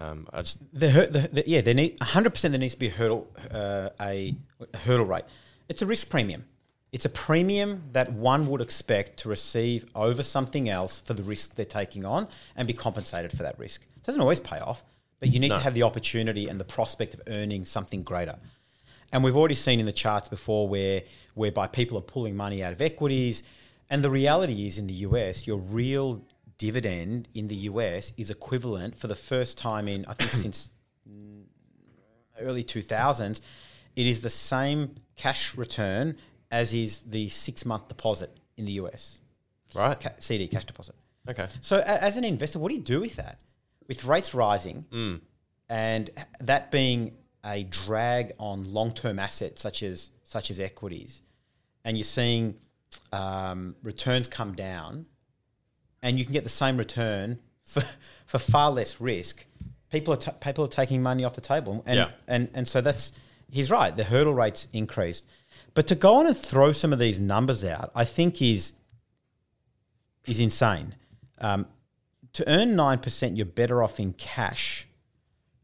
Um, 0.00 0.26
I 0.32 0.42
just, 0.42 0.58
the, 0.72 0.88
the, 0.88 1.28
the 1.32 1.44
yeah, 1.46 1.60
there 1.60 1.74
need 1.74 2.00
hundred 2.02 2.30
percent. 2.30 2.52
There 2.52 2.58
needs 2.58 2.74
to 2.74 2.80
be 2.80 2.88
a 2.88 2.90
hurdle 2.90 3.30
uh, 3.50 3.90
a, 4.00 4.34
a 4.72 4.78
hurdle 4.78 5.06
rate. 5.06 5.24
It's 5.68 5.82
a 5.82 5.86
risk 5.86 6.10
premium. 6.10 6.46
It's 6.90 7.04
a 7.04 7.10
premium 7.10 7.82
that 7.92 8.12
one 8.12 8.46
would 8.48 8.60
expect 8.60 9.18
to 9.20 9.28
receive 9.28 9.84
over 9.94 10.22
something 10.22 10.68
else 10.68 11.00
for 11.00 11.12
the 11.12 11.22
risk 11.22 11.56
they're 11.56 11.64
taking 11.64 12.04
on 12.04 12.28
and 12.56 12.68
be 12.68 12.74
compensated 12.74 13.32
for 13.32 13.42
that 13.42 13.58
risk. 13.58 13.82
It 13.96 14.04
doesn't 14.04 14.20
always 14.20 14.38
pay 14.40 14.58
off, 14.58 14.84
but 15.20 15.32
you 15.32 15.38
need 15.40 15.48
No. 15.48 15.56
to 15.56 15.62
have 15.62 15.74
the 15.74 15.82
opportunity 15.82 16.48
and 16.48 16.58
the 16.60 16.64
prospect 16.64 17.14
of 17.14 17.22
earning 17.26 17.64
something 17.66 18.02
greater. 18.02 18.38
And 19.12 19.22
we've 19.22 19.36
already 19.36 19.54
seen 19.54 19.78
in 19.80 19.86
the 19.86 19.92
charts 19.92 20.28
before 20.28 20.68
where 20.68 21.02
whereby 21.34 21.66
people 21.68 21.96
are 21.98 22.02
pulling 22.02 22.34
money 22.36 22.62
out 22.62 22.72
of 22.72 22.80
equities. 22.82 23.42
And 23.90 24.02
the 24.02 24.10
reality 24.10 24.66
is 24.66 24.76
in 24.78 24.86
the 24.86 24.94
US, 25.08 25.46
your 25.46 25.58
real 25.58 26.24
dividend 26.58 27.28
in 27.34 27.48
the 27.48 27.56
US 27.70 28.12
is 28.16 28.30
equivalent 28.30 28.96
for 28.98 29.06
the 29.06 29.14
first 29.14 29.56
time 29.58 29.86
in 29.88 30.04
I 30.08 30.14
think 30.14 30.32
since 30.44 30.70
early 32.40 32.64
2000s, 32.64 33.40
it 33.96 34.06
is 34.06 34.22
the 34.22 34.30
same 34.30 34.96
cash 35.16 35.54
return 35.56 36.16
as 36.50 36.74
is 36.74 36.98
the 37.00 37.28
6-month 37.28 37.88
deposit 37.88 38.36
in 38.56 38.64
the 38.64 38.72
US. 38.72 39.20
right. 39.74 39.98
Ca- 40.00 40.12
CD 40.18 40.48
cash 40.48 40.64
deposit. 40.64 40.94
Okay. 41.28 41.48
So, 41.60 41.80
as 41.80 42.16
an 42.16 42.24
investor, 42.24 42.58
what 42.58 42.68
do 42.68 42.74
you 42.74 42.82
do 42.82 43.00
with 43.00 43.16
that? 43.16 43.38
With 43.88 44.04
rates 44.04 44.32
rising 44.34 45.20
and 45.68 46.10
that 46.40 46.70
being 46.70 47.12
a 47.44 47.62
drag 47.64 48.32
on 48.38 48.72
long-term 48.72 49.18
assets 49.18 49.60
such 49.62 49.82
as 49.82 50.10
such 50.22 50.50
as 50.50 50.58
equities, 50.58 51.20
and 51.84 51.96
you're 51.98 52.04
seeing 52.04 52.54
um, 53.12 53.76
returns 53.82 54.26
come 54.28 54.54
down, 54.54 55.06
and 56.02 56.18
you 56.18 56.24
can 56.24 56.32
get 56.32 56.44
the 56.44 56.50
same 56.50 56.76
return 56.78 57.38
for, 57.62 57.82
for 58.26 58.38
far 58.38 58.70
less 58.70 59.00
risk. 59.00 59.44
People 59.90 60.14
are 60.14 60.18
ta 60.18 60.30
people 60.32 60.64
are 60.64 60.68
taking 60.68 61.02
money 61.02 61.24
off 61.24 61.34
the 61.34 61.40
table, 61.42 61.82
and, 61.86 61.96
Yeah. 61.96 62.10
and 62.26 62.48
and 62.54 62.66
so 62.66 62.80
that's 62.80 63.12
he's 63.50 63.70
right. 63.70 63.94
The 63.94 64.04
hurdle 64.04 64.34
rates 64.34 64.66
increased, 64.72 65.24
but 65.74 65.86
to 65.88 65.94
go 65.94 66.16
on 66.16 66.26
and 66.26 66.36
throw 66.36 66.72
some 66.72 66.92
of 66.92 66.98
these 66.98 67.20
numbers 67.20 67.64
out, 67.64 67.90
I 67.94 68.04
think 68.06 68.40
is 68.40 68.72
is 70.26 70.40
insane. 70.40 70.94
Um, 71.38 71.66
to 72.34 72.48
earn 72.48 72.76
nine 72.76 72.98
percent, 72.98 73.36
you're 73.36 73.46
better 73.46 73.82
off 73.82 73.98
in 73.98 74.12
cash. 74.12 74.86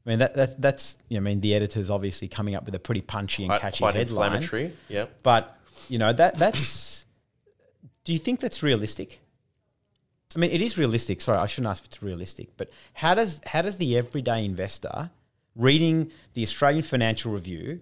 I 0.07 0.11
mean 0.11 0.19
that, 0.21 0.35
that 0.35 0.61
that's 0.61 0.97
you 1.09 1.19
know, 1.21 1.23
I 1.23 1.25
mean 1.25 1.41
the 1.41 1.55
editor's 1.55 1.91
obviously 1.91 2.27
coming 2.29 2.55
up 2.55 2.65
with 2.65 2.75
a 2.75 2.79
pretty 2.79 3.03
punchy 3.03 3.43
and 3.45 3.51
Quite, 3.51 3.61
catchy 3.61 3.79
quite 3.83 3.95
headline. 3.95 4.33
inflammatory. 4.33 4.73
Yeah. 4.89 5.07
But 5.23 5.57
you 5.89 5.99
know 5.99 6.13
that 6.13 6.39
that's. 6.39 7.05
do 8.05 8.13
you 8.13 8.19
think 8.19 8.41
that's 8.41 8.63
realistic? 8.63 9.21
I 10.35 10.39
mean, 10.39 10.53
it 10.53 10.63
is 10.63 10.79
realistic. 10.79 11.21
Sorry, 11.21 11.39
I 11.39 11.47
shouldn't 11.47 11.71
ask 11.71 11.83
if 11.83 11.87
it's 11.89 12.03
realistic, 12.03 12.57
but 12.57 12.71
how 12.95 13.15
does 13.15 13.41
how 13.45 13.63
does 13.63 13.77
the 13.77 13.99
everyday 13.99 14.45
investor 14.45 15.11
reading 15.57 16.11
the 16.35 16.43
Australian 16.43 16.83
Financial 16.85 17.33
Review, 17.33 17.81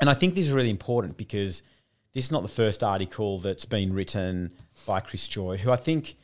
and 0.00 0.08
I 0.08 0.14
think 0.14 0.34
this 0.36 0.46
is 0.46 0.52
really 0.52 0.70
important 0.70 1.16
because 1.16 1.62
this 2.14 2.24
is 2.26 2.32
not 2.32 2.42
the 2.42 2.48
first 2.48 2.82
article 2.84 3.40
that's 3.40 3.64
been 3.64 3.92
written 3.92 4.52
by 4.86 5.00
Chris 5.00 5.26
Joye, 5.26 5.56
who 5.56 5.70
I 5.72 5.76
think 5.76 6.16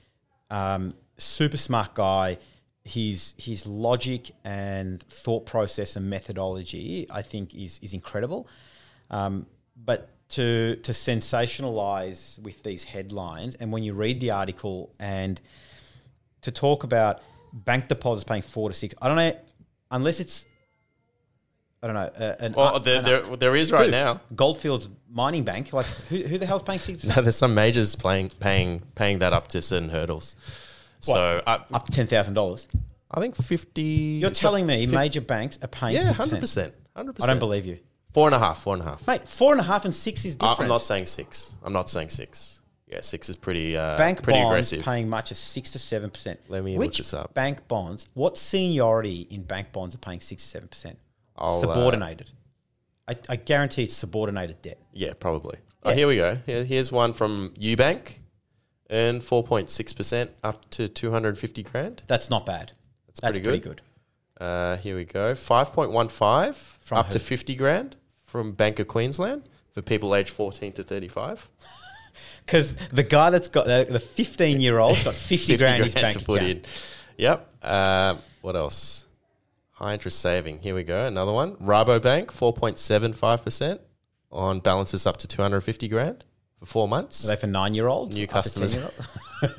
um, 0.50 0.92
super 1.18 1.56
smart 1.56 1.94
guy. 1.94 2.38
His 2.86 3.32
his 3.38 3.66
logic 3.66 4.32
and 4.44 5.02
thought 5.04 5.46
process 5.46 5.96
and 5.96 6.10
methodology, 6.10 7.06
I 7.10 7.22
think, 7.22 7.54
is 7.54 7.78
is 7.82 7.94
incredible. 7.94 8.46
Um, 9.10 9.46
but 9.76 10.10
to 10.30 10.76
to 10.76 10.92
sensationalize 10.92 12.38
with 12.42 12.62
these 12.62 12.84
headlines, 12.84 13.54
and 13.56 13.72
when 13.72 13.82
you 13.82 13.94
read 13.94 14.20
the 14.20 14.32
article 14.32 14.92
and 14.98 15.40
to 16.42 16.50
talk 16.50 16.84
about 16.84 17.20
bank 17.54 17.88
deposits 17.88 18.24
paying 18.24 18.42
four 18.42 18.68
to 18.68 18.74
six, 18.74 18.94
I 19.00 19.08
don't 19.08 19.16
know, 19.16 19.32
unless 19.90 20.20
it's 20.20 20.44
I 21.82 21.86
don't 21.86 21.96
know. 21.96 22.00
Uh, 22.26 22.34
an, 22.40 22.52
Well, 22.54 22.80
there, 22.80 22.98
an- 22.98 23.04
there, 23.04 23.36
there 23.36 23.56
is 23.56 23.70
right 23.72 23.86
who? 23.86 23.90
now. 23.90 24.20
Goldfields 24.34 24.88
Mining 25.10 25.44
Bank. 25.44 25.72
Like 25.72 25.86
who, 25.86 26.16
who 26.18 26.38
the 26.38 26.46
hell's 26.46 26.62
paying 26.62 26.80
six? 26.80 27.04
No, 27.16 27.22
there's 27.22 27.36
some 27.36 27.54
majors 27.54 27.94
playing, 27.94 28.30
paying, 28.40 28.82
paying 28.94 29.18
that 29.20 29.32
up 29.32 29.48
to 29.48 29.60
certain 29.62 29.90
hurdles. 29.90 30.34
So 31.12 31.42
I, 31.46 31.54
Up 31.72 31.86
to 31.86 31.92
ten 31.92 32.06
thousand 32.06 32.34
dollars. 32.34 32.66
I 33.10 33.20
think 33.20 33.36
50. 33.36 33.82
You're 33.82 34.30
telling 34.30 34.66
me 34.66 34.86
major 34.86 35.20
banks 35.20 35.58
are 35.62 35.68
paying 35.68 35.94
Yeah, 35.94 36.12
100%. 36.12 36.40
100%. 36.40 36.72
I 36.96 37.26
don't 37.26 37.38
believe 37.38 37.64
you, 37.64 37.78
Four 38.12 38.26
and 38.28 38.34
a 38.34 38.38
half, 38.40 38.62
four 38.62 38.74
and 38.74 38.82
a 38.82 38.86
half. 38.86 39.06
mate. 39.06 39.28
Four 39.28 39.52
and 39.52 39.60
a 39.60 39.64
half 39.64 39.84
and 39.84 39.94
six 39.94 40.24
is 40.24 40.36
I- 40.40 40.48
different. 40.50 40.60
I'm 40.62 40.68
not 40.68 40.82
saying 40.84 41.06
six. 41.06 41.54
I'm 41.62 41.72
not 41.72 41.88
saying 41.90 42.08
six. 42.10 42.60
Yeah, 42.86 43.00
six 43.00 43.28
is 43.28 43.34
pretty 43.36 43.76
uh, 43.76 43.96
bank 43.96 44.22
pretty 44.22 44.38
bonds 44.40 44.72
aggressive. 44.72 44.84
paying 44.84 45.08
much 45.08 45.30
as 45.32 45.38
six 45.38 45.72
to 45.72 45.78
seven 45.78 46.10
percent. 46.10 46.38
Let 46.48 46.62
me 46.64 46.72
look 46.72 46.80
Which 46.80 46.98
this 46.98 47.14
up. 47.14 47.34
bank 47.34 47.66
bonds? 47.66 48.06
What 48.14 48.36
seniority 48.36 49.26
in 49.30 49.42
bank 49.42 49.72
bonds 49.72 49.94
are 49.94 49.98
paying 49.98 50.20
six 50.20 50.42
to 50.44 50.48
seven 50.48 50.68
percent? 50.68 50.98
I'll, 51.36 51.56
uh, 51.56 51.60
Subordinated. 51.60 52.30
I, 53.08 53.16
I 53.28 53.36
guarantee 53.36 53.84
it's 53.84 53.94
subordinated 53.96 54.62
debt. 54.62 54.78
Yeah, 54.92 55.12
probably. 55.18 55.58
Oh, 55.82 55.92
here 55.92 56.06
we 56.06 56.16
go. 56.16 56.38
Here, 56.46 56.64
here's 56.64 56.90
one 56.92 57.12
from 57.12 57.52
UBank. 57.58 58.12
Earn 58.90 59.20
4.6% 59.20 60.28
up 60.42 60.68
to 60.70 60.88
250 60.88 61.62
grand. 61.62 62.02
That's 62.06 62.28
not 62.30 62.44
bad. 62.46 62.72
That's 63.06 63.20
That's 63.20 63.38
pretty 63.38 63.60
pretty 63.60 63.60
good. 63.60 63.82
good. 64.38 64.44
Uh, 64.44 64.76
here 64.78 64.96
we 64.96 65.04
go. 65.04 65.32
5.15 65.34 66.54
From 66.80 66.98
up 66.98 67.06
who? 67.06 67.12
to 67.14 67.18
50 67.18 67.54
grand 67.54 67.96
from 68.24 68.52
Bank 68.52 68.78
of 68.78 68.88
Queensland 68.88 69.42
for 69.72 69.80
people 69.82 70.14
aged 70.14 70.30
14 70.30 70.72
to 70.72 70.82
35. 70.82 71.48
Because 72.46 72.76
the 72.88 73.02
guy 73.02 73.30
that's 73.30 73.48
got 73.48 73.64
the, 73.64 73.86
the 73.88 73.98
15 73.98 74.60
year 74.60 74.78
old's 74.78 75.02
got 75.02 75.14
50, 75.14 75.56
grand 75.56 75.78
in 75.78 75.84
his 75.84 75.94
bank 75.94 76.18
to 76.18 76.22
put 76.24 76.42
account. 76.42 76.50
in. 76.50 76.62
Yep. 77.16 77.48
Uh, 77.62 78.16
what 78.42 78.54
else? 78.54 79.06
High 79.70 79.94
interest 79.94 80.18
saving. 80.20 80.58
Here 80.60 80.74
we 80.74 80.82
go. 80.82 81.06
Another 81.06 81.32
one. 81.32 81.56
Rabobank, 81.56 82.26
4.75% 82.26 83.78
on 84.30 84.60
balances 84.60 85.06
up 85.06 85.16
to 85.18 85.26
250 85.26 85.88
grand 85.88 86.24
for 86.64 86.70
four 86.70 86.88
months. 86.88 87.24
Are 87.24 87.28
they 87.28 87.36
for 87.40 87.46
nine 87.46 87.74
year 87.74 87.88
olds? 87.88 88.16
New 88.16 88.26
customers. 88.26 88.78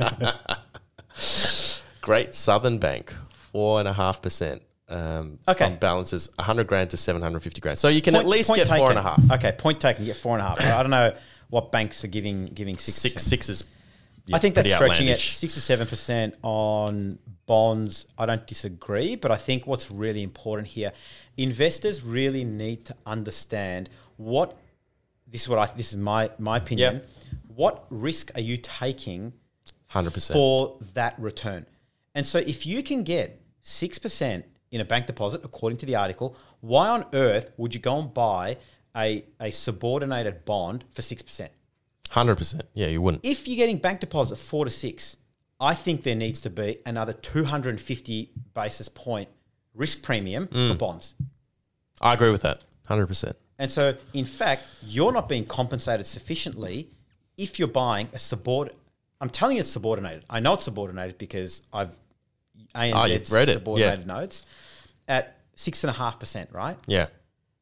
Great 2.01 2.35
Southern 2.35 2.77
Bank, 2.77 3.13
4.5%. 3.53 4.61
Um, 4.87 5.39
Okay. 5.47 5.65
on 5.65 5.77
balances 5.77 6.29
100 6.35 6.67
grand 6.67 6.91
to 6.91 6.97
750 6.97 7.59
grand. 7.59 7.79
So 7.79 7.87
you 7.87 8.03
can 8.03 8.15
at 8.15 8.27
least 8.27 8.53
get 8.53 8.67
four 8.67 8.91
and 8.91 8.99
a 8.99 9.01
half. 9.01 9.19
Okay, 9.31 9.51
point 9.53 9.81
taken. 9.81 10.05
Get 10.05 10.15
four 10.15 10.37
and 10.37 10.45
a 10.45 10.49
half. 10.49 10.61
I 10.63 10.83
don't 10.83 10.91
know 10.91 11.15
what 11.49 11.71
banks 11.71 12.03
are 12.03 12.07
giving 12.07 12.45
giving 12.47 12.77
six. 12.77 12.93
Six, 12.95 13.23
six 13.23 13.49
is. 13.49 13.63
I 14.31 14.37
think 14.37 14.53
that's 14.53 14.67
stretching 14.71 15.07
it. 15.07 15.13
outlandish. 15.13 15.37
Six 15.37 15.55
to 15.55 15.61
seven 15.61 15.87
percent 15.87 16.35
on 16.43 17.17
bonds. 17.47 18.05
I 18.15 18.27
don't 18.27 18.45
disagree, 18.45 19.15
but 19.15 19.31
I 19.31 19.37
think 19.37 19.65
what's 19.65 19.89
really 19.89 20.21
important 20.21 20.67
here, 20.67 20.91
investors 21.35 22.03
really 22.03 22.43
need 22.43 22.85
to 22.85 22.95
understand 23.07 23.89
what 24.17 24.55
this 25.36 25.43
is. 25.43 25.49
What 25.49 25.59
I 25.59 25.65
this 25.75 25.91
is 25.93 25.97
my 25.99 26.31
my 26.39 26.57
opinion. 26.57 26.93
Yep. 26.95 27.09
What 27.55 27.86
risk 27.89 28.31
are 28.36 28.41
you 28.41 28.57
taking 28.57 29.31
100%. 29.93 30.33
for 30.33 30.77
that 30.93 31.17
return? 31.19 31.65
And 32.13 32.25
so, 32.27 32.39
if 32.39 32.65
you 32.65 32.83
can 32.83 33.03
get 33.03 33.41
six 33.61 33.99
percent 33.99 34.45
in 34.71 34.81
a 34.81 34.86
bank 34.86 35.05
deposit, 35.07 35.41
according 35.43 35.77
to 35.79 35.86
the 35.86 35.95
article, 35.95 36.36
Why 36.61 36.88
on 36.89 37.05
earth 37.13 37.51
would 37.57 37.73
you 37.75 37.79
go 37.81 37.99
and 37.99 38.13
buy 38.13 38.57
a, 38.95 39.23
a 39.39 39.51
subordinated 39.51 40.45
bond 40.45 40.83
for 40.91 41.01
6%? 41.01 41.49
Hundred 42.09 42.36
percent. 42.38 42.63
Yeah, 42.73 42.88
you 42.88 43.01
wouldn't. 43.01 43.23
If 43.25 43.47
you're 43.47 43.57
getting 43.57 43.77
bank 43.77 43.99
deposit 43.99 44.38
four 44.38 44.63
to 44.65 44.71
six, 44.71 45.17
I 45.59 45.73
think 45.73 46.03
there 46.03 46.15
needs 46.15 46.41
to 46.41 46.49
be 46.49 46.77
another 46.86 47.13
250 47.13 48.31
basis 48.53 48.89
point 48.89 49.29
risk 49.73 50.01
premium 50.01 50.47
Mm. 50.47 50.69
for 50.69 50.75
bonds. 50.75 51.13
I 52.01 52.13
agree 52.13 52.31
with 52.31 52.41
that. 52.41 52.61
Hundred 52.88 53.07
percent. 53.07 53.36
And 53.57 53.71
so, 53.71 53.95
in 54.13 54.25
fact, 54.25 54.63
you're 54.85 55.11
not 55.13 55.29
being 55.29 55.45
compensated 55.45 56.05
sufficiently 56.05 56.89
if 57.37 57.57
you're 57.59 57.67
buying 57.69 58.07
a 58.07 58.17
subord. 58.17 58.71
I'm 59.21 59.29
telling 59.29 59.55
you, 59.57 59.61
it's 59.61 59.69
subordinated. 59.69 60.25
I 60.29 60.39
know 60.41 60.53
it's 60.55 60.65
subordinated 60.65 61.17
because 61.17 61.63
I've 61.71 61.95
ANZ 62.73 62.91
Oh, 62.93 63.05
you've 63.05 63.31
read 63.31 63.47
it, 63.49 63.53
subordinated 63.53 64.05
notes 64.07 64.43
at 65.07 65.37
six 65.55 65.83
and 65.83 65.89
a 65.89 65.93
half 65.93 66.19
percent, 66.19 66.49
right? 66.51 66.77
Yeah. 66.87 67.07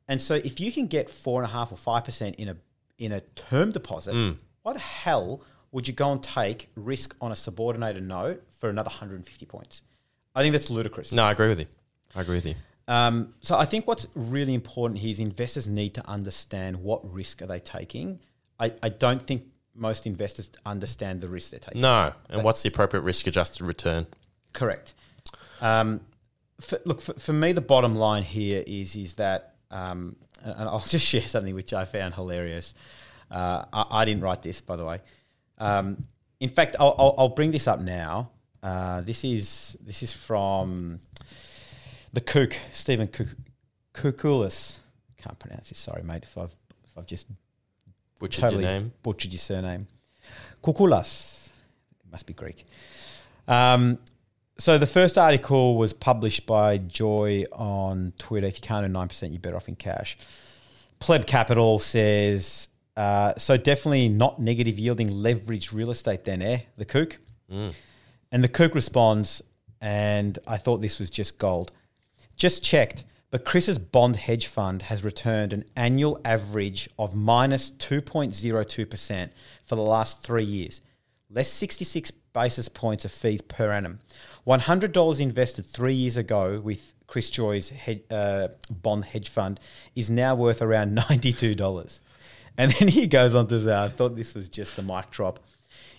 And 0.07 0.21
so, 0.21 0.35
if 0.35 0.59
you 0.59 0.71
can 0.71 0.87
get 0.87 1.09
four 1.09 1.41
and 1.43 1.49
a 1.49 1.53
half 1.53 1.71
or 1.71 1.77
five 1.77 2.03
percent 2.05 2.35
in 2.37 2.49
a 2.49 2.57
in 2.97 3.11
a 3.11 3.21
term 3.21 3.71
deposit, 3.71 4.13
Mm. 4.13 4.37
why 4.63 4.73
the 4.73 4.79
hell 4.79 5.41
would 5.71 5.87
you 5.87 5.93
go 5.93 6.11
and 6.11 6.21
take 6.23 6.69
risk 6.75 7.15
on 7.21 7.31
a 7.31 7.35
subordinated 7.35 8.03
note 8.07 8.43
for 8.59 8.69
another 8.69 8.89
150 8.89 9.45
points? 9.45 9.81
I 10.35 10.41
think 10.41 10.53
that's 10.53 10.69
ludicrous. 10.69 11.11
No, 11.11 11.23
I 11.23 11.31
agree 11.31 11.47
with 11.49 11.59
you. 11.59 11.65
I 12.15 12.21
agree 12.21 12.35
with 12.37 12.45
you. 12.45 12.55
Um, 12.87 13.33
so 13.41 13.57
I 13.57 13.65
think 13.65 13.87
what's 13.87 14.07
really 14.13 14.53
important 14.53 14.99
here 14.99 15.11
is 15.11 15.19
investors 15.19 15.67
need 15.67 15.93
to 15.95 16.07
understand 16.07 16.77
what 16.77 17.11
risk 17.11 17.41
are 17.41 17.47
they 17.47 17.59
taking. 17.59 18.19
I, 18.59 18.73
I 18.81 18.89
don't 18.89 19.21
think 19.21 19.45
most 19.75 20.05
investors 20.05 20.49
understand 20.65 21.21
the 21.21 21.27
risk 21.27 21.51
they're 21.51 21.59
taking. 21.59 21.81
No. 21.81 22.13
And 22.29 22.43
what's 22.43 22.61
the 22.61 22.69
appropriate 22.69 23.03
risk 23.03 23.25
adjusted 23.27 23.63
return? 23.63 24.07
Correct. 24.51 24.93
Um, 25.61 26.01
for, 26.59 26.79
look, 26.85 27.01
for, 27.01 27.13
for 27.13 27.33
me, 27.33 27.51
the 27.53 27.61
bottom 27.61 27.95
line 27.95 28.23
here 28.23 28.63
is 28.67 28.95
is 28.95 29.15
that, 29.15 29.55
um, 29.71 30.15
and 30.43 30.69
I'll 30.69 30.79
just 30.87 31.05
share 31.05 31.27
something 31.27 31.55
which 31.55 31.73
I 31.73 31.85
found 31.85 32.13
hilarious. 32.13 32.73
Uh, 33.31 33.65
I, 33.71 33.85
I 33.89 34.05
didn't 34.05 34.21
write 34.21 34.41
this, 34.41 34.61
by 34.61 34.75
the 34.75 34.85
way. 34.85 34.99
Um, 35.57 36.05
in 36.39 36.49
fact, 36.49 36.75
I'll, 36.79 36.95
I'll, 36.99 37.15
I'll 37.17 37.29
bring 37.29 37.51
this 37.51 37.67
up 37.67 37.79
now. 37.79 38.31
Uh, 38.61 39.01
this 39.01 39.23
is 39.23 39.77
this 39.81 40.03
is 40.03 40.13
from 40.13 40.99
the 42.13 42.21
Kook 42.21 42.55
Stephen 42.71 43.09
Koukoulis. 43.93 44.77
Can't 45.17 45.39
pronounce 45.39 45.69
this. 45.69 45.79
Sorry, 45.79 46.03
mate. 46.03 46.23
If 46.23 46.37
I've 46.37 46.55
if 46.85 46.97
I've 46.97 47.05
just 47.05 47.27
Which 48.19 48.37
totally 48.37 48.63
your 48.63 48.71
name? 48.71 48.93
butchered 49.01 49.31
your 49.31 49.39
surname. 49.39 49.87
Koukoulas. 50.63 51.47
It 52.05 52.11
must 52.11 52.25
be 52.27 52.33
Greek. 52.33 52.65
Um, 53.47 53.97
so 54.57 54.77
the 54.77 54.87
first 54.87 55.17
article 55.17 55.75
was 55.77 55.93
published 55.93 56.45
by 56.45 56.77
Joye 56.77 57.45
on 57.51 58.13
Twitter. 58.17 58.47
If 58.47 58.57
you 58.57 58.61
can't 58.61 58.85
earn 58.85 58.91
nine 58.93 59.07
percent, 59.07 59.33
you're 59.33 59.41
better 59.41 59.55
off 59.55 59.67
in 59.67 59.75
cash. 59.75 60.17
Pleb 60.99 61.25
Capital 61.25 61.79
says 61.79 62.69
uh, 62.95 63.33
so. 63.37 63.57
Definitely 63.57 64.09
not 64.09 64.39
negative 64.39 64.77
yielding 64.77 65.09
leveraged 65.09 65.73
real 65.73 65.91
estate. 65.91 66.23
Then, 66.23 66.41
eh? 66.41 66.59
The 66.77 66.85
kook. 66.85 67.17
And 67.49 68.43
the 68.43 68.47
kook 68.47 68.73
responds, 68.73 69.43
and 69.79 70.39
I 70.47 70.57
thought 70.57 70.81
this 70.81 70.99
was 70.99 71.09
just 71.09 71.37
gold. 71.37 71.71
Just 72.43 72.61
checked, 72.61 73.05
but 73.31 73.45
Chris's 73.45 73.79
bond 73.79 74.17
hedge 74.17 74.47
fund 74.47 74.81
has 74.81 75.01
returned 75.01 75.53
an 75.53 75.63
annual 75.77 76.19
average 76.25 76.89
of 76.99 77.15
minus 77.15 77.69
2.02% 77.69 79.29
for 79.63 79.75
the 79.77 79.81
last 79.81 80.23
three 80.23 80.43
years, 80.43 80.81
less 81.29 81.47
66 81.47 82.11
basis 82.33 82.67
points 82.67 83.05
of 83.05 83.13
fees 83.13 83.41
per 83.41 83.71
annum. 83.71 83.99
$100 84.45 85.19
invested 85.21 85.65
three 85.65 85.93
years 85.93 86.17
ago 86.17 86.59
with 86.59 86.93
Chris 87.07 87.31
Joye's 87.31 87.71
uh, 88.11 88.49
bond 88.69 89.05
hedge 89.05 89.29
fund 89.29 89.57
is 89.95 90.09
now 90.09 90.35
worth 90.35 90.61
around 90.61 90.97
$92. 90.97 92.01
And 92.57 92.73
then 92.73 92.89
he 92.89 93.07
goes 93.07 93.33
on 93.33 93.47
to 93.47 93.63
say, 93.63 93.73
I 93.73 93.87
thought 93.87 94.17
this 94.17 94.35
was 94.35 94.49
just 94.49 94.75
the 94.75 94.83
mic 94.83 95.11
drop. 95.11 95.39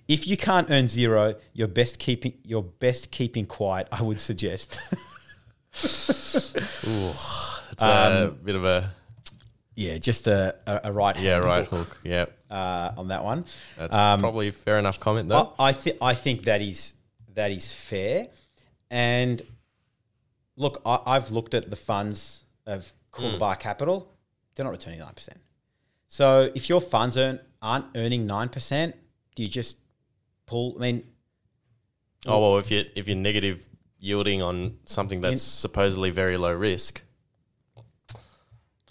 If 0.08 0.26
you 0.26 0.36
can't 0.36 0.70
earn 0.70 0.88
zero, 0.88 1.36
you're 1.54 1.68
best 1.68 1.98
keeping 1.98 2.34
you're 2.44 2.60
best 2.62 3.10
keeping 3.10 3.46
quiet. 3.46 3.88
I 3.90 4.02
would 4.02 4.20
suggest. 4.20 4.78
It's 7.72 7.82
a 7.82 8.26
Um, 8.28 8.38
bit 8.44 8.54
of 8.54 8.64
a 8.64 8.92
yeah, 9.74 9.98
just 9.98 10.28
a, 10.28 10.54
a, 10.66 10.80
a 10.84 10.92
right 10.92 11.18
yeah 11.18 11.38
right 11.38 11.66
hook, 11.66 11.88
hook. 11.88 11.96
Yeah, 12.04 12.26
uh, 12.50 12.92
on 12.96 13.08
that 13.08 13.24
one. 13.24 13.44
that's 13.76 13.94
Um, 13.94 14.20
probably 14.20 14.48
a 14.48 14.52
fair 14.52 14.78
enough 14.78 15.00
comment 15.00 15.28
though. 15.28 15.52
I, 15.58 15.70
I 15.70 15.72
think 15.72 15.96
I 16.00 16.14
think 16.14 16.42
that 16.44 16.62
is 16.62 16.94
that 17.34 17.50
is 17.50 17.72
fair. 17.72 18.28
And 18.90 19.42
look, 20.56 20.80
I, 20.86 21.00
I've 21.06 21.32
looked 21.32 21.54
at 21.54 21.68
the 21.70 21.76
funds 21.76 22.44
of 22.66 22.92
Coolabah 23.12 23.58
Capital; 23.58 24.08
they're 24.54 24.64
not 24.64 24.70
returning 24.70 25.00
nine 25.00 25.14
percent. 25.14 25.38
So 26.06 26.52
if 26.54 26.68
your 26.68 26.80
funds 26.80 27.16
earn 27.16 27.40
aren't 27.60 27.86
earning 27.96 28.26
nine 28.26 28.48
percent, 28.50 28.94
do 29.34 29.42
you 29.42 29.48
just 29.48 29.78
pull? 30.46 30.76
I 30.78 30.80
mean, 30.82 31.04
oh 32.26 32.38
well, 32.40 32.58
if 32.58 32.70
you 32.70 32.84
if 32.94 33.08
you're 33.08 33.16
negative 33.16 33.68
yielding 34.04 34.42
on 34.42 34.76
something 34.84 35.22
that's 35.22 35.40
supposedly 35.42 36.10
very 36.10 36.36
low 36.36 36.52
risk. 36.52 37.02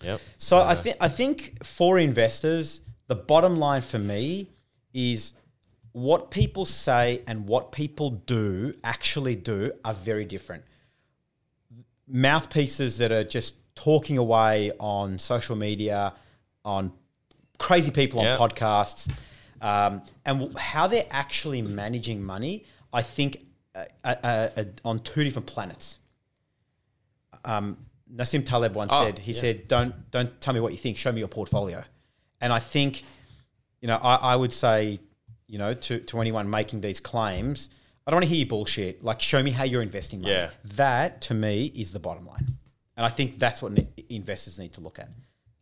Yep. 0.02 0.20
So 0.38 0.62
I 0.62 0.76
think 0.76 0.98
I 1.00 1.08
think 1.08 1.64
for 1.64 2.00
investors, 2.00 2.82
the 3.08 3.16
bottom 3.16 3.56
line 3.56 3.82
for 3.82 4.00
me 4.00 4.50
is 4.94 5.34
what 5.92 6.32
people 6.32 6.66
say 6.66 7.22
and 7.28 7.48
what 7.48 7.72
people 7.72 8.10
do 8.10 8.74
actually 8.84 9.36
do 9.36 9.72
are 9.86 9.94
very 9.94 10.26
different. 10.26 10.64
Mouthpieces 12.08 12.98
that 12.98 13.12
are 13.12 13.24
just 13.24 13.56
talking 13.76 14.18
away 14.18 14.72
on 14.80 15.20
social 15.20 15.56
media, 15.56 16.14
on 16.66 16.92
crazy 17.60 17.92
people 17.92 18.20
on 18.20 18.26
Yeah. 18.26 18.38
podcasts, 18.38 19.10
um, 19.62 20.02
and 20.26 20.40
w- 20.40 20.58
how 20.58 20.88
they're 20.88 21.08
actually 21.12 21.62
managing 21.62 22.22
money, 22.22 22.66
I 22.92 23.02
think, 23.04 23.38
uh, 23.76 23.86
uh, 24.04 24.16
uh, 24.58 24.64
on 24.86 25.00
two 25.00 25.24
different 25.24 25.48
planets. 25.48 25.98
Um, 27.46 27.78
Nassim 28.14 28.46
Taleb 28.46 28.76
once 28.76 28.92
Oh, 28.94 29.06
said, 29.06 29.20
he 29.20 29.32
yeah. 29.32 29.40
said, 29.42 29.68
"Don't 29.68 30.12
don't 30.12 30.40
tell 30.40 30.54
me 30.54 30.60
what 30.60 30.72
you 30.72 30.78
think. 30.78 30.98
Show 30.98 31.12
me 31.12 31.20
your 31.20 31.28
portfolio." 31.28 31.84
And 32.42 32.54
I 32.54 32.60
think, 32.60 33.04
you 33.82 33.88
know, 33.88 33.98
I, 34.02 34.16
I 34.16 34.36
would 34.36 34.54
say, 34.54 35.00
you 35.48 35.58
know, 35.58 35.74
to, 35.74 36.00
to 36.00 36.20
anyone 36.20 36.50
making 36.50 36.82
these 36.82 37.00
claims, 37.00 37.70
I 38.06 38.12
don't 38.12 38.18
want 38.18 38.26
to 38.26 38.30
hear 38.30 38.40
you 38.40 38.46
bullshit. 38.46 39.04
Like, 39.04 39.22
show 39.22 39.42
me 39.42 39.52
how 39.52 39.64
you're 39.64 39.82
investing 39.82 40.22
money. 40.22 40.34
Yeah. 40.34 40.50
That 40.76 41.22
to 41.22 41.34
me 41.34 41.68
is 41.76 41.92
the 41.92 42.00
bottom 42.00 42.26
line, 42.28 42.58
and 42.98 43.06
I 43.06 43.10
think 43.10 43.40
that's 43.40 43.62
what 43.62 43.72
investors 44.10 44.60
need 44.60 44.74
to 44.74 44.82
look 44.82 45.00
at. 45.00 45.10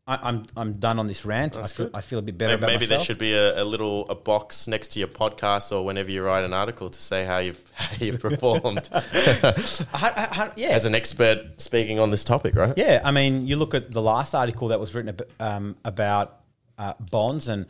I, 0.07 0.17
I'm 0.23 0.45
I'm 0.57 0.73
done 0.73 0.97
on 0.99 1.05
this 1.07 1.25
rant. 1.25 1.55
I 1.55 1.63
feel 1.67 1.85
good. 1.85 1.95
I 1.95 2.01
feel 2.01 2.19
a 2.19 2.21
bit 2.23 2.37
better 2.37 2.53
Maybe, 2.53 2.63
about 2.63 2.67
maybe 2.73 2.85
there 2.87 2.99
should 2.99 3.19
be 3.19 3.33
a, 3.33 3.61
a 3.61 3.63
little 3.63 4.09
a 4.09 4.15
box 4.15 4.67
next 4.67 4.89
to 4.89 4.99
your 4.99 5.07
podcast 5.07 5.71
or 5.71 5.85
whenever 5.85 6.09
you 6.09 6.23
write 6.23 6.43
an 6.43 6.53
article 6.53 6.89
to 6.89 6.99
say 7.01 7.23
how 7.23 7.37
you've 7.37 7.63
how 7.73 7.95
you've 8.03 8.19
performed 8.29 8.89
I- 8.93 9.53
I- 9.93 10.27
I- 10.43 10.51
yeah, 10.55 10.69
as 10.69 10.85
an 10.85 10.95
expert 10.95 11.61
speaking 11.61 11.99
on 11.99 12.09
this 12.09 12.23
topic, 12.23 12.55
right? 12.55 12.73
Yeah, 12.75 13.01
I 13.03 13.11
mean, 13.11 13.45
you 13.45 13.55
look 13.57 13.73
at 13.75 13.91
the 13.91 14.01
last 14.01 14.33
article 14.33 14.69
that 14.69 14.79
was 14.79 14.95
written 14.95 15.09
ab- 15.09 15.29
um, 15.39 15.75
about 15.85 16.39
uh, 16.79 16.93
bonds, 17.11 17.47
and 17.47 17.67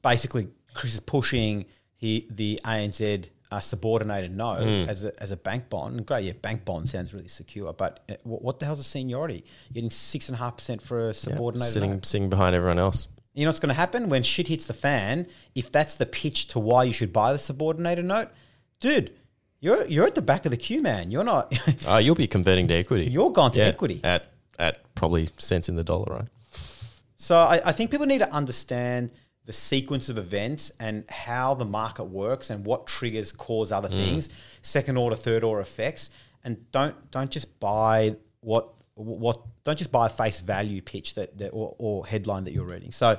basically 0.00 0.48
Chris 0.74 0.94
is 0.94 1.00
pushing 1.00 1.66
he, 1.96 2.26
the 2.30 2.60
ANZ 2.64 3.28
uh, 3.50 3.60
subordinated 3.60 4.36
note 4.36 4.62
Hmm. 4.62 4.90
as, 4.90 5.04
a, 5.04 5.22
as 5.22 5.30
a 5.30 5.36
bank 5.36 5.68
bond. 5.70 6.04
Great, 6.06 6.24
yeah, 6.24 6.32
bank 6.32 6.64
bond 6.64 6.88
sounds 6.88 7.14
really 7.14 7.28
secure, 7.28 7.72
but 7.72 8.00
uh, 8.10 8.14
what, 8.24 8.42
what 8.42 8.58
the 8.60 8.66
hell's 8.66 8.80
a 8.80 8.84
seniority? 8.84 9.44
You're 9.68 9.74
getting 9.74 9.90
six 9.90 10.28
and 10.28 10.36
a 10.36 10.38
half 10.38 10.56
percent 10.56 10.82
for 10.82 11.04
a 11.04 11.06
Yeah, 11.08 11.12
subordinated 11.12 11.72
sitting 11.72 11.90
note. 11.92 12.06
sitting 12.06 12.28
behind 12.30 12.54
everyone 12.54 12.78
else. 12.78 13.06
You 13.34 13.44
know 13.44 13.50
what's 13.50 13.60
going 13.60 13.68
to 13.68 13.74
happen 13.74 14.08
when 14.08 14.22
shit 14.22 14.48
hits 14.48 14.66
the 14.66 14.74
fan? 14.74 15.26
If 15.54 15.70
that's 15.70 15.94
the 15.94 16.06
pitch 16.06 16.48
to 16.48 16.58
why 16.58 16.84
you 16.84 16.92
should 16.92 17.12
buy 17.12 17.32
the 17.32 17.38
subordinated 17.38 18.04
note, 18.04 18.28
dude, 18.80 19.12
you're 19.60 19.86
you're 19.86 20.06
at 20.06 20.14
the 20.16 20.22
back 20.22 20.44
of 20.44 20.50
the 20.50 20.56
queue, 20.56 20.82
man. 20.82 21.10
You're 21.10 21.24
not. 21.24 21.54
Uh, 21.86 21.96
you'll 22.02 22.14
be 22.16 22.26
converting 22.26 22.66
to 22.68 22.74
equity. 22.74 23.04
you're 23.06 23.30
gone 23.30 23.52
to 23.52 23.58
Yeah, 23.60 23.66
equity. 23.66 24.00
at 24.02 24.26
at 24.58 24.92
probably 24.96 25.28
cents 25.38 25.68
in 25.68 25.76
the 25.76 25.84
dollar, 25.84 26.12
right? 26.12 26.28
So 27.16 27.36
I, 27.38 27.60
I 27.64 27.72
think 27.72 27.90
people 27.90 28.06
need 28.06 28.18
to 28.18 28.32
understand 28.32 29.10
the 29.48 29.52
sequence 29.54 30.10
of 30.10 30.18
events 30.18 30.70
and 30.78 31.08
how 31.10 31.54
the 31.54 31.64
market 31.64 32.04
works 32.04 32.50
and 32.50 32.66
what 32.66 32.86
triggers 32.86 33.32
cause 33.32 33.72
other 33.72 33.88
things, 33.88 34.28
second 34.60 34.98
order, 34.98 35.16
third 35.16 35.42
order 35.42 35.62
effects, 35.62 36.10
and 36.44 36.70
don't 36.70 36.94
don't 37.10 37.30
just 37.30 37.58
buy 37.58 38.14
what 38.40 38.74
what 38.94 39.40
don't 39.64 39.78
just 39.78 39.90
buy 39.90 40.04
a 40.06 40.10
face 40.10 40.40
value 40.40 40.82
pitch 40.82 41.14
that, 41.14 41.38
that 41.38 41.48
or, 41.48 41.74
or 41.78 42.06
headline 42.06 42.44
that 42.44 42.52
you're 42.52 42.66
reading. 42.66 42.92
So 42.92 43.18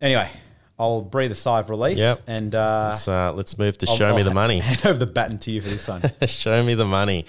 anyway, 0.00 0.30
I'll 0.78 1.02
breathe 1.02 1.30
a 1.30 1.34
sigh 1.34 1.60
of 1.60 1.68
relief. 1.68 1.98
Yep. 1.98 2.22
and 2.26 2.54
uh, 2.54 2.86
Let's 2.88 3.06
uh, 3.06 3.32
let's 3.34 3.58
move 3.58 3.76
to 3.78 3.86
I'll- 3.88 3.96
show 3.96 4.12
me 4.14 4.18
I'll 4.18 4.24
the 4.24 4.30
ha- 4.30 4.34
money. 4.34 4.58
Hand 4.70 4.86
over 4.86 4.98
the 4.98 5.06
baton 5.06 5.38
to 5.40 5.50
you 5.50 5.60
for 5.60 5.68
this 5.68 5.86
one. 5.86 6.02
Show 6.26 6.62
me 6.64 6.74
the 6.74 6.86
money. 6.86 7.26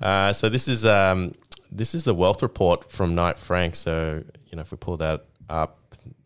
Uh, 0.00 0.32
so 0.32 0.48
this 0.48 0.66
is 0.66 0.84
um, 0.84 1.34
this 1.70 1.94
is 1.94 2.02
the 2.04 2.14
wealth 2.14 2.42
report 2.42 2.90
from 2.90 3.14
Knight 3.14 3.38
Frank. 3.38 3.76
So 3.76 4.24
you 4.48 4.56
know, 4.56 4.62
if 4.62 4.72
we 4.72 4.78
pull 4.78 4.96
that 4.96 5.26
up, 5.48 5.78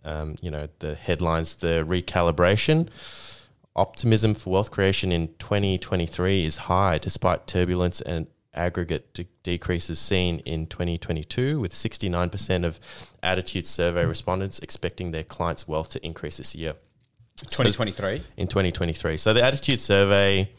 um, 0.05 0.37
you 0.41 0.51
know, 0.51 0.69
the 0.81 0.95
headlines, 0.95 1.57
the 1.57 1.85
recalibration, 1.87 2.89
optimism 3.77 4.35
for 4.35 4.51
wealth 4.51 4.71
creation 4.71 5.11
in 5.11 5.29
2023 5.39 6.45
is 6.45 6.57
high 6.57 6.99
despite 6.99 7.47
turbulence 7.47 8.01
and 8.01 8.27
aggregate 8.55 9.13
de- 9.15 9.27
decreases 9.43 9.99
seen 9.99 10.39
in 10.41 10.67
2022, 10.67 11.59
with 11.59 11.73
69% 11.73 12.65
of 12.65 12.79
attitude 13.23 13.67
survey 13.67 14.05
respondents 14.05 14.59
expecting 14.61 15.11
their 15.11 15.25
clients' 15.25 15.67
wealth 15.67 15.91
to 15.91 16.07
increase 16.07 16.37
this 16.37 16.55
year 16.55 16.75
2023. 17.37 18.23
in 18.37 18.47
2023. 18.47 19.17
So 19.17 19.33
the 19.33 19.43
attitude 19.43 19.81
survey 19.81 20.51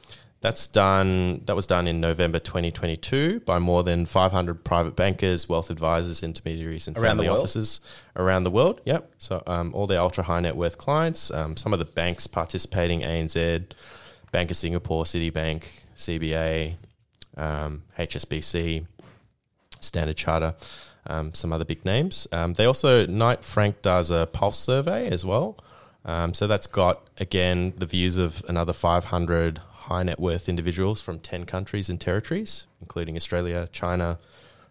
that's 0.46 0.68
done 0.68 1.42
that 1.46 1.56
was 1.56 1.66
done 1.66 1.88
in 1.88 2.00
November 2.00 2.38
2022 2.38 3.40
by 3.40 3.58
more 3.58 3.82
than 3.82 4.06
500 4.06 4.64
private 4.64 4.96
bankers, 4.96 5.50
wealth 5.50 5.72
advisors, 5.72 6.22
intermediaries, 6.22 6.88
and 6.88 6.96
Around 6.96 7.18
family 7.18 7.28
offices 7.28 7.82
around 8.16 8.44
the 8.44 8.52
world. 8.52 8.80
Yep. 8.86 9.12
So 9.18 9.42
um, 9.48 9.74
all 9.74 9.88
their 9.88 10.00
ultra 10.00 10.24
high 10.24 10.42
net 10.42 10.56
worth 10.56 10.78
clients, 10.78 11.32
um, 11.32 11.58
some 11.58 11.74
of 11.74 11.80
the 11.80 11.86
banks 11.86 12.28
participating: 12.28 13.02
ANZ, 13.02 13.72
Bank 14.32 14.52
of 14.52 14.58
Singapore, 14.58 15.06
Citibank, 15.06 15.64
CBA, 15.96 16.76
um, 17.38 17.82
HSBC, 17.98 18.86
Standard 19.80 20.16
Charter, 20.16 20.54
um, 21.08 21.34
some 21.34 21.54
other 21.54 21.66
big 21.66 21.84
names. 21.86 22.28
Um, 22.32 22.54
they 22.54 22.66
also 22.66 23.08
Knight 23.08 23.44
Frank 23.44 23.82
does 23.82 24.12
a 24.12 24.28
pulse 24.32 24.60
survey 24.60 25.10
as 25.10 25.26
well. 25.26 25.58
Um, 26.08 26.36
so 26.36 26.46
that's 26.46 26.68
got 26.68 27.02
again 27.18 27.74
the 27.78 27.88
views 27.88 28.20
of 28.20 28.44
another 28.48 28.74
500 28.74 29.60
high 29.86 30.04
net 30.04 30.20
worth 30.20 30.48
individuals 30.50 31.02
from 31.02 31.20
10 31.20 31.46
countries 31.46 31.90
and 31.90 32.00
territories, 32.00 32.68
including 32.82 33.16
Australia, 33.16 33.68
China, 33.72 34.18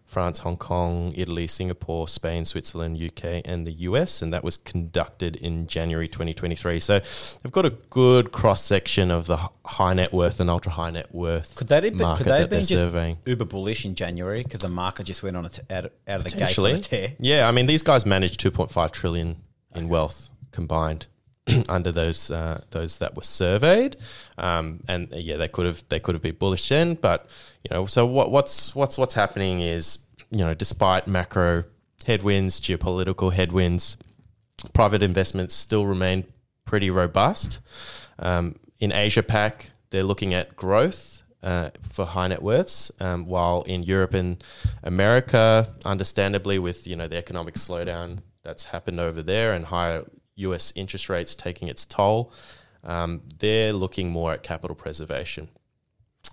France, 0.05 0.39
Hong 0.39 0.55
Kong, 0.55 1.13
Italy, 1.15 1.47
Singapore, 1.47 2.07
Spain, 2.07 2.45
Switzerland, 2.45 3.01
UK, 3.01 3.41
and 3.43 3.65
the 3.65 3.71
US. 3.89 4.21
And 4.21 4.31
that 4.33 4.43
was 4.43 4.55
conducted 4.55 5.35
in 5.35 5.65
January 5.67 6.07
2023. 6.07 6.79
So 6.79 6.99
they've 6.99 7.51
got 7.51 7.65
a 7.65 7.71
good 7.89 8.31
cross 8.31 8.63
section 8.63 9.09
of 9.09 9.25
the 9.25 9.37
high 9.65 9.93
net 9.95 10.13
worth 10.13 10.39
and 10.39 10.49
ultra 10.49 10.71
high 10.73 10.91
net 10.91 11.13
worth 11.13 11.55
Could 11.55 11.69
that 11.69 11.83
have 11.83 11.97
been, 11.97 12.17
could 12.17 12.27
they 12.27 12.39
have 12.41 12.49
been 12.51 12.63
just 12.63 12.83
surveying. 12.83 13.17
uber 13.25 13.45
bullish 13.45 13.83
in 13.83 13.95
January 13.95 14.43
because 14.43 14.61
the 14.61 14.69
market 14.69 15.05
just 15.05 15.23
went 15.23 15.35
on 15.37 15.49
t- 15.49 15.61
out, 15.71 15.85
out 16.07 16.19
of 16.19 16.23
the 16.23 16.29
gates 16.29 16.35
on 16.35 16.39
Potentially. 16.39 16.71
a 16.73 16.77
tear? 16.79 17.07
Yeah, 17.19 17.47
I 17.47 17.51
mean 17.51 17.65
these 17.65 17.81
guys 17.83 18.05
managed 18.05 18.39
2.5 18.39 18.91
trillion 18.91 19.37
in 19.73 19.89
wealth 19.89 20.29
combined 20.51 21.07
under 21.69 21.91
those 21.91 22.31
uh, 22.31 22.61
those 22.71 22.97
that 22.99 23.15
were 23.15 23.23
surveyed, 23.23 23.97
um, 24.37 24.81
and 24.87 25.13
uh, 25.13 25.17
yeah, 25.17 25.37
they 25.37 25.47
could 25.47 25.65
have 25.65 25.83
they 25.89 25.99
could 25.99 26.15
have 26.15 26.21
been 26.21 26.35
bullish 26.35 26.69
then, 26.69 26.95
but 26.95 27.27
you 27.63 27.75
know, 27.75 27.85
so 27.85 28.05
what, 28.05 28.31
what's 28.31 28.75
what's 28.75 28.97
what's 28.97 29.13
happening 29.13 29.61
is 29.61 30.05
you 30.31 30.39
know, 30.39 30.53
despite 30.53 31.07
macro 31.07 31.63
headwinds, 32.05 32.59
geopolitical 32.59 33.33
headwinds, 33.33 33.97
private 34.73 35.01
investments 35.01 35.55
still 35.55 35.85
remain 35.85 36.25
pretty 36.65 36.89
robust. 36.89 37.59
Um, 38.19 38.55
in 38.79 38.91
Asia 38.91 39.23
Pac, 39.23 39.71
they're 39.89 40.03
looking 40.03 40.33
at 40.33 40.55
growth 40.55 41.23
uh, 41.41 41.69
for 41.89 42.05
high 42.05 42.27
net 42.27 42.41
worths, 42.41 42.91
um, 42.99 43.25
while 43.27 43.61
in 43.63 43.83
Europe 43.83 44.13
and 44.13 44.43
America, 44.83 45.73
understandably, 45.85 46.59
with 46.59 46.87
you 46.87 46.95
know 46.95 47.07
the 47.07 47.17
economic 47.17 47.55
slowdown 47.55 48.19
that's 48.43 48.65
happened 48.65 48.99
over 48.99 49.23
there 49.23 49.53
and 49.53 49.65
higher 49.65 50.03
U.S. 50.35 50.73
interest 50.75 51.09
rates 51.09 51.35
taking 51.35 51.67
its 51.67 51.85
toll, 51.85 52.31
um, 52.83 53.21
they're 53.39 53.73
looking 53.73 54.09
more 54.09 54.33
at 54.33 54.43
capital 54.43 54.75
preservation. 54.75 55.49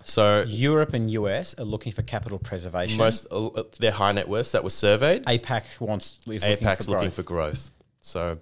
So 0.05 0.43
Europe 0.47 0.93
and 0.93 1.09
US 1.11 1.57
are 1.59 1.63
looking 1.63 1.91
for 1.91 2.01
capital 2.01 2.39
preservation. 2.39 2.97
most 2.97 3.27
uh, 3.31 3.63
their 3.79 3.91
high 3.91 4.11
net 4.11 4.27
worths 4.27 4.51
that 4.51 4.63
were 4.63 4.69
surveyed, 4.71 5.23
APAC 5.25 5.79
wants 5.79 6.19
is 6.27 6.43
looking 6.43 6.67
APAC's 6.67 6.85
for 6.85 6.91
looking 6.91 7.03
growth. 7.05 7.13
for 7.15 7.23
growth. 7.23 7.71
So 8.01 8.39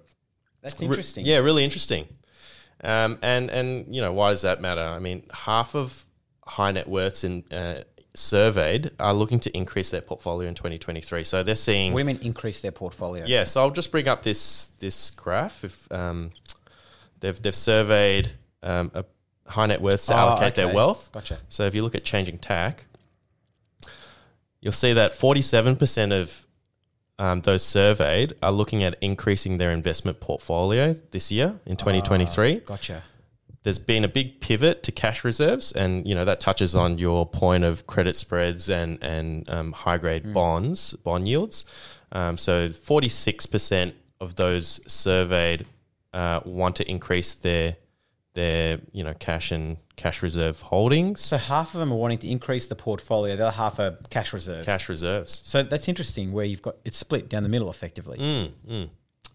That's 0.62 0.78
Re- 0.80 0.86
interesting. 0.86 1.26
yeah, 1.26 1.38
really 1.38 1.62
interesting. 1.64 2.08
Um, 2.82 3.18
and 3.22 3.50
and 3.50 3.94
you 3.94 4.00
know 4.00 4.12
why 4.12 4.30
does 4.30 4.42
that 4.42 4.60
matter? 4.60 4.80
I 4.82 4.98
mean, 4.98 5.24
half 5.32 5.74
of 5.76 6.04
high 6.44 6.72
net 6.72 6.88
worths 6.88 7.22
in 7.22 7.44
uh, 7.52 7.82
surveyed 8.14 8.90
are 9.00 9.14
looking 9.14 9.40
to 9.40 9.56
increase 9.56 9.90
their 9.90 10.02
portfolio 10.02 10.48
in 10.48 10.54
2023. 10.54 11.24
So 11.24 11.42
they're 11.42 11.54
seeing 11.54 11.92
What 11.92 11.98
do 12.04 12.08
you 12.08 12.14
mean 12.14 12.18
increase 12.22 12.60
their 12.60 12.72
portfolio? 12.72 13.24
yeah. 13.26 13.44
So 13.44 13.60
I'll 13.62 13.70
just 13.70 13.90
bring 13.90 14.08
up 14.08 14.22
this 14.22 14.66
this 14.80 15.10
graph. 15.10 15.64
If 15.64 15.90
um, 15.92 16.32
they've 17.20 17.40
they've 17.40 17.54
surveyed 17.54 18.32
um, 18.62 18.90
a 18.94 19.04
high 19.46 19.66
net 19.66 19.80
worths 19.80 20.06
to 20.06 20.14
Oh, 20.14 20.18
allocate 20.18 20.52
okay. 20.52 20.64
their 20.64 20.74
wealth. 20.74 21.10
Gotcha. 21.12 21.38
So 21.48 21.64
if 21.66 21.74
you 21.74 21.82
look 21.82 21.94
at 21.94 22.04
changing 22.04 22.38
tack, 22.38 22.84
you'll 24.60 24.72
see 24.72 24.92
that 24.92 25.12
47% 25.12 26.12
of 26.12 26.46
um, 27.18 27.40
those 27.42 27.62
surveyed 27.64 28.34
are 28.42 28.52
looking 28.52 28.82
at 28.82 28.96
increasing 29.00 29.58
their 29.58 29.70
investment 29.72 30.20
portfolio 30.20 30.94
this 31.10 31.30
year 31.32 31.60
in 31.66 31.76
2023. 31.76 32.60
Gotcha. 32.60 33.02
There's 33.64 33.78
been 33.78 34.04
a 34.04 34.08
big 34.08 34.40
pivot 34.40 34.82
to 34.84 34.92
cash 34.92 35.22
reserves, 35.24 35.70
and 35.72 36.06
you 36.06 36.14
know 36.14 36.24
that 36.24 36.40
touches 36.40 36.74
on 36.74 36.98
your 36.98 37.26
point 37.26 37.62
of 37.64 37.86
credit 37.86 38.16
spreads 38.16 38.68
and 38.68 38.98
and 39.02 39.48
um, 39.48 39.72
high 39.72 39.98
grade 39.98 40.32
bonds, 40.32 40.94
bond 40.94 41.28
yields. 41.28 41.64
Um, 42.10 42.36
so 42.36 42.68
46% 42.68 43.94
of 44.20 44.34
those 44.36 44.80
surveyed 44.86 45.66
uh, 46.12 46.40
want 46.44 46.76
to 46.76 46.90
increase 46.90 47.34
their 47.34 47.76
their 48.34 48.80
you 48.92 49.04
know 49.04 49.14
cash 49.14 49.52
and 49.52 49.76
cash 49.96 50.22
reserve 50.22 50.60
holdings, 50.62 51.20
So 51.20 51.36
half 51.36 51.74
of 51.74 51.80
them 51.80 51.92
are 51.92 51.96
wanting 51.96 52.18
to 52.18 52.28
increase 52.28 52.66
the 52.66 52.74
portfolio, 52.74 53.36
the 53.36 53.46
other 53.46 53.56
half 53.56 53.78
are 53.78 53.98
cash 54.10 54.32
reserves. 54.32 54.64
cash 54.66 54.88
reserves. 54.88 55.40
So 55.44 55.62
that's 55.62 55.86
interesting 55.88 56.32
where 56.32 56.44
you've 56.44 56.62
got 56.62 56.76
it's 56.84 56.96
split 56.96 57.28
down 57.28 57.42
the 57.44 57.48
middle 57.48 57.70
effectively. 57.70 58.18
Mm, 58.18 58.88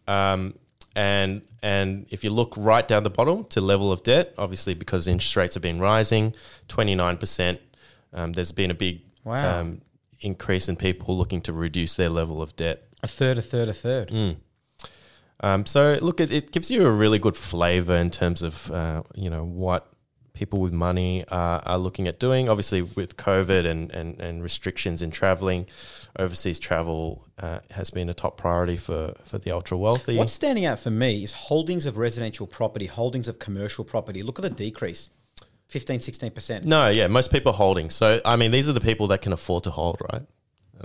Um, 0.07 0.55
and 0.97 1.41
and 1.61 2.07
if 2.09 2.23
you 2.23 2.31
look 2.31 2.53
right 2.57 2.85
down 2.87 3.03
the 3.03 3.09
bottom 3.09 3.45
to 3.45 3.61
level 3.61 3.91
of 3.91 4.01
debt, 4.03 4.33
obviously 4.37 4.73
because 4.73 5.07
interest 5.07 5.35
rates 5.37 5.53
have 5.53 5.61
been 5.63 5.79
rising, 5.79 6.33
twenty 6.67 6.95
nine 6.95 7.17
percent. 7.17 7.61
Um, 8.13 8.33
there's 8.33 8.51
been 8.51 8.71
a 8.71 8.73
big 8.73 9.01
Wow. 9.23 9.59
um, 9.59 9.81
increase 10.21 10.67
in 10.69 10.75
people 10.77 11.17
looking 11.17 11.41
to 11.41 11.53
reduce 11.53 11.95
their 11.95 12.09
level 12.09 12.41
of 12.41 12.55
debt. 12.55 12.83
A 13.03 13.07
third, 13.07 13.37
a 13.37 13.41
third, 13.41 13.67
a 13.69 13.73
third. 13.73 14.07
Mm. 14.09 14.37
Um, 15.41 15.65
so 15.65 15.99
look, 16.01 16.19
it, 16.19 16.31
it 16.31 16.51
gives 16.51 16.71
you 16.71 16.85
a 16.87 16.89
really 16.91 17.19
good 17.19 17.35
flavor 17.37 17.95
in 17.95 18.09
terms 18.09 18.41
of 18.41 18.71
uh, 18.71 19.03
you 19.13 19.29
know 19.29 19.43
what 19.43 19.91
people 20.37 20.59
with 20.59 20.73
money 20.73 21.25
are, 21.29 21.61
are 21.65 21.77
looking 21.77 22.07
at 22.07 22.19
doing. 22.19 22.47
Obviously, 22.47 22.81
with 22.81 23.17
COVID 23.17 23.65
and, 23.65 23.91
and, 23.91 24.19
and 24.19 24.43
restrictions 24.43 25.01
in 25.01 25.09
traveling, 25.09 25.65
overseas 26.17 26.59
travel 26.59 27.25
uh, 27.39 27.59
has 27.71 27.89
been 27.89 28.09
a 28.09 28.13
top 28.13 28.37
priority 28.37 28.77
for, 28.77 29.15
for 29.23 29.39
the 29.39 29.51
ultra 29.51 29.77
wealthy. 29.77 30.15
What's 30.15 30.33
standing 30.33 30.65
out 30.65 30.79
for 30.79 30.91
me 30.91 31.23
is 31.23 31.33
holdings 31.33 31.85
of 31.85 31.97
residential 31.97 32.45
property, 32.45 32.85
holdings 32.85 33.27
of 33.27 33.39
commercial 33.39 33.83
property. 33.83 34.21
Look 34.21 34.37
at 34.39 34.43
the 34.43 34.49
decrease 34.49 35.09
15, 35.69 35.99
16%. 35.99 36.63
No, 36.63 36.87
yeah, 36.87 37.07
most 37.07 37.31
people 37.31 37.51
holding. 37.51 37.89
So 37.89 38.21
I 38.23 38.35
mean, 38.35 38.51
these 38.51 38.69
are 38.69 38.73
the 38.73 38.81
people 38.81 39.07
that 39.07 39.21
can 39.21 39.33
afford 39.33 39.63
to 39.63 39.71
hold, 39.71 39.97
right? 40.13 40.23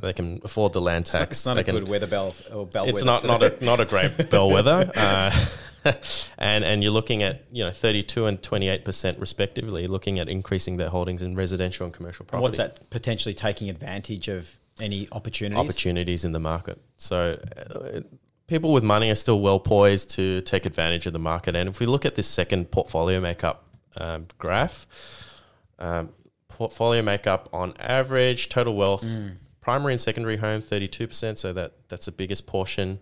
They 0.01 0.13
can 0.13 0.41
afford 0.45 0.73
the 0.73 0.81
land 0.81 1.03
It's 1.03 1.13
not, 1.13 1.19
tax. 1.19 1.31
it's 1.39 1.47
not 1.47 1.59
a 1.59 1.65
can- 1.65 1.75
good 1.75 1.89
weather 1.89 2.07
bell 2.07 2.35
or 2.53 2.67
bellwether. 2.67 2.91
It's 2.91 3.05
not 3.05 3.25
not 3.25 3.43
a 3.43 3.57
not 3.65 3.81
a 3.81 3.85
great 3.85 4.31
bellwether. 4.31 4.91
Uh, 4.95 5.47
and 6.39 6.65
and 6.65 6.83
you're 6.83 6.93
looking 6.93 7.23
at 7.23 7.45
you 7.53 7.65
know 7.65 7.71
32 7.71 8.27
and 8.27 8.43
28 8.43 8.85
percent 8.85 9.19
respectively, 9.19 9.87
looking 9.87 10.19
at 10.19 10.29
increasing 10.29 10.77
their 10.77 10.89
holdings 10.91 11.23
in 11.23 11.35
residential 11.35 11.85
and 11.87 11.95
commercial 11.95 12.25
property. 12.25 12.43
What's 12.43 12.59
that 12.59 12.89
potentially 12.91 13.35
taking 13.35 13.69
advantage 13.69 14.29
of 14.29 14.57
any 14.81 15.09
opportunities? 15.13 15.59
Opportunities 15.69 16.25
in 16.25 16.33
the 16.33 16.41
market. 16.41 16.81
So. 16.97 17.39
Uh, 17.71 18.01
People 18.49 18.73
with 18.75 18.83
money 18.85 19.11
are 19.11 19.15
still 19.15 19.41
well 19.41 19.59
poised 19.59 20.11
to 20.11 20.43
take 20.43 20.67
advantage 20.67 21.07
of 21.07 21.15
the 21.15 21.19
market. 21.19 21.57
And 21.57 21.71
if 21.71 21.81
we 21.81 21.87
look 21.87 22.05
at 22.05 22.17
this 22.17 22.27
second 22.27 22.71
portfolio 22.71 23.19
makeup 23.19 23.65
um, 23.97 24.27
graph, 24.37 24.87
um, 25.79 26.11
portfolio 26.49 27.01
makeup 27.01 27.49
on 27.53 27.73
average, 27.79 28.51
total 28.51 28.75
wealth, 28.75 29.05
Mm. 29.05 29.37
Primary 29.63 29.95
and 29.95 30.01
secondary 30.01 30.37
home, 30.37 30.61
32%. 30.61 31.39
So 31.39 31.55
that, 31.55 31.73
that's 31.89 32.05
the 32.07 32.13
biggest 32.13 32.47
portion. 32.47 32.99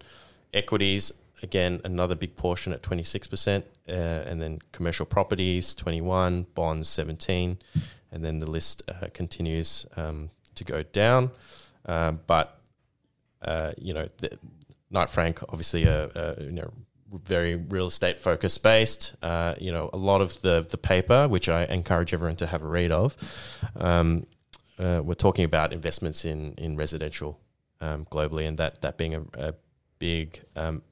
Equities, 0.54 1.10
again, 1.42 1.80
another 1.84 2.14
big 2.14 2.36
portion 2.36 2.72
at 2.72 2.82
26%. 2.82 3.64
Uh, 3.88 3.92
and 3.92 4.40
then 4.40 4.60
commercial 4.70 5.06
properties, 5.06 5.74
21, 5.74 6.46
bonds, 6.54 6.88
17. 6.88 7.58
And 8.12 8.24
then 8.24 8.38
the 8.38 8.48
list 8.48 8.82
uh, 8.88 9.06
continues 9.12 9.86
um, 9.96 10.30
to 10.54 10.62
go 10.62 10.84
down. 10.84 11.32
Um, 11.86 12.20
but, 12.28 12.60
uh, 13.42 13.72
you 13.76 13.94
know, 13.94 14.08
the, 14.18 14.38
Knight 14.92 15.08
Frank, 15.08 15.42
obviously 15.48 15.84
a, 15.84 16.36
you 16.40 16.50
know, 16.50 16.72
very 17.24 17.56
real 17.56 17.86
estate 17.86 18.20
focus 18.20 18.58
based. 18.58 19.16
Uh, 19.22 19.54
you 19.58 19.72
know, 19.72 19.90
a 19.92 19.96
lot 19.96 20.20
of 20.20 20.40
the 20.42 20.66
the 20.68 20.76
paper, 20.76 21.28
which 21.28 21.48
I 21.48 21.64
encourage 21.64 22.12
everyone 22.12 22.36
to 22.36 22.46
have 22.46 22.62
a 22.62 22.66
read 22.66 22.92
of, 22.92 23.16
um, 23.76 24.26
uh, 24.80 25.02
we're 25.04 25.14
talking 25.14 25.44
about 25.44 25.72
investments 25.72 26.24
in 26.24 26.54
in 26.56 26.76
residential 26.76 27.38
um, 27.80 28.06
globally, 28.06 28.46
and 28.48 28.58
that 28.58 28.80
that 28.82 28.96
being 28.96 29.14
a, 29.14 29.22
a 29.34 29.54
big 29.98 30.40
um, 30.56 30.82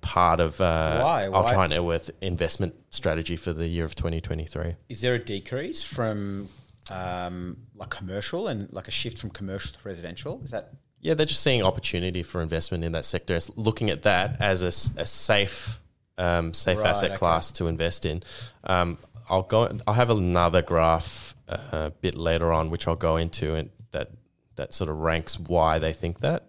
part 0.00 0.40
of 0.40 0.60
uh, 0.60 1.00
Why? 1.00 1.26
Ultra 1.26 1.56
high 1.56 1.66
net 1.68 1.82
worth 1.84 2.10
investment 2.20 2.74
strategy 2.90 3.36
for 3.36 3.52
the 3.52 3.66
year 3.68 3.84
of 3.84 3.94
2023. 3.94 4.76
Is 4.88 5.00
there 5.00 5.14
a 5.14 5.18
decrease 5.18 5.82
from 5.82 6.48
um, 6.90 7.56
like 7.74 7.90
commercial 7.90 8.48
and 8.48 8.72
like 8.72 8.88
a 8.88 8.90
shift 8.90 9.18
from 9.18 9.30
commercial 9.30 9.72
to 9.72 9.78
residential? 9.84 10.40
Is 10.44 10.50
that 10.50 10.72
Yeah, 11.00 11.14
they're 11.14 11.26
just 11.26 11.42
seeing 11.42 11.62
opportunity 11.62 12.22
for 12.22 12.42
investment 12.42 12.84
in 12.84 12.92
that 12.92 13.04
sector, 13.04 13.34
It's 13.34 13.50
looking 13.56 13.90
at 13.90 14.02
that 14.02 14.36
as 14.40 14.62
a 14.62 14.70
safe, 14.72 15.80
um, 16.18 16.52
safe 16.52 16.78
Right, 16.78 16.88
asset 16.88 17.12
okay. 17.12 17.18
class 17.18 17.50
to 17.52 17.66
invest 17.66 18.04
in. 18.04 18.22
Um, 18.64 18.98
I'll 19.28 19.42
go. 19.42 19.70
I'll 19.86 19.94
have 19.94 20.10
another 20.10 20.60
graph 20.62 21.34
a 21.72 21.92
bit 22.00 22.14
later 22.14 22.52
on, 22.52 22.70
which 22.70 22.86
I'll 22.86 22.96
go 22.96 23.16
into, 23.16 23.54
and 23.54 23.70
that 23.92 24.10
that 24.56 24.72
sort 24.72 24.90
of 24.90 24.98
ranks 24.98 25.38
why 25.38 25.78
they 25.78 25.92
think 25.92 26.20
that. 26.20 26.48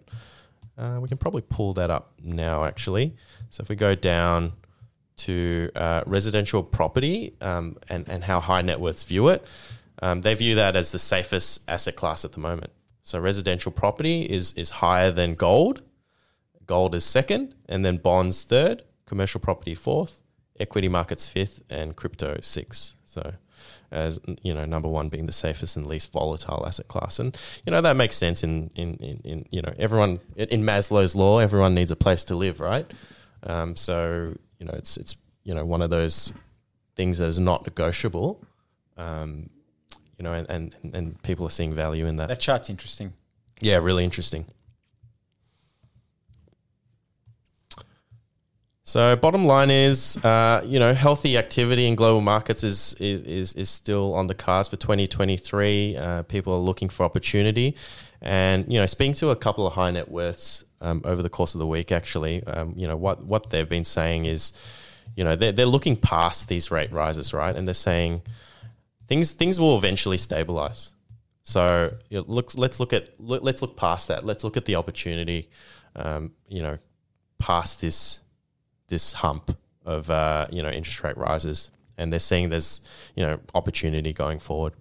Uh, 0.76 0.98
we 1.00 1.08
can 1.08 1.18
probably 1.18 1.42
pull 1.42 1.72
that 1.74 1.90
up 1.90 2.12
now, 2.22 2.64
actually. 2.64 3.14
So 3.50 3.62
if 3.62 3.68
we 3.68 3.76
go 3.76 3.94
down 3.94 4.52
to 5.16 5.70
uh, 5.76 6.02
residential 6.06 6.62
property 6.62 7.34
um, 7.40 7.76
and 7.88 8.08
and 8.08 8.24
how 8.24 8.40
high 8.40 8.62
net 8.62 8.80
worths 8.80 9.04
view 9.04 9.28
it, 9.28 9.46
um, 10.02 10.22
they 10.22 10.34
view 10.34 10.54
that 10.56 10.74
as 10.76 10.90
the 10.92 10.98
safest 10.98 11.68
asset 11.68 11.96
class 11.96 12.24
at 12.24 12.32
the 12.32 12.40
moment. 12.40 12.72
So 13.02 13.20
residential 13.20 13.70
property 13.70 14.22
is 14.22 14.52
is 14.54 14.70
higher 14.70 15.10
than 15.10 15.34
gold. 15.34 15.82
Gold 16.66 16.94
is 16.94 17.04
second, 17.04 17.54
and 17.68 17.84
then 17.84 17.98
bonds 17.98 18.42
third, 18.42 18.82
commercial 19.06 19.40
property 19.40 19.74
fourth, 19.74 20.22
equity 20.58 20.88
markets 20.88 21.28
fifth, 21.28 21.62
and 21.68 21.94
crypto 21.94 22.38
sixth. 22.40 22.94
So, 23.04 23.34
as 23.94 24.20
you 24.42 24.52
know, 24.52 24.64
number 24.64 24.88
one 24.88 25.08
being 25.08 25.26
the 25.26 25.32
safest 25.32 25.76
and 25.76 25.86
least 25.86 26.12
volatile 26.12 26.64
asset 26.66 26.88
class, 26.88 27.18
and 27.18 27.36
you 27.64 27.70
know 27.70 27.80
that 27.80 27.96
makes 27.96 28.16
sense 28.16 28.42
in 28.42 28.70
in 28.74 28.96
in, 28.96 29.20
in 29.24 29.46
you 29.50 29.62
know 29.62 29.72
everyone 29.78 30.20
in 30.36 30.62
Maslow's 30.62 31.14
law, 31.14 31.38
everyone 31.38 31.74
needs 31.74 31.90
a 31.90 31.96
place 31.96 32.24
to 32.24 32.34
live, 32.34 32.60
right? 32.60 32.90
Um, 33.44 33.76
so 33.76 34.34
you 34.58 34.66
know 34.66 34.74
it's 34.74 34.96
it's 34.96 35.16
you 35.44 35.54
know 35.54 35.64
one 35.64 35.82
of 35.82 35.90
those 35.90 36.32
things 36.96 37.18
that 37.18 37.26
is 37.26 37.40
not 37.40 37.64
negotiable. 37.64 38.44
Um, 38.96 39.50
you 40.18 40.22
know, 40.22 40.32
and, 40.32 40.48
and 40.50 40.94
and 40.94 41.22
people 41.22 41.46
are 41.46 41.50
seeing 41.50 41.74
value 41.74 42.06
in 42.06 42.16
that. 42.16 42.28
That 42.28 42.40
chart's 42.40 42.70
interesting. 42.70 43.12
Yeah, 43.60 43.76
really 43.76 44.04
interesting. 44.04 44.46
So, 48.86 49.16
bottom 49.16 49.46
line 49.46 49.70
is, 49.70 50.22
uh, 50.22 50.62
you 50.62 50.78
know, 50.78 50.92
healthy 50.92 51.38
activity 51.38 51.86
in 51.86 51.94
global 51.94 52.20
markets 52.20 52.62
is 52.62 52.92
is 53.00 53.54
is, 53.54 53.70
still 53.70 54.12
on 54.12 54.26
the 54.26 54.34
cards 54.34 54.68
for 54.68 54.76
2023. 54.76 55.96
Uh, 55.96 56.22
people 56.24 56.52
are 56.52 56.58
looking 56.58 56.90
for 56.90 57.04
opportunity, 57.04 57.76
and 58.20 58.70
you 58.70 58.78
know, 58.78 58.84
speaking 58.84 59.14
to 59.14 59.30
a 59.30 59.36
couple 59.36 59.66
of 59.66 59.72
high 59.72 59.90
net 59.90 60.10
worths 60.10 60.66
um, 60.82 61.00
over 61.06 61.22
the 61.22 61.30
course 61.30 61.54
of 61.54 61.60
the 61.60 61.66
week, 61.66 61.92
actually, 61.92 62.44
um, 62.44 62.74
you 62.76 62.86
know, 62.86 62.94
what 62.94 63.24
what 63.24 63.48
they've 63.48 63.70
been 63.70 63.86
saying 63.86 64.26
is, 64.26 64.52
you 65.16 65.24
know, 65.24 65.34
they're 65.34 65.52
they're 65.52 65.64
looking 65.64 65.96
past 65.96 66.48
these 66.48 66.70
rate 66.70 66.92
rises, 66.92 67.32
right, 67.32 67.56
and 67.56 67.66
they're 67.66 67.72
saying 67.72 68.20
things 69.08 69.30
things 69.30 69.58
will 69.58 69.78
eventually 69.78 70.18
stabilize. 70.18 70.92
So, 71.42 71.94
you 72.10 72.18
know, 72.18 72.24
look, 72.28 72.52
let's 72.54 72.78
look 72.78 72.92
at 72.92 73.14
let's 73.18 73.62
look 73.62 73.78
past 73.78 74.08
that. 74.08 74.26
Let's 74.26 74.44
look 74.44 74.58
at 74.58 74.66
the 74.66 74.74
opportunity. 74.74 75.48
Um, 75.96 76.32
you 76.48 76.62
know, 76.62 76.76
past 77.38 77.80
this 77.80 78.20
this 78.94 79.12
hump 79.12 79.56
of 79.84 80.08
uh, 80.08 80.46
you 80.50 80.62
know 80.62 80.70
interest 80.70 81.02
rate 81.02 81.18
rises, 81.18 81.70
and 81.98 82.12
they're 82.12 82.20
seeing 82.30 82.48
there's 82.48 82.80
you 83.16 83.24
know 83.24 83.40
opportunity 83.54 84.12
going 84.12 84.38
forward. 84.38 84.72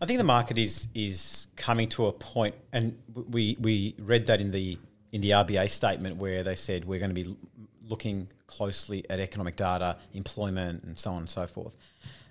I 0.00 0.06
think 0.06 0.18
the 0.18 0.30
market 0.38 0.58
is 0.58 0.86
is 0.94 1.48
coming 1.56 1.88
to 1.90 2.06
a 2.06 2.12
point, 2.12 2.54
and 2.72 2.96
we 3.14 3.56
we 3.60 3.94
read 3.98 4.26
that 4.26 4.40
in 4.40 4.52
the 4.52 4.78
in 5.12 5.20
the 5.20 5.30
RBA 5.30 5.70
statement 5.70 6.16
where 6.16 6.42
they 6.42 6.54
said 6.54 6.84
we're 6.84 7.00
going 7.00 7.14
to 7.14 7.22
be 7.22 7.36
looking 7.82 8.28
closely 8.46 9.04
at 9.10 9.18
economic 9.18 9.56
data, 9.56 9.96
employment, 10.12 10.84
and 10.84 10.98
so 10.98 11.10
on 11.10 11.18
and 11.18 11.30
so 11.30 11.46
forth. 11.46 11.74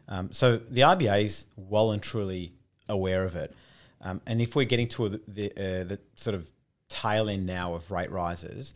Um, 0.08 0.32
so 0.32 0.58
the 0.58 0.82
RBA 0.82 1.24
is 1.24 1.48
well 1.58 1.92
and 1.92 2.02
truly 2.02 2.54
aware 2.88 3.26
of 3.26 3.36
it, 3.36 3.54
um, 4.02 4.22
and 4.26 4.42
if 4.42 4.56
we're 4.56 4.72
getting 4.74 4.88
to 4.90 5.06
a, 5.08 5.10
the 5.10 5.52
uh, 5.52 5.84
the 5.84 6.00
sort 6.16 6.36
of 6.36 6.50
tail 6.90 7.30
end 7.30 7.46
now 7.46 7.76
of 7.76 7.92
rate 7.92 8.12
rises, 8.12 8.74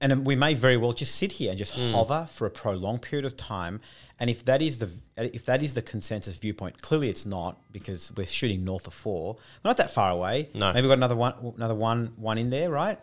and 0.00 0.26
we 0.26 0.36
may 0.36 0.54
very 0.54 0.76
well 0.76 0.92
just 0.92 1.14
sit 1.14 1.32
here 1.32 1.50
and 1.50 1.58
just 1.58 1.74
Hmm. 1.74 1.92
hover 1.92 2.26
for 2.30 2.46
a 2.46 2.50
prolonged 2.50 3.02
period 3.02 3.24
of 3.24 3.36
time. 3.36 3.80
And 4.18 4.28
if 4.30 4.44
that 4.44 4.60
is 4.62 4.78
the 4.78 4.90
if 5.16 5.44
that 5.46 5.62
is 5.62 5.74
the 5.74 5.82
consensus 5.82 6.36
viewpoint, 6.36 6.80
clearly 6.82 7.08
it's 7.08 7.24
not 7.26 7.58
because 7.72 8.12
we're 8.16 8.26
shooting 8.26 8.64
north 8.64 8.86
of 8.86 8.94
four. 8.94 9.34
We're 9.62 9.68
not 9.70 9.76
that 9.78 9.90
far 9.92 10.10
away. 10.10 10.48
No. 10.54 10.72
maybe 10.72 10.82
we've 10.86 10.90
got 10.90 10.98
another 10.98 11.16
one, 11.16 11.34
another 11.56 11.74
one, 11.74 12.12
one 12.16 12.38
in 12.38 12.50
there, 12.50 12.70
right? 12.70 12.98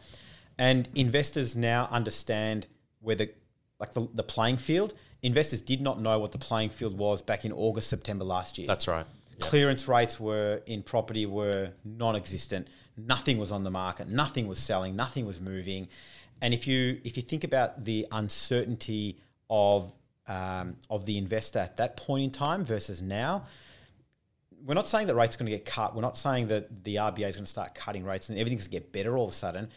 And 0.57 0.87
investors 0.95 1.55
now 1.55 1.87
understand 1.91 2.67
where 2.99 3.15
the 3.15 3.29
like 3.79 3.93
the, 3.93 4.07
the 4.13 4.23
playing 4.23 4.57
field. 4.57 4.93
Investors 5.23 5.61
did 5.61 5.81
not 5.81 5.99
know 6.01 6.17
what 6.19 6.31
the 6.31 6.37
playing 6.37 6.69
field 6.69 6.97
was 6.97 7.21
back 7.21 7.45
in 7.45 7.51
August, 7.51 7.89
September 7.89 8.23
last 8.25 8.57
year 8.57 8.67
That's 8.67 8.87
right. 8.87 9.05
Clearance 9.39 9.87
rates 9.87 10.19
were 10.19 10.61
in 10.65 10.83
property 10.83 11.25
were 11.25 11.71
non-existent. 11.83 12.67
Nothing 12.97 13.37
was 13.39 13.51
on 13.51 13.63
the 13.63 13.71
market. 13.71 14.07
Nothing 14.07 14.47
was 14.47 14.59
selling. 14.59 14.95
Nothing 14.95 15.25
was 15.25 15.39
moving. 15.39 15.87
And 16.41 16.53
if 16.53 16.67
you 16.67 16.99
if 17.03 17.17
you 17.17 17.23
think 17.23 17.43
about 17.43 17.85
the 17.85 18.07
uncertainty 18.11 19.19
of 19.49 19.93
um, 20.27 20.77
of 20.89 21.05
the 21.05 21.17
investor 21.17 21.59
at 21.59 21.77
that 21.77 21.97
point 21.97 22.23
in 22.23 22.31
time 22.31 22.63
versus 22.63 23.01
now, 23.01 23.45
we're 24.65 24.73
not 24.73 24.87
saying 24.87 25.07
that 25.07 25.15
rates 25.15 25.35
are 25.35 25.39
going 25.39 25.51
to 25.51 25.57
get 25.57 25.65
cut. 25.65 25.95
We're 25.95 26.01
not 26.01 26.17
saying 26.17 26.47
that 26.47 26.83
the 26.83 26.95
RBA 26.95 27.29
is 27.29 27.35
going 27.35 27.45
to 27.45 27.51
start 27.51 27.75
cutting 27.75 28.03
rates 28.03 28.29
and 28.29 28.37
everything's 28.37 28.67
going 28.67 28.81
to 28.81 28.85
get 28.85 28.91
better 28.91 29.17
all 29.17 29.25
of 29.25 29.31
a 29.31 29.35
sudden. 29.35 29.69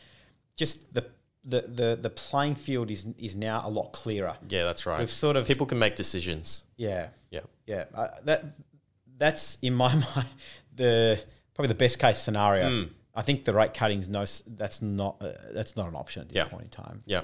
Just 0.57 0.95
the 0.95 1.07
the 1.45 1.63
the, 1.63 1.99
the 2.01 2.11
playing 2.11 2.55
field 2.55 2.91
is 2.91 3.07
is 3.19 3.37
now 3.37 3.63
a 3.65 3.71
lot 3.71 3.93
clearer. 3.93 4.37
Yeah, 4.49 4.65
that's 4.65 4.87
right. 4.87 4.99
We've 4.99 5.11
sort 5.11 5.37
of 5.37 5.47
People 5.47 5.67
can 5.67 5.79
make 5.79 5.97
decisions. 5.97 6.65
yeah. 6.77 7.09
Yeah. 7.31 7.41
Yeah, 7.67 7.85
uh, 7.95 8.09
that 8.25 8.45
that's 9.17 9.59
in 9.63 9.75
my 9.75 9.95
mind 10.17 10.29
the 10.75 11.23
probably 11.55 11.69
the 11.69 11.75
best 11.75 11.99
case 11.99 12.19
scenario. 12.19 12.69
Hmm. 12.69 12.93
I 13.15 13.23
think 13.23 13.45
the 13.45 13.55
rate 13.55 13.75
cutting 13.75 14.01
is 14.01 14.09
no, 14.09 14.25
that's 14.57 14.83
not 14.83 15.17
uh, 15.21 15.33
that's 15.53 15.77
not 15.77 15.89
an 15.89 15.95
option 15.95 16.23
at 16.23 16.29
this 16.29 16.37
Yeah. 16.37 16.45
point 16.47 16.65
in 16.65 16.71
time. 16.71 17.03
Yeah. 17.07 17.23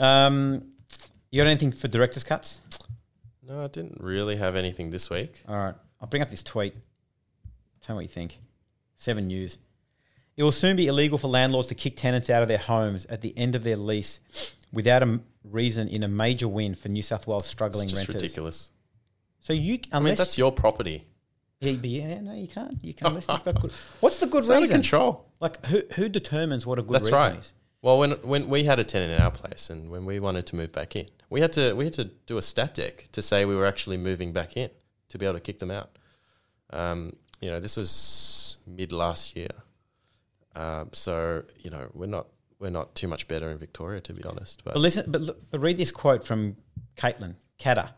Um, 0.00 0.72
you 1.30 1.42
got 1.42 1.48
anything 1.48 1.72
for 1.72 1.88
directors 1.88 2.24
cuts? 2.24 2.60
No, 3.42 3.64
I 3.64 3.68
didn't 3.68 4.00
really 4.00 4.36
have 4.36 4.56
anything 4.56 4.90
this 4.90 5.10
week. 5.10 5.42
All 5.48 5.56
right, 5.56 5.74
I'll 6.00 6.08
bring 6.08 6.22
up 6.22 6.30
this 6.30 6.42
tweet. 6.42 6.74
Tell 7.80 7.94
me 7.94 7.98
what 7.98 8.02
you 8.02 8.08
think. 8.08 8.38
Seven 8.96 9.26
News. 9.26 9.58
It 10.36 10.42
will 10.44 10.52
soon 10.52 10.76
be 10.76 10.86
illegal 10.86 11.18
for 11.18 11.26
landlords 11.28 11.68
to 11.68 11.74
kick 11.74 11.96
tenants 11.96 12.30
out 12.30 12.42
of 12.42 12.48
their 12.48 12.58
homes 12.58 13.04
at 13.06 13.22
the 13.22 13.36
end 13.36 13.54
of 13.56 13.64
their 13.64 13.76
lease 13.76 14.20
without 14.72 15.02
a 15.02 15.20
reason 15.42 15.88
in 15.88 16.02
a 16.04 16.08
major 16.08 16.46
win 16.46 16.74
for 16.76 16.88
New 16.88 17.02
South 17.02 17.26
Wales 17.26 17.46
struggling 17.46 17.84
It's 17.86 17.94
just 17.94 18.08
renters. 18.08 18.22
ridiculous. 18.22 18.70
So 19.40 19.52
you 19.52 19.80
I 19.92 19.98
mean, 20.00 20.14
that's 20.14 20.38
your 20.38 20.52
property. 20.52 21.04
Yeah, 21.60 21.72
but 21.72 21.90
yeah, 21.90 22.20
no, 22.20 22.34
you 22.34 22.46
can't. 22.48 22.76
You 22.82 22.94
can't. 22.94 23.08
Unless 23.10 23.28
you've 23.28 23.44
got 23.44 23.60
good. 23.60 23.72
What's 24.00 24.18
the 24.20 24.26
good 24.26 24.38
It's 24.38 24.50
out 24.50 24.56
of 24.58 24.62
reason? 24.62 24.76
control. 24.76 25.26
Like 25.40 25.64
who 25.66 25.82
who 25.96 26.08
determines 26.08 26.66
what 26.66 26.78
a 26.78 26.82
good 26.82 26.94
That's 26.94 27.06
reason 27.06 27.18
right. 27.18 27.36
is? 27.38 27.52
Well, 27.82 27.98
when 27.98 28.12
when 28.22 28.48
we 28.48 28.64
had 28.64 28.78
a 28.78 28.84
tenant 28.84 29.12
in 29.12 29.20
our 29.20 29.30
place, 29.30 29.68
and 29.70 29.90
when 29.90 30.04
we 30.04 30.20
wanted 30.20 30.46
to 30.46 30.56
move 30.56 30.72
back 30.72 30.94
in, 30.96 31.08
we 31.30 31.40
had 31.40 31.52
to 31.54 31.74
we 31.74 31.84
had 31.84 31.94
to 31.94 32.04
do 32.26 32.38
a 32.38 32.42
stat 32.42 32.74
deck 32.74 33.08
to 33.12 33.22
say 33.22 33.44
we 33.44 33.56
were 33.56 33.66
actually 33.66 33.96
moving 33.96 34.32
back 34.32 34.56
in 34.56 34.70
to 35.08 35.18
be 35.18 35.26
able 35.26 35.34
to 35.34 35.40
kick 35.40 35.58
them 35.58 35.70
out. 35.70 35.90
Um, 36.70 37.14
you 37.40 37.50
know, 37.50 37.60
this 37.60 37.76
was 37.76 38.58
mid 38.66 38.92
last 38.92 39.36
year, 39.36 39.50
um, 40.54 40.90
so 40.92 41.42
you 41.58 41.70
know 41.70 41.88
we're 41.94 42.06
not 42.06 42.26
we're 42.60 42.70
not 42.70 42.94
too 42.94 43.06
much 43.08 43.28
better 43.28 43.50
in 43.50 43.58
Victoria, 43.58 44.00
to 44.02 44.12
be 44.12 44.22
honest. 44.24 44.62
But 44.64 44.74
But 44.74 44.80
listen, 44.80 45.10
but, 45.10 45.22
look- 45.22 45.50
but 45.50 45.60
read 45.60 45.76
this 45.76 45.90
quote 45.92 46.24
from 46.24 46.56
Caitlin 46.96 47.36
Catter. 47.58 47.90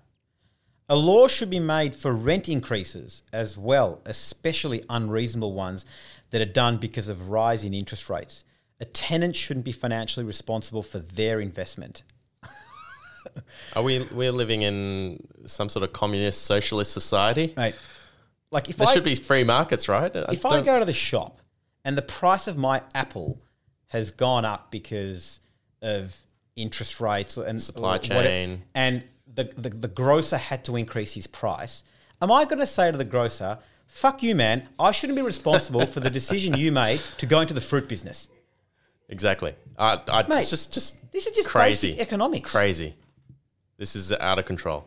A 0.90 0.96
law 0.96 1.28
should 1.28 1.50
be 1.50 1.60
made 1.60 1.94
for 1.94 2.12
rent 2.12 2.48
increases 2.48 3.22
as 3.32 3.56
well, 3.56 4.02
especially 4.04 4.84
unreasonable 4.90 5.52
ones 5.52 5.86
that 6.30 6.40
are 6.42 6.52
done 6.52 6.78
because 6.78 7.06
of 7.08 7.28
rise 7.28 7.64
in 7.64 7.72
interest 7.72 8.10
rates. 8.10 8.42
A 8.80 8.84
tenant 8.84 9.36
shouldn't 9.36 9.64
be 9.64 9.70
financially 9.70 10.26
responsible 10.26 10.82
for 10.82 10.98
their 10.98 11.40
investment. 11.40 12.02
are 13.76 13.84
we 13.84 14.00
we're 14.10 14.32
living 14.32 14.62
in 14.62 15.24
some 15.46 15.68
sort 15.68 15.84
of 15.84 15.92
communist 15.92 16.42
socialist 16.42 16.92
society? 16.92 17.54
Right. 17.56 17.76
Like 18.50 18.68
if 18.68 18.76
There 18.76 18.88
I 18.88 18.92
should 18.92 19.04
be 19.04 19.14
free 19.14 19.44
markets, 19.44 19.88
right? 19.88 20.10
if 20.14 20.44
I 20.44 20.60
go 20.60 20.80
to 20.80 20.84
the 20.84 20.92
shop 20.92 21.40
and 21.84 21.96
the 21.96 22.02
price 22.02 22.48
of 22.48 22.56
my 22.56 22.82
apple 22.96 23.40
has 23.88 24.10
gone 24.10 24.44
up 24.44 24.72
because 24.72 25.38
of 25.82 26.16
interest 26.56 27.00
rates 27.00 27.36
and 27.36 27.62
Supply 27.62 27.98
chain. 27.98 28.62
and 28.74 29.04
the, 29.34 29.44
the, 29.56 29.70
the 29.70 29.88
grocer 29.88 30.36
had 30.36 30.64
to 30.64 30.76
increase 30.76 31.14
his 31.14 31.26
price, 31.26 31.82
am 32.20 32.30
I 32.30 32.44
going 32.44 32.58
to 32.58 32.66
say 32.66 32.90
to 32.90 32.98
the 32.98 33.04
grocer, 33.04 33.58
fuck 33.86 34.22
you, 34.22 34.34
man, 34.34 34.68
I 34.78 34.92
shouldn't 34.92 35.16
be 35.16 35.22
responsible 35.22 35.86
for 35.86 36.00
the 36.00 36.10
decision 36.10 36.54
you 36.56 36.72
made 36.72 37.00
to 37.18 37.26
go 37.26 37.40
into 37.40 37.54
the 37.54 37.60
fruit 37.60 37.88
business? 37.88 38.28
exactly. 39.08 39.54
I, 39.78 40.00
I, 40.08 40.26
Mate, 40.28 40.46
just 40.48 40.72
just 40.72 41.10
This 41.12 41.26
is 41.26 41.34
just 41.34 41.48
crazy 41.48 41.98
economics. 42.00 42.52
Crazy. 42.52 42.94
This 43.76 43.96
is 43.96 44.12
out 44.12 44.38
of 44.38 44.44
control. 44.44 44.86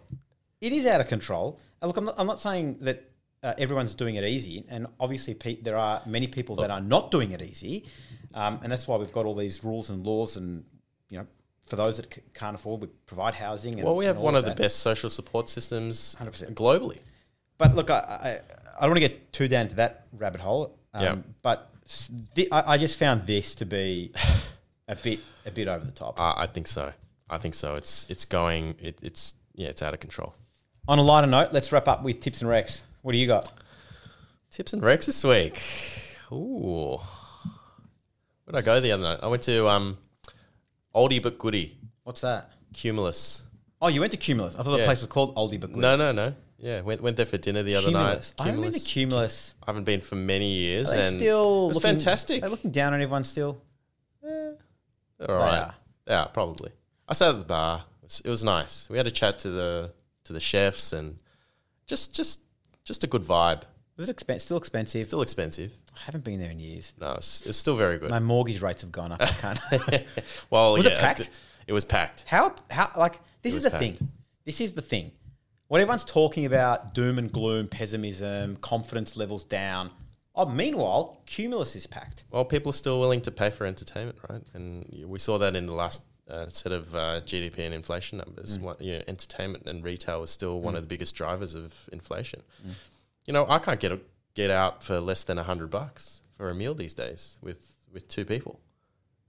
it 0.61 0.71
is 0.71 0.85
out 0.85 1.01
of 1.01 1.07
control. 1.07 1.59
Look, 1.81 1.97
I'm 1.97 2.05
not, 2.05 2.15
I'm 2.17 2.27
not 2.27 2.39
saying 2.39 2.77
that 2.81 3.03
uh, 3.41 3.53
everyone's 3.57 3.93
doing 3.95 4.15
it 4.15 4.23
easy, 4.23 4.63
and 4.69 4.87
obviously 4.99 5.33
pe- 5.33 5.59
there 5.61 5.75
are 5.77 6.01
many 6.05 6.27
people 6.27 6.55
that 6.57 6.71
are 6.71 6.79
not 6.79 7.11
doing 7.11 7.31
it 7.31 7.41
easy, 7.41 7.85
um, 8.33 8.59
and 8.63 8.71
that's 8.71 8.87
why 8.87 8.95
we've 8.95 9.11
got 9.11 9.25
all 9.25 9.35
these 9.35 9.63
rules 9.65 9.89
and 9.89 10.05
laws, 10.05 10.37
and 10.37 10.63
you 11.09 11.17
know, 11.17 11.27
for 11.66 11.76
those 11.76 11.97
that 11.97 12.14
c- 12.14 12.22
can't 12.34 12.55
afford, 12.55 12.82
we 12.82 12.88
provide 13.05 13.36
housing. 13.36 13.76
And, 13.76 13.84
Well, 13.84 13.95
we 13.95 14.05
have 14.05 14.18
one 14.18 14.36
of 14.36 14.45
the 14.45 14.53
best 14.55 14.80
social 14.80 15.09
support 15.09 15.49
systems 15.49 16.16
100%. 16.20 16.53
globally. 16.53 16.99
But 17.57 17.76
look, 17.76 17.89
I, 17.89 17.95
I, 17.97 18.30
I 18.78 18.82
don't 18.82 18.89
want 18.91 18.95
to 19.01 19.07
get 19.07 19.32
too 19.32 19.47
down 19.47 19.68
to 19.70 19.76
that 19.76 20.07
rabbit 20.11 20.41
hole. 20.41 20.78
Um, 20.93 21.03
Yeah. 21.03 21.16
But 21.41 21.72
thi- 21.88 22.51
I, 22.51 22.74
I 22.74 22.78
just 22.78 22.97
found 22.97 23.26
this 23.28 23.55
to 23.55 23.66
be 23.66 24.11
a 24.88 24.95
bit 24.95 25.20
a 25.45 25.51
bit 25.51 25.68
over 25.68 25.86
the 25.86 25.91
top. 25.91 26.20
Uh, 26.20 26.34
I 26.36 26.47
think 26.47 26.68
so. 26.68 26.91
I 27.30 27.38
think 27.38 27.55
so. 27.55 27.76
It's 27.76 28.05
it's 28.09 28.26
going. 28.26 28.76
It, 28.80 28.97
it's 29.01 29.36
yeah. 29.55 29.70
It's 29.70 29.82
out 29.82 29.93
of 29.93 29.99
control. 29.99 30.34
On 30.88 30.99
a 30.99 31.01
lighter 31.01 31.28
note, 31.28 31.53
let's 31.53 31.72
wrap 31.72 31.88
up 31.88 32.03
with 32.03 32.20
tips 32.20 32.41
and 32.41 32.49
recs. 32.51 32.82
What 33.03 33.14
do 33.14 33.18
you 33.18 33.28
got? 33.28 33.49
Tips 34.51 34.74
and 34.74 34.84
Rex 34.84 35.05
this 35.05 35.24
week. 35.24 35.59
Ooh. 36.32 36.99
Where'd 38.45 38.55
I 38.55 38.61
go 38.61 38.80
the 38.80 38.91
other 38.91 39.03
night? 39.03 39.20
I 39.24 39.28
went 39.28 39.43
to 39.43 39.68
um, 39.70 39.97
Oldie 40.95 41.21
but 41.21 41.37
Goodie, 41.37 41.77
What's 42.03 42.21
that? 42.21 42.49
Cumulus. 42.73 43.43
Oh, 43.81 43.87
you 43.87 43.99
went 43.99 44.11
to 44.11 44.17
Cumulus. 44.17 44.55
I 44.55 44.63
thought 44.63 44.71
the 44.71 44.77
Yeah. 44.79 44.85
place 44.85 45.01
was 45.01 45.09
called 45.09 45.35
Oldie 45.35 45.59
but 45.59 45.71
Good. 45.71 45.81
No, 45.81 45.95
no, 45.95 46.11
no. 46.11 46.33
Yeah, 46.57 46.81
went 46.81 47.01
went 47.01 47.17
there 47.17 47.25
for 47.25 47.37
dinner 47.37 47.61
the 47.63 47.75
other 47.75 47.87
Cumulus. 47.87 48.33
night. 48.37 48.43
I 48.43 48.47
haven't 48.49 48.61
been 48.61 48.73
to 48.73 48.79
Cumulus. 48.79 49.53
I 49.63 49.69
haven't 49.71 49.83
been 49.83 50.01
for 50.01 50.15
many 50.15 50.51
years. 50.53 50.91
They 50.91 51.01
and 51.01 51.15
still 51.17 51.65
it 51.65 51.67
was 51.69 51.75
looking, 51.75 51.89
fantastic. 51.91 52.41
They're 52.41 52.49
looking 52.49 52.71
down 52.71 52.93
on 52.93 53.01
everyone 53.01 53.25
still. 53.25 53.61
All 54.23 55.35
right. 55.35 55.59
are. 55.59 55.75
Yeah, 56.07 56.25
probably. 56.25 56.71
I 57.07 57.13
sat 57.13 57.29
at 57.29 57.39
the 57.39 57.45
bar. 57.45 57.83
It 58.01 58.05
was, 58.05 58.21
it 58.25 58.29
was 58.29 58.43
nice. 58.43 58.87
We 58.89 58.97
had 58.97 59.07
a 59.07 59.11
chat 59.11 59.39
to 59.39 59.49
the 59.49 59.91
to 60.25 60.33
the 60.33 60.39
chefs 60.39 60.93
and 60.93 61.17
just 61.85 62.15
just 62.15 62.39
just 62.85 63.03
a 63.03 63.07
good 63.07 63.23
vibe. 63.23 63.63
Was 63.97 64.09
it 64.09 64.15
expen- 64.17 64.41
still 64.41 64.57
expensive? 64.57 65.05
Still 65.05 65.21
expensive. 65.21 65.71
I 66.03 66.05
haven't 66.07 66.25
been 66.25 66.39
there 66.39 66.51
in 66.51 66.59
years. 66.59 66.93
No, 66.99 67.13
it's, 67.13 67.45
it's 67.45 67.57
still 67.57 67.77
very 67.77 67.97
good. 67.97 68.09
My 68.09 68.19
mortgage 68.19 68.61
rates 68.61 68.81
have 68.81 68.91
gone 68.91 69.13
up. 69.13 69.21
I 69.21 69.25
can't. 69.27 70.05
well, 70.49 70.73
Was 70.73 70.85
it 70.85 70.97
packed? 70.99 71.29
It 71.65 71.71
was 71.71 71.85
packed. 71.85 72.25
how? 72.27 72.53
How? 72.69 72.89
Like 72.97 73.21
this 73.41 73.53
It 73.53 73.57
is 73.57 73.63
the 73.63 73.71
packed. 73.71 73.81
thing. 73.83 74.09
This 74.43 74.59
is 74.59 74.73
the 74.73 74.81
thing. 74.81 75.11
What 75.69 75.79
everyone's 75.79 76.03
talking 76.03 76.45
about: 76.45 76.93
doom 76.93 77.17
and 77.17 77.31
gloom, 77.31 77.67
pessimism, 77.69 78.57
confidence 78.57 79.15
levels 79.15 79.45
down. 79.45 79.91
Oh, 80.35 80.45
meanwhile, 80.45 81.21
Cumulus 81.25 81.73
is 81.75 81.87
packed. 81.87 82.25
Well, 82.31 82.43
people 82.43 82.71
are 82.71 82.73
still 82.73 82.99
willing 82.99 83.21
to 83.21 83.31
pay 83.31 83.49
for 83.49 83.65
entertainment, 83.65 84.17
right? 84.29 84.41
And 84.53 85.05
we 85.07 85.19
saw 85.19 85.37
that 85.37 85.55
in 85.55 85.67
the 85.67 85.73
last 85.73 86.03
uh, 86.29 86.47
set 86.49 86.71
of 86.73 86.93
uh, 86.93 87.21
GDP 87.21 87.59
and 87.59 87.73
inflation 87.73 88.17
numbers. 88.17 88.57
What, 88.59 88.81
you 88.81 88.93
know, 88.97 89.03
entertainment 89.07 89.67
and 89.67 89.83
retail 89.83 90.23
is 90.23 90.31
still 90.31 90.59
one 90.59 90.73
of 90.75 90.81
the 90.81 90.87
biggest 90.87 91.15
drivers 91.15 91.53
of 91.53 91.87
inflation. 91.93 92.41
You 93.27 93.33
know, 93.33 93.45
I 93.47 93.59
can't 93.59 93.79
get 93.79 93.91
a, 93.91 93.99
get 94.36 94.49
out 94.49 94.84
for 94.84 94.99
less 94.99 95.23
than 95.23 95.38
a 95.38 95.43
hundred 95.43 95.69
bucks 95.69 96.21
for 96.38 96.49
a 96.49 96.55
meal 96.55 96.73
these 96.73 96.93
days 96.93 97.38
with 97.41 97.75
with 97.91 98.07
two 98.07 98.25
people. 98.25 98.59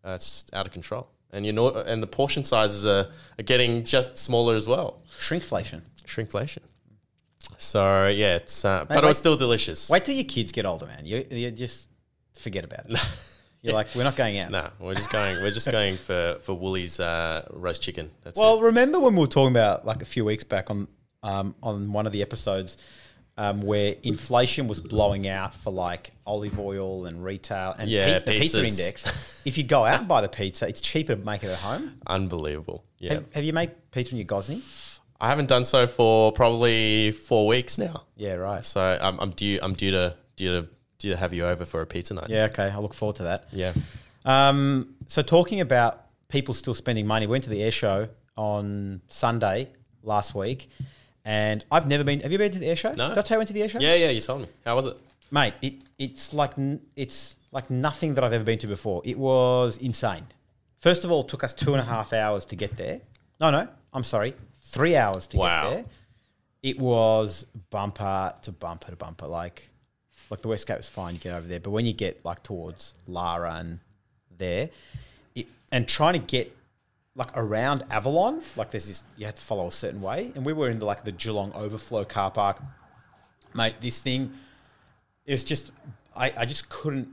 Uh, 0.05 0.13
it's 0.13 0.45
out 0.53 0.67
of 0.67 0.73
control, 0.73 1.09
and 1.33 1.47
you 1.47 1.53
know, 1.53 1.71
and 1.71 2.03
the 2.03 2.07
portion 2.07 2.45
sizes 2.45 2.85
are, 2.85 3.09
are 3.39 3.43
getting 3.43 3.85
just 3.85 4.19
smaller 4.19 4.55
as 4.55 4.67
well. 4.67 5.03
Shrinkflation. 5.11 5.83
Shrinkflation. 6.07 6.59
So 7.59 8.09
yeah, 8.09 8.37
it's 8.37 8.65
uh, 8.65 8.85
but 8.87 8.97
wait. 8.97 9.05
it 9.05 9.07
was 9.07 9.19
still 9.19 9.37
delicious. 9.37 9.89
Wait 9.91 10.05
till 10.05 10.15
your 10.15 10.25
kids 10.25 10.53
get 10.53 10.67
older, 10.67 10.87
man. 10.87 11.07
You, 11.07 11.25
you 11.31 11.51
just 11.51 11.89
forget 12.39 12.65
about 12.65 12.91
it. 12.91 12.99
You're 13.63 13.73
like, 13.73 13.95
we're 13.95 14.05
not 14.05 14.15
going 14.17 14.39
out. 14.39 14.51
No, 14.51 14.69
we're 14.79 14.95
just 14.95 15.11
going. 15.11 15.37
We're 15.37 15.51
just 15.51 15.71
going 15.71 15.97
for 15.97 16.39
for 16.43 16.53
Woolies 16.53 17.01
uh, 17.01 17.49
roast 17.51 17.83
chicken. 17.83 18.11
That's 18.23 18.39
Well, 18.39 18.59
it. 18.59 18.63
remember 18.63 19.01
when 19.01 19.15
we 19.15 19.21
were 19.21 19.27
talking 19.27 19.53
about 19.53 19.87
like 19.87 20.03
a 20.03 20.05
few 20.05 20.23
weeks 20.25 20.45
back 20.45 20.71
on 20.71 20.87
um, 21.23 21.55
on 21.63 21.91
one 21.93 22.05
of 22.07 22.13
the 22.13 22.21
episodes 22.21 22.77
um, 23.37 23.63
where 23.63 23.97
inflation 24.03 24.69
was 24.69 24.81
blowing 24.81 25.27
out 25.27 25.55
for 25.55 25.73
like 25.73 26.11
olive 26.27 26.59
oil 26.59 27.07
and 27.07 27.25
retail 27.25 27.75
and 27.79 27.91
Yeah, 27.91 28.21
pe- 28.21 28.25
the 28.25 28.41
pizza 28.41 28.59
index. 28.65 29.43
if 29.45 29.59
you 29.59 29.65
go 29.65 29.85
out 29.85 30.01
and 30.01 30.09
buy 30.09 30.21
the 30.21 30.29
pizza, 30.29 30.69
it's 30.69 30.81
cheaper 30.81 31.17
to 31.17 31.25
make 31.25 31.43
it 31.43 31.51
at 31.51 31.59
home. 31.59 31.95
Unbelievable. 32.07 32.85
Yeah, 32.99 33.15
Have, 33.15 33.35
have 33.35 33.45
you 33.45 33.53
made 33.53 33.73
pizza 33.91 34.13
in 34.15 34.19
your 34.19 34.27
Gozney? 34.27 34.63
I 35.21 35.29
haven't 35.29 35.47
done 35.49 35.65
so 35.65 35.87
for 35.87 36.33
probably 36.33 37.11
four 37.13 37.47
weeks 37.47 37.79
now. 37.79 38.05
Yeah, 38.17 38.35
right. 38.35 38.65
So 38.65 38.99
I'm, 39.01 39.19
I'm 39.21 39.31
due. 39.31 39.59
I'm 39.63 39.75
due 39.75 39.91
to 39.93 40.17
due 40.37 40.61
to 40.63 40.69
due 40.99 41.11
to 41.13 41.17
have 41.17 41.33
you 41.33 41.47
over 41.47 41.65
for 41.65 41.81
a 41.81 41.87
pizza 41.87 42.15
night. 42.15 42.29
Yeah, 42.29 42.45
okay. 42.47 42.65
I 42.65 42.79
look 42.79 42.95
forward 42.95 43.17
to 43.17 43.23
that. 43.25 43.49
Yeah. 43.53 43.73
Um, 44.25 44.95
so 45.07 45.23
talking 45.23 45.61
about 45.61 46.07
people 46.29 46.55
still 46.55 46.75
spending 46.75 47.07
money, 47.07 47.27
we 47.27 47.33
went 47.33 47.45
to 47.45 47.51
the 47.51 47.63
air 47.63 47.71
show 47.71 48.09
on 48.37 49.01
Sunday 49.09 49.71
last 50.03 50.35
week, 50.35 50.69
and 51.25 51.65
I've 51.71 51.89
never 51.89 52.05
been. 52.05 52.21
Have 52.21 52.33
you 52.33 52.39
been 52.39 52.53
to 52.53 52.59
the 52.59 52.67
air 52.69 52.77
show? 52.77 52.93
No. 52.93 53.09
Did 53.09 53.19
I 53.19 53.23
tell 53.23 53.37
you 53.37 53.37
I 53.37 53.39
went 53.39 53.49
to 53.49 53.55
the 53.55 53.63
air 53.63 53.69
show? 53.69 53.81
Yeah, 53.81 53.95
yeah. 53.95 54.11
You 54.11 54.21
told 54.21 54.43
me. 54.43 54.49
How 54.65 54.77
was 54.77 54.87
it? 54.87 54.99
mate. 55.31 55.55
It 55.63 55.75
it's 55.99 56.33
like 56.35 56.53
it's 56.97 57.37
like 57.53 57.71
nothing 57.71 58.15
that 58.15 58.25
I've 58.25 58.33
ever 58.33 58.45
been 58.45 58.59
to 58.61 58.67
before. 58.67 59.03
It 59.05 59.19
was 59.19 59.79
insane. 59.79 60.27
First 60.81 61.05
of 61.05 61.11
all, 61.11 61.23
it 61.23 61.29
took 61.29 61.43
us 61.45 61.55
two 61.55 61.73
and 61.73 61.81
a 61.81 61.85
half 61.85 62.13
hours 62.13 62.45
to 62.47 62.57
get 62.57 62.77
there. 62.77 63.01
No, 63.41 63.51
no, 63.51 63.67
I'm 63.93 64.05
sorry, 64.05 64.35
three 64.63 64.97
hours 64.97 65.27
to 65.29 65.39
Wow. 65.39 65.63
get 65.71 65.75
there. 65.77 65.85
It 66.63 66.79
was 66.79 67.47
bumper 67.71 68.33
to 68.43 68.53
bumper 68.53 68.91
to 68.91 68.97
bumper. 68.97 69.27
Like, 69.27 69.69
like 70.31 70.41
the 70.41 70.49
West 70.49 70.67
Gate 70.67 70.77
was 70.77 70.89
fine. 70.89 71.15
You 71.15 71.21
get 71.21 71.35
over 71.35 71.47
there, 71.47 71.61
but 71.61 71.71
when 71.71 71.87
you 71.87 71.93
get 71.93 72.25
like 72.25 72.43
towards 72.43 72.95
Lara 73.07 73.55
and 73.55 73.81
there, 74.37 74.71
it, 75.35 75.47
and 75.73 75.87
trying 75.89 76.15
to 76.15 76.19
get 76.27 76.55
like 77.17 77.31
around 77.37 77.85
Avalon, 77.91 78.43
like 78.57 78.71
there's 78.71 78.89
this, 78.89 79.03
you 79.17 79.27
have 79.27 79.35
to 79.37 79.43
follow 79.43 79.67
a 79.69 79.73
certain 79.73 80.01
way. 80.03 80.33
And 80.35 80.45
we 80.45 80.53
were 80.53 80.69
in 80.69 80.79
the 80.79 80.85
like 80.85 81.05
the 81.05 81.13
Geelong 81.13 81.53
overflow 81.55 82.05
car 82.05 82.31
park, 82.31 82.61
mate. 83.55 83.77
This 83.81 84.01
thing 84.01 84.33
is 85.25 85.45
just, 85.45 85.71
I, 86.17 86.33
I 86.37 86.45
just 86.45 86.69
couldn't 86.69 87.09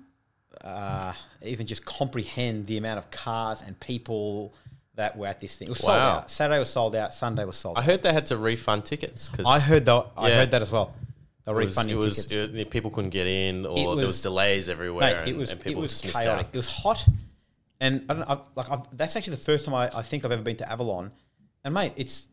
uh, 0.62 1.14
even 1.44 1.68
just 1.68 1.86
comprehend 1.86 2.68
the 2.68 2.78
amount 2.78 2.98
of 3.00 3.12
cars 3.12 3.62
and 3.66 3.80
people 3.80 4.54
that 4.96 5.16
were 5.18 5.28
at 5.28 5.40
this 5.40 5.56
thing. 5.56 5.68
It 5.68 5.72
was 5.72 5.80
sold 5.80 5.98
Wow. 5.98 6.10
out. 6.18 6.32
Saturday 6.32 6.60
was 6.60 6.70
sold 6.70 6.96
out. 6.96 7.14
Sunday 7.14 7.46
was 7.46 7.56
sold. 7.58 7.78
I 7.78 7.82
out. 7.82 7.86
heard 7.86 8.04
they 8.04 8.12
had 8.14 8.26
to 8.28 8.38
refund 8.38 8.86
tickets 8.86 9.30
because 9.30 9.46
I 9.46 9.60
heard 9.60 9.86
that. 9.86 10.08
I 10.18 10.30
Yeah. 10.30 10.36
heard 10.38 10.52
that 10.52 10.62
as 10.62 10.72
well. 10.72 10.94
It 11.48 11.52
was, 11.52 11.68
refunding 11.70 11.96
it 11.98 12.04
was, 12.04 12.16
tickets. 12.26 12.32
it 12.52 12.52
was- 12.58 12.66
people 12.66 12.92
couldn't 12.92 13.10
get 13.10 13.26
in, 13.28 13.66
or 13.66 13.72
It 13.78 13.82
there 13.86 13.96
was- 13.96 14.06
was 14.08 14.22
delays 14.22 14.68
everywhere, 14.70 15.02
Mate, 15.14 15.18
and, 15.20 15.28
it 15.30 15.36
was 15.38 15.52
and 15.52 15.62
it 15.62 15.64
people 15.64 15.82
was 15.82 15.92
just 15.92 16.06
missed 16.06 16.20
chaotic. 16.22 16.48
out. 16.48 16.54
It 16.54 16.58
was 16.58 16.68
hot, 16.68 17.08
and 17.82 18.06
I 18.10 18.14
don't. 18.14 18.24
I've, 18.30 18.40
like 18.56 18.70
I've, 18.72 18.96
that's 18.96 19.18
actually 19.18 19.36
the 19.36 19.44
first 19.44 19.66
time 19.66 19.74
I, 19.76 19.90
I 19.94 20.02
think 20.04 20.24
I've 20.24 20.32
ever 20.32 20.42
been 20.42 20.56
to 20.58 20.72
Avalon, 20.72 21.12
and 21.66 21.74
mate, 21.74 21.92
it's 21.98 22.28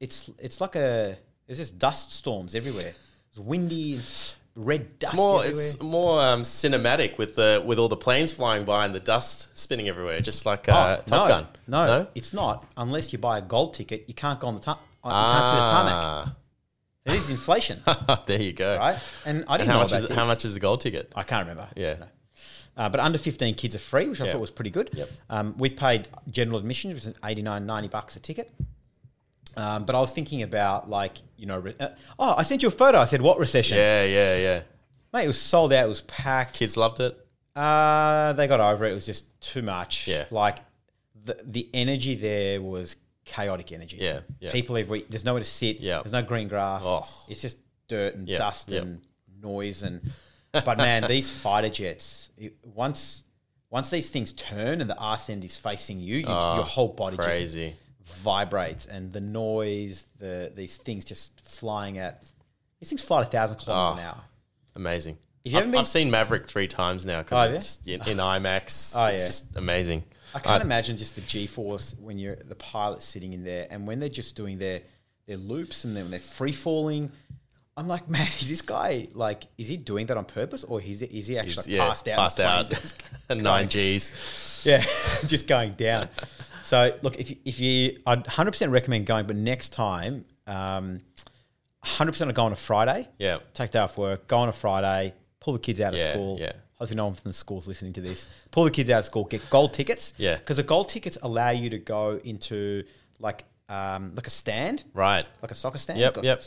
it's 0.00 0.30
it's 0.38 0.60
like 0.60 0.76
a 0.76 1.16
there's 1.46 1.58
just 1.58 1.78
dust 1.78 2.12
storms 2.12 2.54
everywhere. 2.54 2.92
It's 3.30 3.38
windy, 3.38 3.94
it's 3.94 4.36
red 4.54 4.98
dust 4.98 5.14
It's 5.14 5.16
more, 5.22 5.38
everywhere. 5.44 5.64
it's 5.64 5.82
more 5.82 6.20
um, 6.20 6.42
cinematic 6.42 7.16
with 7.16 7.36
the 7.36 7.62
with 7.64 7.78
all 7.78 7.88
the 7.88 7.96
planes 7.96 8.32
flying 8.32 8.64
by 8.64 8.84
and 8.84 8.94
the 8.94 9.00
dust 9.00 9.56
spinning 9.56 9.88
everywhere, 9.88 10.20
just 10.20 10.44
like 10.44 10.68
uh, 10.68 10.98
Oh, 10.98 11.02
Top 11.06 11.28
no, 11.28 11.34
Gun. 11.34 11.46
No, 11.66 12.06
it's 12.14 12.32
not. 12.34 12.66
Unless 12.76 13.12
you 13.12 13.18
buy 13.18 13.38
a 13.38 13.42
gold 13.42 13.74
ticket, 13.74 14.04
you 14.08 14.14
can't 14.14 14.38
go 14.40 14.48
on 14.48 14.54
the 14.56 14.60
tu- 14.60 14.70
you 15.04 15.10
can't 15.10 15.44
see 15.46 15.56
the 15.56 15.70
tarmac. 15.70 15.94
Ah, 15.94 16.36
It 17.06 17.14
is 17.14 17.30
inflation, 17.30 17.80
there 18.26 18.42
you 18.42 18.52
go. 18.52 18.76
right? 18.76 18.98
And 19.24 19.44
I 19.48 19.54
And 19.54 19.60
didn't 19.60 19.68
how 19.70 19.74
know 19.74 19.80
much 19.84 19.92
is 19.92 20.08
how 20.10 20.26
much 20.26 20.44
is 20.44 20.54
the 20.54 20.60
gold 20.60 20.80
ticket? 20.82 21.12
I 21.16 21.22
can't 21.22 21.46
remember. 21.48 21.68
Yeah. 21.76 21.94
No. 22.00 22.06
Uh, 22.78 22.88
but 22.88 23.00
under 23.00 23.18
15 23.18 23.54
kids 23.54 23.74
are 23.74 23.80
free, 23.80 24.06
which 24.06 24.20
I 24.20 24.30
thought 24.30 24.40
was 24.40 24.52
pretty 24.52 24.70
good. 24.70 24.90
Yep. 24.92 25.08
Um, 25.28 25.54
we 25.58 25.68
paid 25.68 26.06
general 26.30 26.58
admission, 26.58 26.94
which 26.94 27.04
was 27.04 27.14
89, 27.24 27.66
90 27.66 27.88
bucks 27.88 28.14
a 28.14 28.20
ticket. 28.20 28.52
Um, 29.56 29.84
but 29.84 29.96
I 29.96 30.00
was 30.00 30.12
thinking 30.12 30.42
about 30.42 30.88
like, 30.88 31.18
you 31.36 31.46
know, 31.46 31.58
re- 31.58 31.74
uh, 31.80 31.88
oh, 32.18 32.34
I 32.38 32.44
sent 32.44 32.62
you 32.62 32.68
a 32.68 32.70
photo. 32.70 32.98
I 32.98 33.06
said, 33.06 33.20
what 33.20 33.40
recession? 33.40 33.76
Yeah, 33.76 34.04
yeah, 34.04 34.36
yeah. 34.36 34.60
Mate, 35.12 35.24
it 35.24 35.26
was 35.26 35.40
sold 35.40 35.72
out. 35.72 35.86
It 35.86 35.88
was 35.88 36.02
packed. 36.02 36.54
Kids 36.54 36.76
loved 36.76 37.00
it. 37.00 37.18
Uh, 37.56 38.34
they 38.34 38.46
got 38.46 38.60
over 38.60 38.84
it. 38.84 38.92
It 38.92 38.94
was 38.94 39.06
just 39.06 39.40
too 39.40 39.62
much. 39.62 40.06
Yeah. 40.06 40.26
Like 40.30 40.58
the, 41.24 41.36
the 41.42 41.68
energy 41.74 42.14
there 42.14 42.62
was 42.62 42.94
chaotic 43.24 43.72
energy. 43.72 43.96
Yeah, 44.00 44.20
yeah. 44.38 44.52
People 44.52 44.76
every, 44.76 45.04
there's 45.08 45.24
nowhere 45.24 45.42
to 45.42 45.48
sit. 45.48 45.80
Yeah. 45.80 45.96
There's 45.98 46.12
no 46.12 46.22
green 46.22 46.46
grass. 46.46 46.82
Oh. 46.84 47.04
It's 47.28 47.42
just 47.42 47.58
dirt 47.88 48.14
and 48.14 48.28
Yeah, 48.28 48.38
dust 48.38 48.70
and 48.70 49.00
noise 49.42 49.82
and, 49.82 50.08
but 50.52 50.78
man, 50.78 51.04
these 51.08 51.30
fighter 51.30 51.68
jets, 51.68 52.30
it, 52.36 52.56
once, 52.62 53.24
once 53.70 53.90
these 53.90 54.08
things 54.08 54.32
turn 54.32 54.80
and 54.80 54.88
the 54.88 54.96
arse 54.98 55.28
end 55.30 55.44
is 55.44 55.56
facing 55.56 56.00
you, 56.00 56.16
you 56.18 56.24
Oh, 56.26 56.56
your 56.56 56.64
whole 56.64 56.88
body 56.88 57.16
just 57.16 57.56
vibrates 58.04 58.86
and 58.86 59.12
the 59.12 59.20
noise, 59.20 60.06
the, 60.18 60.52
these 60.54 60.76
things 60.76 61.04
just 61.04 61.40
flying 61.42 61.98
at, 61.98 62.24
these 62.80 62.88
things 62.88 63.02
fly 63.02 63.20
at 63.20 63.26
a 63.26 63.30
thousand 63.30 63.56
kilometers 63.58 63.98
Oh. 63.98 64.02
an 64.02 64.06
ah, 64.08 64.16
hour. 64.16 64.24
Amazing. 64.76 65.18
If 65.44 65.52
you 65.52 65.58
I've, 65.58 65.62
haven't 65.62 65.72
been- 65.72 65.80
I've 65.80 65.88
seen 65.88 66.10
Maverick 66.10 66.46
three 66.46 66.68
times 66.68 67.04
now 67.06 67.18
Oh, 67.20 67.22
because 67.22 67.80
you? 67.84 67.94
it's 67.96 68.06
in, 68.06 68.12
in 68.12 68.18
IMAX. 68.18 68.94
Oh, 68.96 69.06
it's 69.06 69.22
yeah. 69.22 69.26
just 69.28 69.56
amazing. 69.56 70.04
I 70.34 70.40
can't 70.40 70.62
I- 70.62 70.64
imagine 70.64 70.96
just 70.96 71.14
the 71.14 71.22
G 71.22 71.46
force 71.46 71.96
when 72.00 72.18
you're 72.18 72.36
the 72.36 72.54
pilot 72.54 73.02
sitting 73.02 73.32
in 73.32 73.44
there 73.44 73.66
and 73.70 73.86
when 73.86 74.00
they're 74.00 74.08
just 74.08 74.36
doing 74.36 74.58
their 74.58 74.82
their 75.26 75.36
loops 75.36 75.84
and 75.84 75.94
then 75.94 76.04
when 76.04 76.10
they're 76.10 76.20
free 76.20 76.52
falling. 76.52 77.10
I'm 77.78 77.86
like, 77.88 78.08
man, 78.14 78.26
is 78.26 78.48
this 78.48 78.60
guy 78.62 79.08
like, 79.14 79.44
is 79.56 79.68
he 79.68 79.76
doing 79.76 80.06
that 80.06 80.16
on 80.16 80.24
purpose 80.24 80.64
or 80.64 80.80
is 80.82 81.00
he, 81.00 81.06
is 81.18 81.26
he 81.28 81.38
actually 81.38 81.76
like, 81.78 81.88
passed 81.88 82.08
out? 82.08 82.16
Passed 82.18 82.40
out. 82.40 82.94
Nine 83.36 83.66
Gs. 83.68 84.62
yeah, 84.66 84.80
just 85.26 85.46
going 85.46 85.72
down. 85.72 86.08
So 86.62 86.94
look, 87.02 87.18
if 87.20 87.30
you, 87.30 87.36
if 87.44 87.60
you, 87.60 88.00
I'd 88.06 88.18
100 88.20 88.50
percent 88.50 88.72
recommend 88.72 89.06
going, 89.06 89.26
but 89.26 89.36
next 89.36 89.70
time, 89.70 90.24
um, 90.46 91.00
100 91.82 92.12
percent 92.12 92.34
go 92.34 92.44
on 92.44 92.52
a 92.52 92.56
Friday. 92.56 93.08
Yeah. 93.18 93.38
take 93.54 93.70
day 93.70 93.78
off 93.78 93.96
work, 93.96 94.26
go 94.26 94.38
on 94.38 94.48
a 94.48 94.52
Friday, 94.52 95.14
pull 95.40 95.52
the 95.54 95.58
kids 95.60 95.80
out 95.80 95.94
of 95.94 96.00
Yeah, 96.00 96.12
school. 96.12 96.36
yeah. 96.40 96.52
Hopefully, 96.74 96.96
no 96.96 97.06
one 97.06 97.14
from 97.14 97.30
the 97.30 97.34
school's 97.34 97.66
listening 97.66 97.92
to 97.94 98.00
this. 98.00 98.28
Pull 98.50 98.64
the 98.64 98.70
kids 98.70 98.88
out 98.90 99.00
of 99.00 99.04
school, 99.04 99.24
get 99.24 99.48
gold 99.50 99.72
tickets. 99.74 100.14
Yeah. 100.16 100.36
because 100.36 100.56
the 100.58 100.62
gold 100.62 100.88
tickets 100.88 101.16
allow 101.22 101.50
you 101.50 101.70
to 101.70 101.78
go 101.78 102.20
into 102.24 102.84
like 103.18 103.44
um, 103.68 104.14
like 104.14 104.26
a 104.26 104.30
stand, 104.30 104.82
Right. 104.94 105.26
like 105.42 105.50
a 105.50 105.54
soccer 105.54 105.78
stand. 105.78 105.98
Yep, 106.00 106.14
Got- 106.14 106.24
yep. 106.24 106.42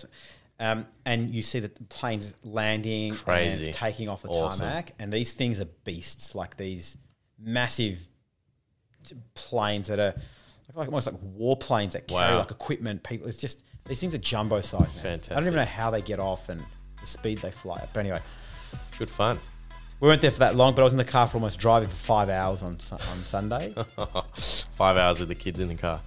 Um, 0.62 0.86
and 1.06 1.34
you 1.34 1.42
see 1.42 1.60
the 1.60 1.70
planes 1.90 2.36
landing, 2.44 3.16
Crazy. 3.16 3.66
and 3.66 3.74
taking 3.74 4.08
off 4.10 4.22
the 4.22 4.30
Awesome. 4.30 4.68
tarmac, 4.68 4.92
and 5.00 5.12
these 5.12 5.34
things 5.34 5.60
are 5.60 5.66
beasts, 5.86 6.36
like 6.36 6.56
these 6.56 6.98
massive 7.40 7.98
planes 9.34 9.88
that 9.88 10.00
are 10.00 10.14
like, 10.76 10.88
almost 10.88 11.08
like 11.08 11.16
war 11.22 11.58
planes 11.58 11.94
that 11.94 12.08
carry 12.08 12.34
Wow. 12.34 12.38
like 12.40 12.52
equipment. 12.52 13.04
People, 13.04 13.28
it's 13.28 13.38
just 13.38 13.64
These 13.86 14.00
things 14.00 14.14
are 14.14 14.20
jumbo 14.20 14.62
size. 14.62 15.04
Man. 15.04 15.20
I 15.32 15.34
don't 15.34 15.44
even 15.44 15.56
know 15.56 15.66
how 15.66 15.90
they 15.90 16.04
get 16.04 16.20
off 16.20 16.48
and 16.50 16.64
the 17.00 17.08
speed 17.08 17.40
they 17.40 17.50
fly 17.52 17.78
at. 17.78 17.92
But 17.94 18.02
anyway, 18.02 18.22
Good 19.00 19.10
fun. 19.10 19.40
we 20.00 20.08
weren't 20.08 20.22
there 20.22 20.30
for 20.30 20.40
that 20.40 20.56
long, 20.56 20.76
but 20.76 20.82
I 20.82 20.84
was 20.84 20.94
in 20.94 20.98
the 20.98 21.04
car 21.04 21.26
for 21.26 21.38
almost 21.38 21.60
driving 21.60 21.90
for 21.90 21.96
five 21.96 22.30
hours 22.30 22.62
on 22.62 22.74
on 22.92 23.18
Sunday. 23.18 23.74
Five 24.76 24.98
hours 24.98 25.20
with 25.20 25.30
the 25.30 25.36
kids 25.36 25.60
in 25.60 25.68
the 25.68 25.76
car. 25.76 26.02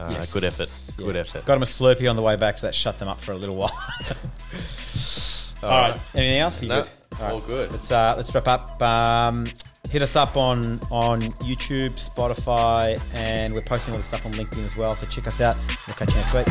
Uh, 0.00 0.10
Yes. 0.12 0.32
Good 0.32 0.44
effort. 0.44 0.68
Good 0.96 1.14
Yeah. 1.14 1.20
effort. 1.20 1.44
Got 1.44 1.54
them 1.54 1.62
a 1.62 1.66
Slurpee 1.66 2.08
on 2.08 2.16
the 2.16 2.22
way 2.22 2.36
back, 2.36 2.58
so 2.58 2.66
that 2.66 2.74
shut 2.74 2.98
them 2.98 3.08
up 3.08 3.20
for 3.20 3.32
a 3.32 3.36
little 3.36 3.56
while. 3.56 3.70
All 5.62 5.68
right. 5.70 6.00
Anything 6.14 6.38
else? 6.40 6.62
You 6.62 6.68
No, 6.70 6.82
good? 6.82 6.90
All 7.18 7.24
right. 7.26 7.32
all 7.34 7.40
good. 7.40 7.70
Let's 7.72 7.90
uh, 7.92 8.14
let's 8.16 8.34
wrap 8.34 8.48
up. 8.48 8.80
Um, 8.82 9.46
hit 9.90 10.00
us 10.00 10.16
up 10.16 10.36
on 10.38 10.80
on 10.90 11.20
YouTube, 11.42 11.94
Spotify, 11.96 12.98
and 13.14 13.52
we're 13.52 13.60
posting 13.60 13.92
all 13.92 13.98
the 13.98 14.04
stuff 14.06 14.24
on 14.24 14.32
LinkedIn 14.32 14.64
as 14.64 14.74
well. 14.76 14.96
So 14.96 15.04
check 15.06 15.26
us 15.26 15.40
out. 15.42 15.56
We'll 15.86 15.96
catch 15.96 16.12
you 16.14 16.20
next 16.20 16.32
week. 16.32 16.46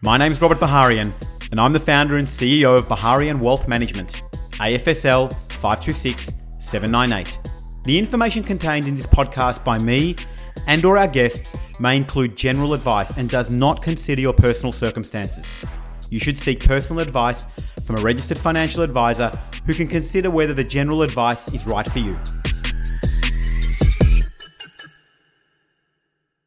My 0.00 0.16
name's 0.16 0.40
Robert 0.40 0.58
Baharian, 0.60 1.12
and 1.50 1.60
I'm 1.60 1.72
the 1.72 1.80
founder 1.80 2.18
and 2.18 2.28
CEO 2.28 2.76
of 2.76 2.84
Baharian 2.86 3.40
Wealth 3.40 3.66
Management, 3.66 4.22
AFSL 4.60 5.30
526 5.60 6.32
798. 6.58 7.38
The 7.84 7.98
information 7.98 8.44
contained 8.44 8.86
in 8.86 8.94
this 8.94 9.06
podcast 9.06 9.64
by 9.64 9.78
me 9.78 10.14
and 10.66 10.84
or 10.84 10.98
our 10.98 11.08
guests 11.08 11.56
may 11.78 11.96
include 11.96 12.36
general 12.36 12.74
advice 12.74 13.16
and 13.16 13.28
does 13.28 13.50
not 13.50 13.82
consider 13.82 14.20
your 14.20 14.32
personal 14.32 14.72
circumstances. 14.72 15.46
You 16.10 16.20
should 16.20 16.38
seek 16.38 16.64
personal 16.64 17.02
advice 17.02 17.46
from 17.84 17.98
a 17.98 18.00
registered 18.00 18.38
financial 18.38 18.82
advisor 18.82 19.28
who 19.66 19.74
can 19.74 19.88
consider 19.88 20.30
whether 20.30 20.54
the 20.54 20.64
general 20.64 21.02
advice 21.02 21.52
is 21.52 21.66
right 21.66 21.90
for 21.90 21.98
you. 21.98 22.16